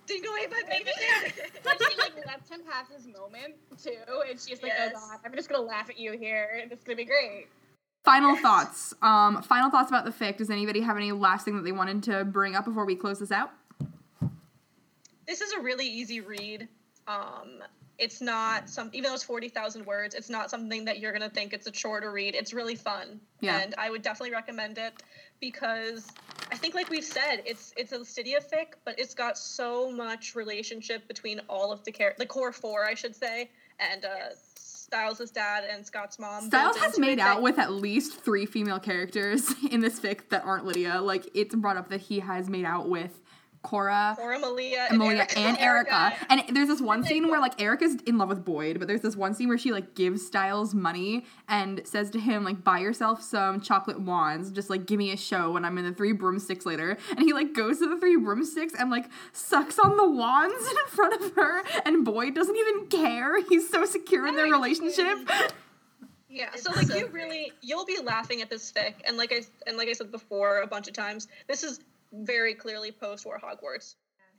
dingo 0.05 0.29
ate 0.41 0.51
my 0.51 0.61
baby. 0.69 0.91
But 1.63 1.77
she 1.79 1.97
like 1.97 2.25
lets 2.25 2.49
him 2.49 2.61
have 2.69 2.87
his 2.93 3.05
moment 3.05 3.55
too, 3.81 3.93
and 4.29 4.39
she's 4.39 4.61
like, 4.61 4.71
oh, 4.77 4.83
Yes. 4.85 4.93
"Oh 4.95 5.07
God, 5.11 5.19
I'm 5.25 5.35
just 5.35 5.49
gonna 5.49 5.63
laugh 5.63 5.89
at 5.89 5.99
you 5.99 6.17
here, 6.17 6.59
and 6.61 6.71
it's 6.71 6.83
gonna 6.83 6.95
be 6.95 7.05
great." 7.05 7.47
Final 8.09 8.35
thoughts 8.35 8.93
um 9.03 9.41
final 9.43 9.69
thoughts 9.69 9.89
about 9.91 10.03
the 10.03 10.11
fic 10.11 10.37
does 10.37 10.49
anybody 10.49 10.81
have 10.81 10.97
any 10.97 11.11
last 11.11 11.45
thing 11.45 11.55
that 11.55 11.63
they 11.63 11.71
wanted 11.71 12.01
to 12.03 12.25
bring 12.25 12.55
up 12.55 12.65
before 12.65 12.83
we 12.85 12.95
close 12.95 13.19
this 13.19 13.31
out 13.31 13.51
this 15.27 15.41
is 15.41 15.53
a 15.53 15.59
really 15.61 15.85
easy 15.87 16.21
read. 16.21 16.67
Um, 17.07 17.61
it's 17.99 18.19
not 18.19 18.67
some, 18.67 18.89
even 18.93 19.09
though 19.09 19.13
it's 19.13 19.23
forty 19.23 19.47
thousand 19.47 19.85
words, 19.85 20.15
it's 20.15 20.29
not 20.29 20.49
something 20.49 20.83
that 20.85 20.97
you're 20.97 21.11
gonna 21.11 21.29
think 21.29 21.53
it's 21.53 21.67
a 21.67 21.71
chore 21.71 21.99
to 21.99 22.09
read. 22.09 22.33
It's 22.33 22.51
really 22.51 22.73
fun, 22.73 23.19
Yeah. 23.39 23.59
and 23.59 23.75
I 23.77 23.91
would 23.91 24.01
definitely 24.01 24.31
recommend 24.31 24.79
it 24.79 24.93
because 25.39 26.07
I 26.51 26.55
think, 26.55 26.73
like 26.73 26.89
we've 26.89 27.03
said, 27.03 27.43
it's 27.45 27.73
it's 27.77 27.91
a 27.91 27.99
Stydia 27.99 28.39
fic, 28.51 28.69
but 28.85 28.97
it's 28.97 29.13
got 29.13 29.37
so 29.37 29.91
much 29.91 30.33
relationship 30.33 31.07
between 31.07 31.41
all 31.47 31.71
of 31.71 31.83
the 31.83 31.91
char- 31.91 32.15
the 32.17 32.25
core 32.25 32.51
four, 32.51 32.85
I 32.85 32.95
should 32.95 33.15
say, 33.15 33.51
and 33.79 34.05
uh, 34.05 34.29
Stiles' 34.89 35.29
dad 35.29 35.65
and 35.69 35.85
Scott's 35.85 36.17
mom. 36.17 36.47
Stiles 36.47 36.75
has 36.77 36.97
made 36.97 37.19
out 37.19 37.43
with 37.43 37.59
at 37.59 37.71
least 37.71 38.19
three 38.21 38.47
female 38.47 38.79
characters 38.79 39.53
in 39.71 39.81
this 39.81 39.99
fic 39.99 40.29
that 40.29 40.43
aren't 40.43 40.65
Lydia. 40.65 40.99
Like 40.99 41.29
it's 41.35 41.53
brought 41.53 41.77
up 41.77 41.89
that 41.89 42.01
he 42.01 42.19
has 42.19 42.49
made 42.49 42.65
out 42.65 42.89
with 42.89 43.19
Cora, 43.61 44.15
Cora, 44.17 44.39
Malia, 44.39 44.87
and, 44.89 44.95
Emilia 44.95 45.17
Erica. 45.19 45.39
and 45.39 45.57
oh 45.57 45.61
Erica. 45.61 45.93
Erica. 45.93 46.25
And 46.29 46.55
there's 46.55 46.69
this 46.69 46.79
one 46.79 47.03
scene 47.03 47.29
where 47.29 47.41
like 47.41 47.61
Erica's 47.61 47.95
in 48.05 48.17
love 48.17 48.29
with 48.29 48.45
Boyd, 48.45 48.79
but 48.79 48.87
there's 48.87 49.01
this 49.01 49.15
one 49.17 49.33
scene 49.33 49.49
where 49.49 49.57
she 49.57 49.71
like 49.71 49.95
gives 49.95 50.25
Stiles 50.25 50.73
money 50.73 51.25
and 51.47 51.81
says 51.85 52.09
to 52.11 52.19
him 52.19 52.43
like 52.43 52.63
buy 52.63 52.79
yourself 52.79 53.21
some 53.21 53.59
chocolate 53.59 53.99
wands, 53.99 54.51
just 54.51 54.69
like 54.69 54.85
give 54.85 54.97
me 54.97 55.11
a 55.11 55.17
show 55.17 55.51
when 55.51 55.65
I'm 55.65 55.77
in 55.77 55.85
the 55.85 55.93
three 55.93 56.13
broomsticks 56.13 56.65
later. 56.65 56.97
And 57.11 57.19
he 57.19 57.33
like 57.33 57.53
goes 57.53 57.79
to 57.79 57.89
the 57.89 57.99
three 57.99 58.15
broomsticks 58.15 58.73
and 58.79 58.89
like 58.89 59.05
sucks 59.33 59.77
on 59.77 59.97
the 59.97 60.09
wands 60.09 60.65
in 60.69 60.77
front 60.87 61.21
of 61.21 61.35
her 61.35 61.63
and 61.85 62.05
Boyd 62.05 62.35
doesn't 62.35 62.55
even 62.55 62.87
care. 62.87 63.41
He's 63.43 63.69
so 63.69 63.83
secure 63.85 64.25
in 64.25 64.35
their 64.35 64.45
relationship. 64.45 65.17
Yeah, 66.29 66.53
so 66.55 66.71
like 66.73 66.85
so 66.85 66.95
you 66.95 67.07
really 67.07 67.51
you'll 67.61 67.85
be 67.85 67.97
laughing 68.03 68.41
at 68.43 68.51
this 68.51 68.71
fic, 68.71 68.93
and 69.05 69.17
like 69.17 69.33
I 69.33 69.41
and 69.65 69.77
like 69.77 69.89
I 69.89 69.93
said 69.93 70.11
before 70.11 70.59
a 70.61 70.67
bunch 70.67 70.87
of 70.87 70.93
times, 70.93 71.27
this 71.47 71.63
is 71.63 71.79
very 72.11 72.53
clearly 72.53 72.91
post-war 72.91 73.39
Hogwarts. 73.43 73.95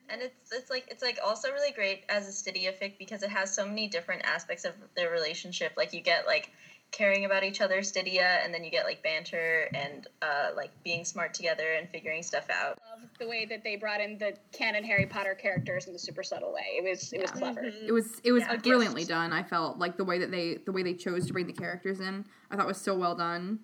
and 0.09 0.21
it's 0.23 0.53
it's 0.53 0.71
like 0.71 0.87
it's 0.91 1.03
like 1.03 1.19
also 1.25 1.51
really 1.53 1.73
great 1.73 2.05
as 2.09 2.27
a 2.29 2.33
Stydia 2.33 2.73
fic 2.77 2.99
because 2.99 3.23
it 3.23 3.31
has 3.31 3.55
so 3.55 3.65
many 3.67 3.87
different 3.89 4.23
aspects 4.25 4.65
of 4.65 4.75
their 4.97 5.11
relationship. 5.11 5.73
Like 5.77 5.93
you 5.93 6.01
get 6.01 6.27
like 6.27 6.51
caring 6.91 7.25
about 7.25 7.45
each 7.45 7.61
other, 7.61 7.79
Stydia, 7.83 8.45
and 8.45 8.53
then 8.53 8.65
you 8.65 8.71
get 8.73 8.85
like 8.85 9.01
banter 9.05 9.69
and 9.75 10.09
uh, 10.23 10.49
like 10.57 10.71
being 10.83 11.05
smart 11.05 11.33
together 11.35 11.75
and 11.75 11.89
figuring 11.89 12.25
stuff 12.25 12.51
out. 12.51 12.77
Love 13.01 13.09
the 13.21 13.29
way 13.29 13.45
that 13.47 13.63
they 13.63 13.77
brought 13.77 14.01
in 14.01 14.19
the 14.19 14.35
canon 14.51 14.83
Harry 14.83 15.07
Potter 15.07 15.37
characters 15.41 15.87
in 15.87 15.95
a 15.95 15.99
super 15.99 16.25
subtle 16.25 16.53
way. 16.53 16.77
It 16.77 16.83
was 16.83 17.13
it 17.13 17.21
was 17.23 17.31
Yeah. 17.31 17.39
clever. 17.39 17.63
Mhm. 17.63 17.87
It 17.87 17.93
was 17.93 18.21
it 18.25 18.33
was 18.33 18.43
Yeah. 18.43 18.57
brilliantly 18.57 19.05
done. 19.05 19.33
I 19.33 19.45
felt 19.45 19.79
like 19.79 19.97
the 19.97 20.05
way 20.05 20.19
that 20.19 20.33
they 20.33 20.55
the 20.57 20.73
way 20.73 20.83
they 20.83 20.95
chose 20.95 21.29
to 21.29 21.33
bring 21.33 21.47
the 21.47 21.53
characters 21.53 22.01
in. 22.01 22.25
I 22.51 22.57
thought 22.57 22.67
was 22.67 22.81
so 22.81 22.97
well 22.97 23.15
done. 23.15 23.61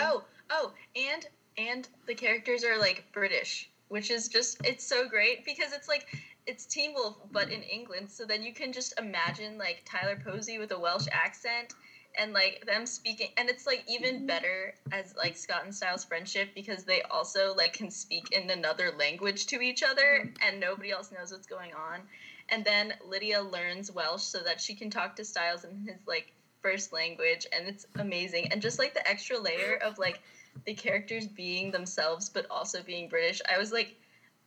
Oh, 0.00 0.24
oh, 0.50 0.72
and 0.96 1.24
and 1.58 1.88
the 2.06 2.14
characters 2.14 2.64
are 2.64 2.78
like 2.78 3.04
British, 3.12 3.70
which 3.88 4.10
is 4.10 4.28
just 4.28 4.58
it's 4.64 4.86
so 4.86 5.08
great 5.08 5.44
because 5.44 5.72
it's 5.72 5.88
like 5.88 6.06
it's 6.46 6.66
Teen 6.66 6.92
Wolf 6.94 7.16
but 7.32 7.50
in 7.50 7.62
England. 7.62 8.10
So 8.10 8.24
then 8.24 8.42
you 8.42 8.52
can 8.52 8.72
just 8.72 8.98
imagine 8.98 9.58
like 9.58 9.82
Tyler 9.84 10.20
Posey 10.24 10.58
with 10.58 10.72
a 10.72 10.78
Welsh 10.78 11.06
accent 11.10 11.74
and 12.16 12.32
like 12.32 12.64
them 12.66 12.86
speaking 12.86 13.30
and 13.36 13.48
it's 13.48 13.66
like 13.66 13.84
even 13.88 14.16
mm-hmm. 14.16 14.26
better 14.26 14.74
as 14.92 15.14
like 15.16 15.36
Scott 15.36 15.64
and 15.64 15.74
Stiles 15.74 16.04
friendship 16.04 16.50
because 16.54 16.84
they 16.84 17.02
also 17.02 17.54
like 17.56 17.72
can 17.72 17.90
speak 17.90 18.30
in 18.32 18.50
another 18.50 18.92
language 18.98 19.46
to 19.46 19.60
each 19.60 19.82
other 19.82 20.20
mm-hmm. 20.20 20.46
and 20.46 20.60
nobody 20.60 20.90
else 20.90 21.10
knows 21.12 21.32
what's 21.32 21.46
going 21.46 21.72
on. 21.74 22.00
And 22.50 22.64
then 22.64 22.94
Lydia 23.06 23.42
learns 23.42 23.90
Welsh 23.90 24.22
so 24.22 24.40
that 24.44 24.60
she 24.60 24.74
can 24.74 24.90
talk 24.90 25.16
to 25.16 25.24
Stiles 25.24 25.64
in 25.64 25.86
his 25.86 26.06
like 26.06 26.32
first 26.62 26.92
language 26.92 27.46
and 27.52 27.66
it's 27.66 27.86
amazing. 27.98 28.48
And 28.52 28.60
just 28.60 28.78
like 28.78 28.94
the 28.94 29.08
extra 29.08 29.38
layer 29.38 29.78
of 29.82 29.98
like 29.98 30.20
the 30.64 30.74
characters 30.74 31.26
being 31.26 31.70
themselves 31.70 32.28
but 32.28 32.46
also 32.50 32.82
being 32.82 33.08
British. 33.08 33.40
I 33.52 33.58
was 33.58 33.72
like 33.72 33.96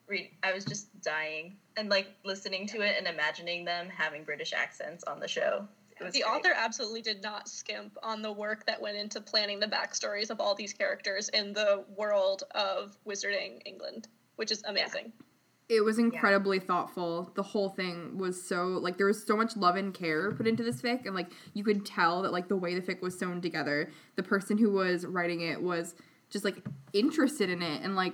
read 0.08 0.30
I 0.43 0.53
was 0.53 0.66
just 0.66 1.01
dying 1.01 1.58
and 1.76 1.89
like 1.89 2.08
listening 2.24 2.68
to 2.68 2.82
it 2.82 2.95
and 2.97 3.08
imagining 3.08 3.66
them 3.66 3.89
having 3.89 4.24
British 4.24 4.53
accents 4.53 5.03
on 5.03 5.20
the 5.20 5.28
show. 5.28 5.68
The 5.99 6.12
great. 6.12 6.24
author 6.24 6.53
absolutely 6.55 7.01
did 7.01 7.24
not 7.24 7.49
skimp 7.49 7.97
on 8.03 8.22
the 8.22 8.32
work 8.32 8.66
that 8.68 8.80
went 8.80 8.97
into 8.97 9.20
planning 9.20 9.60
the 9.60 9.68
backstories 9.68 10.30
of 10.30 10.39
all 10.39 10.53
these 10.53 10.72
characters 10.72 11.30
in 11.30 11.53
the 11.53 11.84
world 11.95 12.43
of 12.51 12.95
Wizarding 13.08 13.62
England, 13.66 14.08
which 14.36 14.51
is 14.51 14.64
amazing. 14.66 15.12
It 15.70 15.84
was 15.84 15.99
incredibly 15.99 16.59
thoughtful. 16.59 17.32
The 17.36 17.43
whole 17.43 17.70
thing 17.70 18.18
was 18.18 18.41
so 18.41 18.68
like 18.68 18.97
there 18.97 19.05
was 19.05 19.26
so 19.26 19.36
much 19.36 19.57
love 19.57 19.76
and 19.76 19.93
care 19.93 20.32
put 20.32 20.47
into 20.47 20.63
this 20.63 20.82
fic, 20.82 21.05
and 21.05 21.13
like 21.13 21.28
you 21.53 21.63
could 21.63 21.86
tell 21.86 22.22
that 22.22 22.32
like 22.32 22.47
the 22.47 22.55
way 22.55 22.74
the 22.74 22.82
fic 22.82 23.01
was 23.01 23.20
sewn 23.20 23.41
together, 23.41 23.91
the 24.15 24.24
person 24.24 24.57
who 24.57 24.72
was 24.72 25.05
writing 25.05 25.41
it 25.41 25.61
was 25.61 25.95
just 26.30 26.45
like 26.45 26.57
interested 26.93 27.49
in 27.49 27.61
it 27.61 27.82
and 27.82 27.95
like 27.95 28.13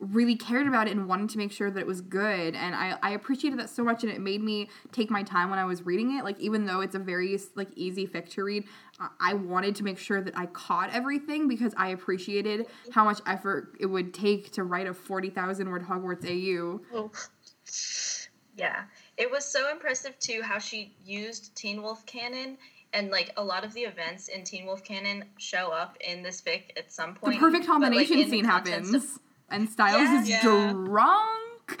really 0.00 0.36
cared 0.36 0.66
about 0.66 0.86
it 0.88 0.90
and 0.96 1.08
wanted 1.08 1.30
to 1.30 1.38
make 1.38 1.52
sure 1.52 1.70
that 1.70 1.80
it 1.80 1.86
was 1.86 2.00
good. 2.00 2.54
And 2.54 2.74
I 2.74 2.98
I 3.02 3.10
appreciated 3.10 3.58
that 3.60 3.70
so 3.70 3.84
much, 3.84 4.02
and 4.02 4.12
it 4.12 4.20
made 4.20 4.42
me 4.42 4.68
take 4.92 5.10
my 5.10 5.22
time 5.22 5.50
when 5.50 5.58
I 5.58 5.64
was 5.64 5.84
reading 5.86 6.18
it. 6.18 6.24
Like 6.24 6.38
even 6.40 6.66
though 6.66 6.80
it's 6.80 6.94
a 6.94 6.98
very 6.98 7.38
like 7.54 7.68
easy 7.76 8.06
fic 8.06 8.28
to 8.30 8.44
read, 8.44 8.64
I- 9.20 9.34
wanted 9.34 9.76
to 9.76 9.84
make 9.84 9.98
sure 9.98 10.20
that 10.20 10.36
I 10.36 10.46
caught 10.46 10.90
everything 10.92 11.48
because 11.48 11.72
I 11.76 11.88
appreciated 11.88 12.66
how 12.92 13.04
much 13.04 13.20
effort 13.26 13.76
it 13.80 13.86
would 13.86 14.12
take 14.12 14.50
to 14.52 14.64
write 14.64 14.86
a 14.86 14.94
forty 14.94 15.30
thousand 15.30 15.70
word 15.70 15.82
Hogwarts 15.84 16.24
AU. 16.26 16.80
Oh. 16.92 17.10
Yeah. 18.56 18.84
It 19.16 19.30
was 19.30 19.44
so 19.44 19.70
impressive 19.70 20.18
too 20.18 20.42
how 20.42 20.58
she 20.58 20.94
used 21.04 21.54
Teen 21.56 21.82
Wolf 21.82 22.04
canon 22.06 22.56
and 22.92 23.10
like 23.10 23.32
a 23.36 23.42
lot 23.44 23.64
of 23.64 23.72
the 23.74 23.80
events 23.82 24.28
in 24.28 24.44
Teen 24.44 24.66
Wolf 24.66 24.84
canon 24.84 25.24
show 25.38 25.70
up 25.70 25.96
in 26.00 26.22
this 26.22 26.40
fic 26.40 26.70
at 26.76 26.92
some 26.92 27.14
point. 27.14 27.34
The 27.34 27.40
perfect 27.40 27.66
but, 27.66 27.80
like, 27.80 27.82
combination 27.82 28.30
scene 28.30 28.44
happens, 28.44 28.94
of- 28.94 29.18
and 29.50 29.68
Stiles 29.68 30.22
is 30.22 30.28
Yeah. 30.28 30.42
drunk. 30.72 31.80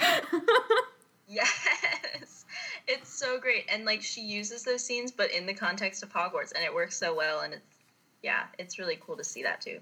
yes. 1.28 2.44
It's 2.86 3.08
so 3.12 3.38
great. 3.40 3.64
And 3.72 3.84
like 3.84 4.02
she 4.02 4.20
uses 4.20 4.62
those 4.62 4.84
scenes 4.84 5.10
but 5.10 5.30
in 5.30 5.46
the 5.46 5.54
context 5.54 6.02
of 6.02 6.12
Hogwarts 6.12 6.52
and 6.54 6.64
it 6.64 6.72
works 6.74 6.96
so 6.98 7.14
well 7.14 7.40
and 7.40 7.54
it's 7.54 7.78
yeah, 8.22 8.44
it's 8.58 8.78
really 8.78 8.98
cool 9.00 9.16
to 9.16 9.24
see 9.24 9.42
that 9.42 9.60
too. 9.60 9.80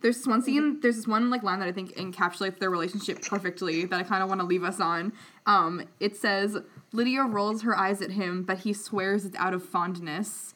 there's 0.00 0.16
this 0.18 0.26
one 0.26 0.42
scene. 0.42 0.80
There's 0.80 0.96
this 0.96 1.06
one 1.06 1.28
like 1.30 1.42
line 1.42 1.58
that 1.60 1.68
I 1.68 1.72
think 1.72 1.94
encapsulates 1.96 2.58
their 2.58 2.70
relationship 2.70 3.20
perfectly. 3.22 3.84
That 3.84 4.00
I 4.00 4.02
kind 4.02 4.22
of 4.22 4.28
want 4.30 4.40
to 4.40 4.46
leave 4.46 4.64
us 4.64 4.80
on. 4.80 5.12
Um, 5.46 5.86
it 6.00 6.16
says 6.16 6.56
Lydia 6.92 7.24
rolls 7.24 7.62
her 7.62 7.76
eyes 7.76 8.00
at 8.00 8.12
him, 8.12 8.42
but 8.44 8.58
he 8.60 8.72
swears 8.72 9.24
it's 9.26 9.36
out 9.36 9.52
of 9.52 9.62
fondness. 9.64 10.54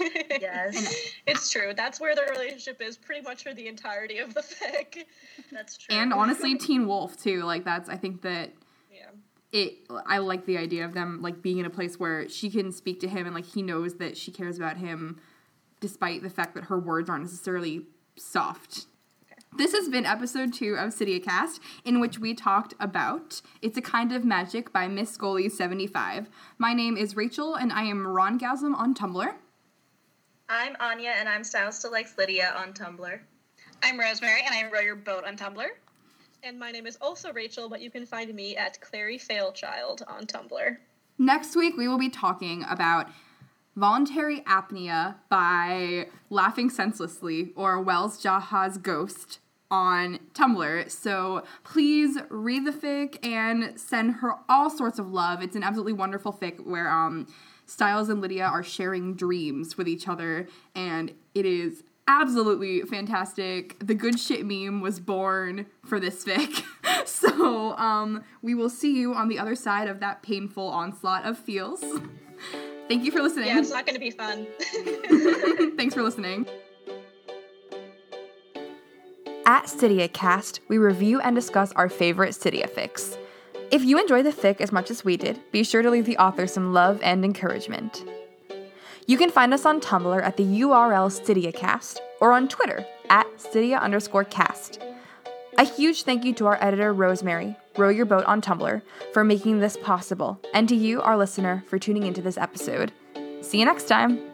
Yes. 0.00 1.12
it's 1.26 1.50
true. 1.50 1.72
That's 1.76 2.00
where 2.00 2.14
their 2.14 2.28
relationship 2.30 2.80
is 2.80 2.96
pretty 2.96 3.22
much 3.22 3.42
for 3.42 3.54
the 3.54 3.68
entirety 3.68 4.18
of 4.18 4.34
the 4.34 4.40
fic. 4.40 5.04
That's 5.50 5.76
true. 5.76 5.94
And 5.96 6.12
honestly, 6.12 6.56
Teen 6.56 6.86
Wolf 6.86 7.16
too. 7.16 7.42
Like 7.42 7.64
that's 7.64 7.88
I 7.88 7.96
think 7.96 8.22
that 8.22 8.50
Yeah. 8.92 9.10
it 9.52 9.74
i 10.06 10.18
like 10.18 10.46
the 10.46 10.56
idea 10.58 10.84
of 10.84 10.94
them 10.94 11.20
like 11.22 11.42
being 11.42 11.58
in 11.58 11.66
a 11.66 11.70
place 11.70 11.98
where 11.98 12.28
she 12.28 12.50
can 12.50 12.72
speak 12.72 13.00
to 13.00 13.08
him 13.08 13.26
and 13.26 13.34
like 13.34 13.46
he 13.46 13.62
knows 13.62 13.94
that 13.96 14.16
she 14.16 14.30
cares 14.30 14.56
about 14.56 14.76
him 14.78 15.20
despite 15.80 16.22
the 16.22 16.30
fact 16.30 16.54
that 16.54 16.64
her 16.64 16.78
words 16.78 17.10
aren't 17.10 17.24
necessarily 17.24 17.82
soft 18.16 18.86
this 19.54 19.72
has 19.74 19.88
been 19.90 20.06
episode 20.06 20.54
two 20.54 20.76
of 20.76 20.94
StydiaCast, 20.94 21.60
in 21.84 22.00
which 22.00 22.18
we 22.18 22.32
talked 22.32 22.72
about 22.80 23.42
It's 23.60 23.76
a 23.76 23.82
Kind 23.82 24.10
of 24.10 24.24
Magic 24.24 24.72
by 24.72 24.88
Miss 24.88 25.10
Scully 25.10 25.50
75. 25.50 26.30
My 26.56 26.72
name 26.72 26.96
is 26.96 27.16
Rachel, 27.16 27.54
and 27.54 27.70
I 27.70 27.82
am 27.82 28.06
Ron 28.06 28.38
Rongasm 28.40 28.74
on 28.74 28.94
Tumblr. 28.94 29.34
I'm 30.54 30.76
Anya 30.80 31.14
and 31.18 31.30
I'm 31.30 31.44
Stiles 31.44 31.78
to 31.78 31.88
Likes 31.88 32.18
Lydia 32.18 32.52
on 32.54 32.74
Tumblr. 32.74 33.18
I'm 33.82 33.98
Rosemary, 33.98 34.42
and 34.44 34.54
I 34.54 34.70
row 34.70 34.80
your 34.80 34.96
boat 34.96 35.24
on 35.24 35.34
Tumblr. 35.34 35.66
And 36.42 36.58
my 36.58 36.70
name 36.70 36.86
is 36.86 36.98
also 37.00 37.32
Rachel, 37.32 37.70
but 37.70 37.80
you 37.80 37.90
can 37.90 38.04
find 38.04 38.34
me 38.34 38.54
at 38.54 38.78
Clary 38.82 39.16
Fairchild 39.16 40.02
on 40.06 40.26
Tumblr. 40.26 40.76
Next 41.16 41.56
week, 41.56 41.78
we 41.78 41.88
will 41.88 41.96
be 41.96 42.10
talking 42.10 42.66
about 42.68 43.08
Voluntary 43.76 44.42
Apnea 44.42 45.14
by 45.30 46.08
Laughing 46.28 46.68
Senselessly 46.68 47.52
or 47.56 47.80
Wells 47.80 48.22
Jaha's 48.22 48.76
Ghost 48.76 49.38
on 49.70 50.18
Tumblr. 50.34 50.90
So 50.90 51.44
please 51.64 52.18
read 52.28 52.66
the 52.66 52.72
fic 52.72 53.26
and 53.26 53.80
send 53.80 54.16
her 54.16 54.34
all 54.50 54.68
sorts 54.68 54.98
of 54.98 55.10
love. 55.10 55.42
It's 55.42 55.56
an 55.56 55.62
absolutely 55.62 55.94
wonderful 55.94 56.30
fic 56.30 56.60
where 56.60 56.90
um, 56.90 57.26
Stiles 57.66 58.08
and 58.08 58.20
Lydia 58.20 58.44
are 58.44 58.62
sharing 58.62 59.14
dreams 59.14 59.76
with 59.76 59.88
each 59.88 60.08
other, 60.08 60.48
and 60.74 61.12
it 61.34 61.46
is 61.46 61.84
absolutely 62.08 62.82
fantastic. 62.82 63.76
The 63.78 63.94
good 63.94 64.18
shit 64.18 64.44
meme 64.44 64.80
was 64.80 65.00
born 65.00 65.66
for 65.84 66.00
this 66.00 66.24
fic. 66.24 66.64
so 67.06 67.76
um, 67.76 68.24
we 68.42 68.54
will 68.54 68.70
see 68.70 68.98
you 68.98 69.14
on 69.14 69.28
the 69.28 69.38
other 69.38 69.54
side 69.54 69.88
of 69.88 70.00
that 70.00 70.22
painful 70.22 70.66
onslaught 70.66 71.24
of 71.24 71.38
feels. 71.38 71.82
Thank 72.88 73.04
you 73.04 73.10
for 73.10 73.22
listening. 73.22 73.46
Yeah, 73.46 73.60
it's 73.60 73.70
not 73.70 73.86
going 73.86 73.94
to 73.94 74.00
be 74.00 74.10
fun. 74.10 74.46
Thanks 75.76 75.94
for 75.94 76.02
listening. 76.02 76.46
At 79.46 79.64
StydiaCast, 79.64 80.60
we 80.68 80.78
review 80.78 81.20
and 81.20 81.34
discuss 81.34 81.72
our 81.72 81.88
favorite 81.88 82.30
Stydia 82.30 82.68
fics. 82.68 83.16
If 83.72 83.86
you 83.86 83.98
enjoy 83.98 84.22
the 84.22 84.32
fic 84.32 84.60
as 84.60 84.70
much 84.70 84.90
as 84.90 85.02
we 85.02 85.16
did, 85.16 85.40
be 85.50 85.64
sure 85.64 85.80
to 85.80 85.88
leave 85.90 86.04
the 86.04 86.18
author 86.18 86.46
some 86.46 86.74
love 86.74 87.00
and 87.02 87.24
encouragement. 87.24 88.04
You 89.06 89.16
can 89.16 89.30
find 89.30 89.54
us 89.54 89.64
on 89.64 89.80
Tumblr 89.80 90.22
at 90.22 90.36
the 90.36 90.44
URL 90.44 91.08
StydiaCast 91.10 91.96
or 92.20 92.34
on 92.34 92.48
Twitter 92.48 92.84
at 93.08 93.26
Stydia 93.38 93.80
underscore 93.80 94.24
cast. 94.24 94.78
A 95.56 95.64
huge 95.64 96.02
thank 96.02 96.22
you 96.22 96.34
to 96.34 96.46
our 96.48 96.62
editor, 96.62 96.92
Rosemary, 96.92 97.56
Row 97.78 97.88
Your 97.88 98.04
Boat 98.04 98.26
on 98.26 98.42
Tumblr, 98.42 98.82
for 99.14 99.24
making 99.24 99.60
this 99.60 99.78
possible, 99.78 100.38
and 100.52 100.68
to 100.68 100.76
you, 100.76 101.00
our 101.00 101.16
listener, 101.16 101.64
for 101.66 101.78
tuning 101.78 102.02
into 102.04 102.20
this 102.20 102.36
episode. 102.36 102.92
See 103.40 103.58
you 103.58 103.64
next 103.64 103.88
time! 103.88 104.31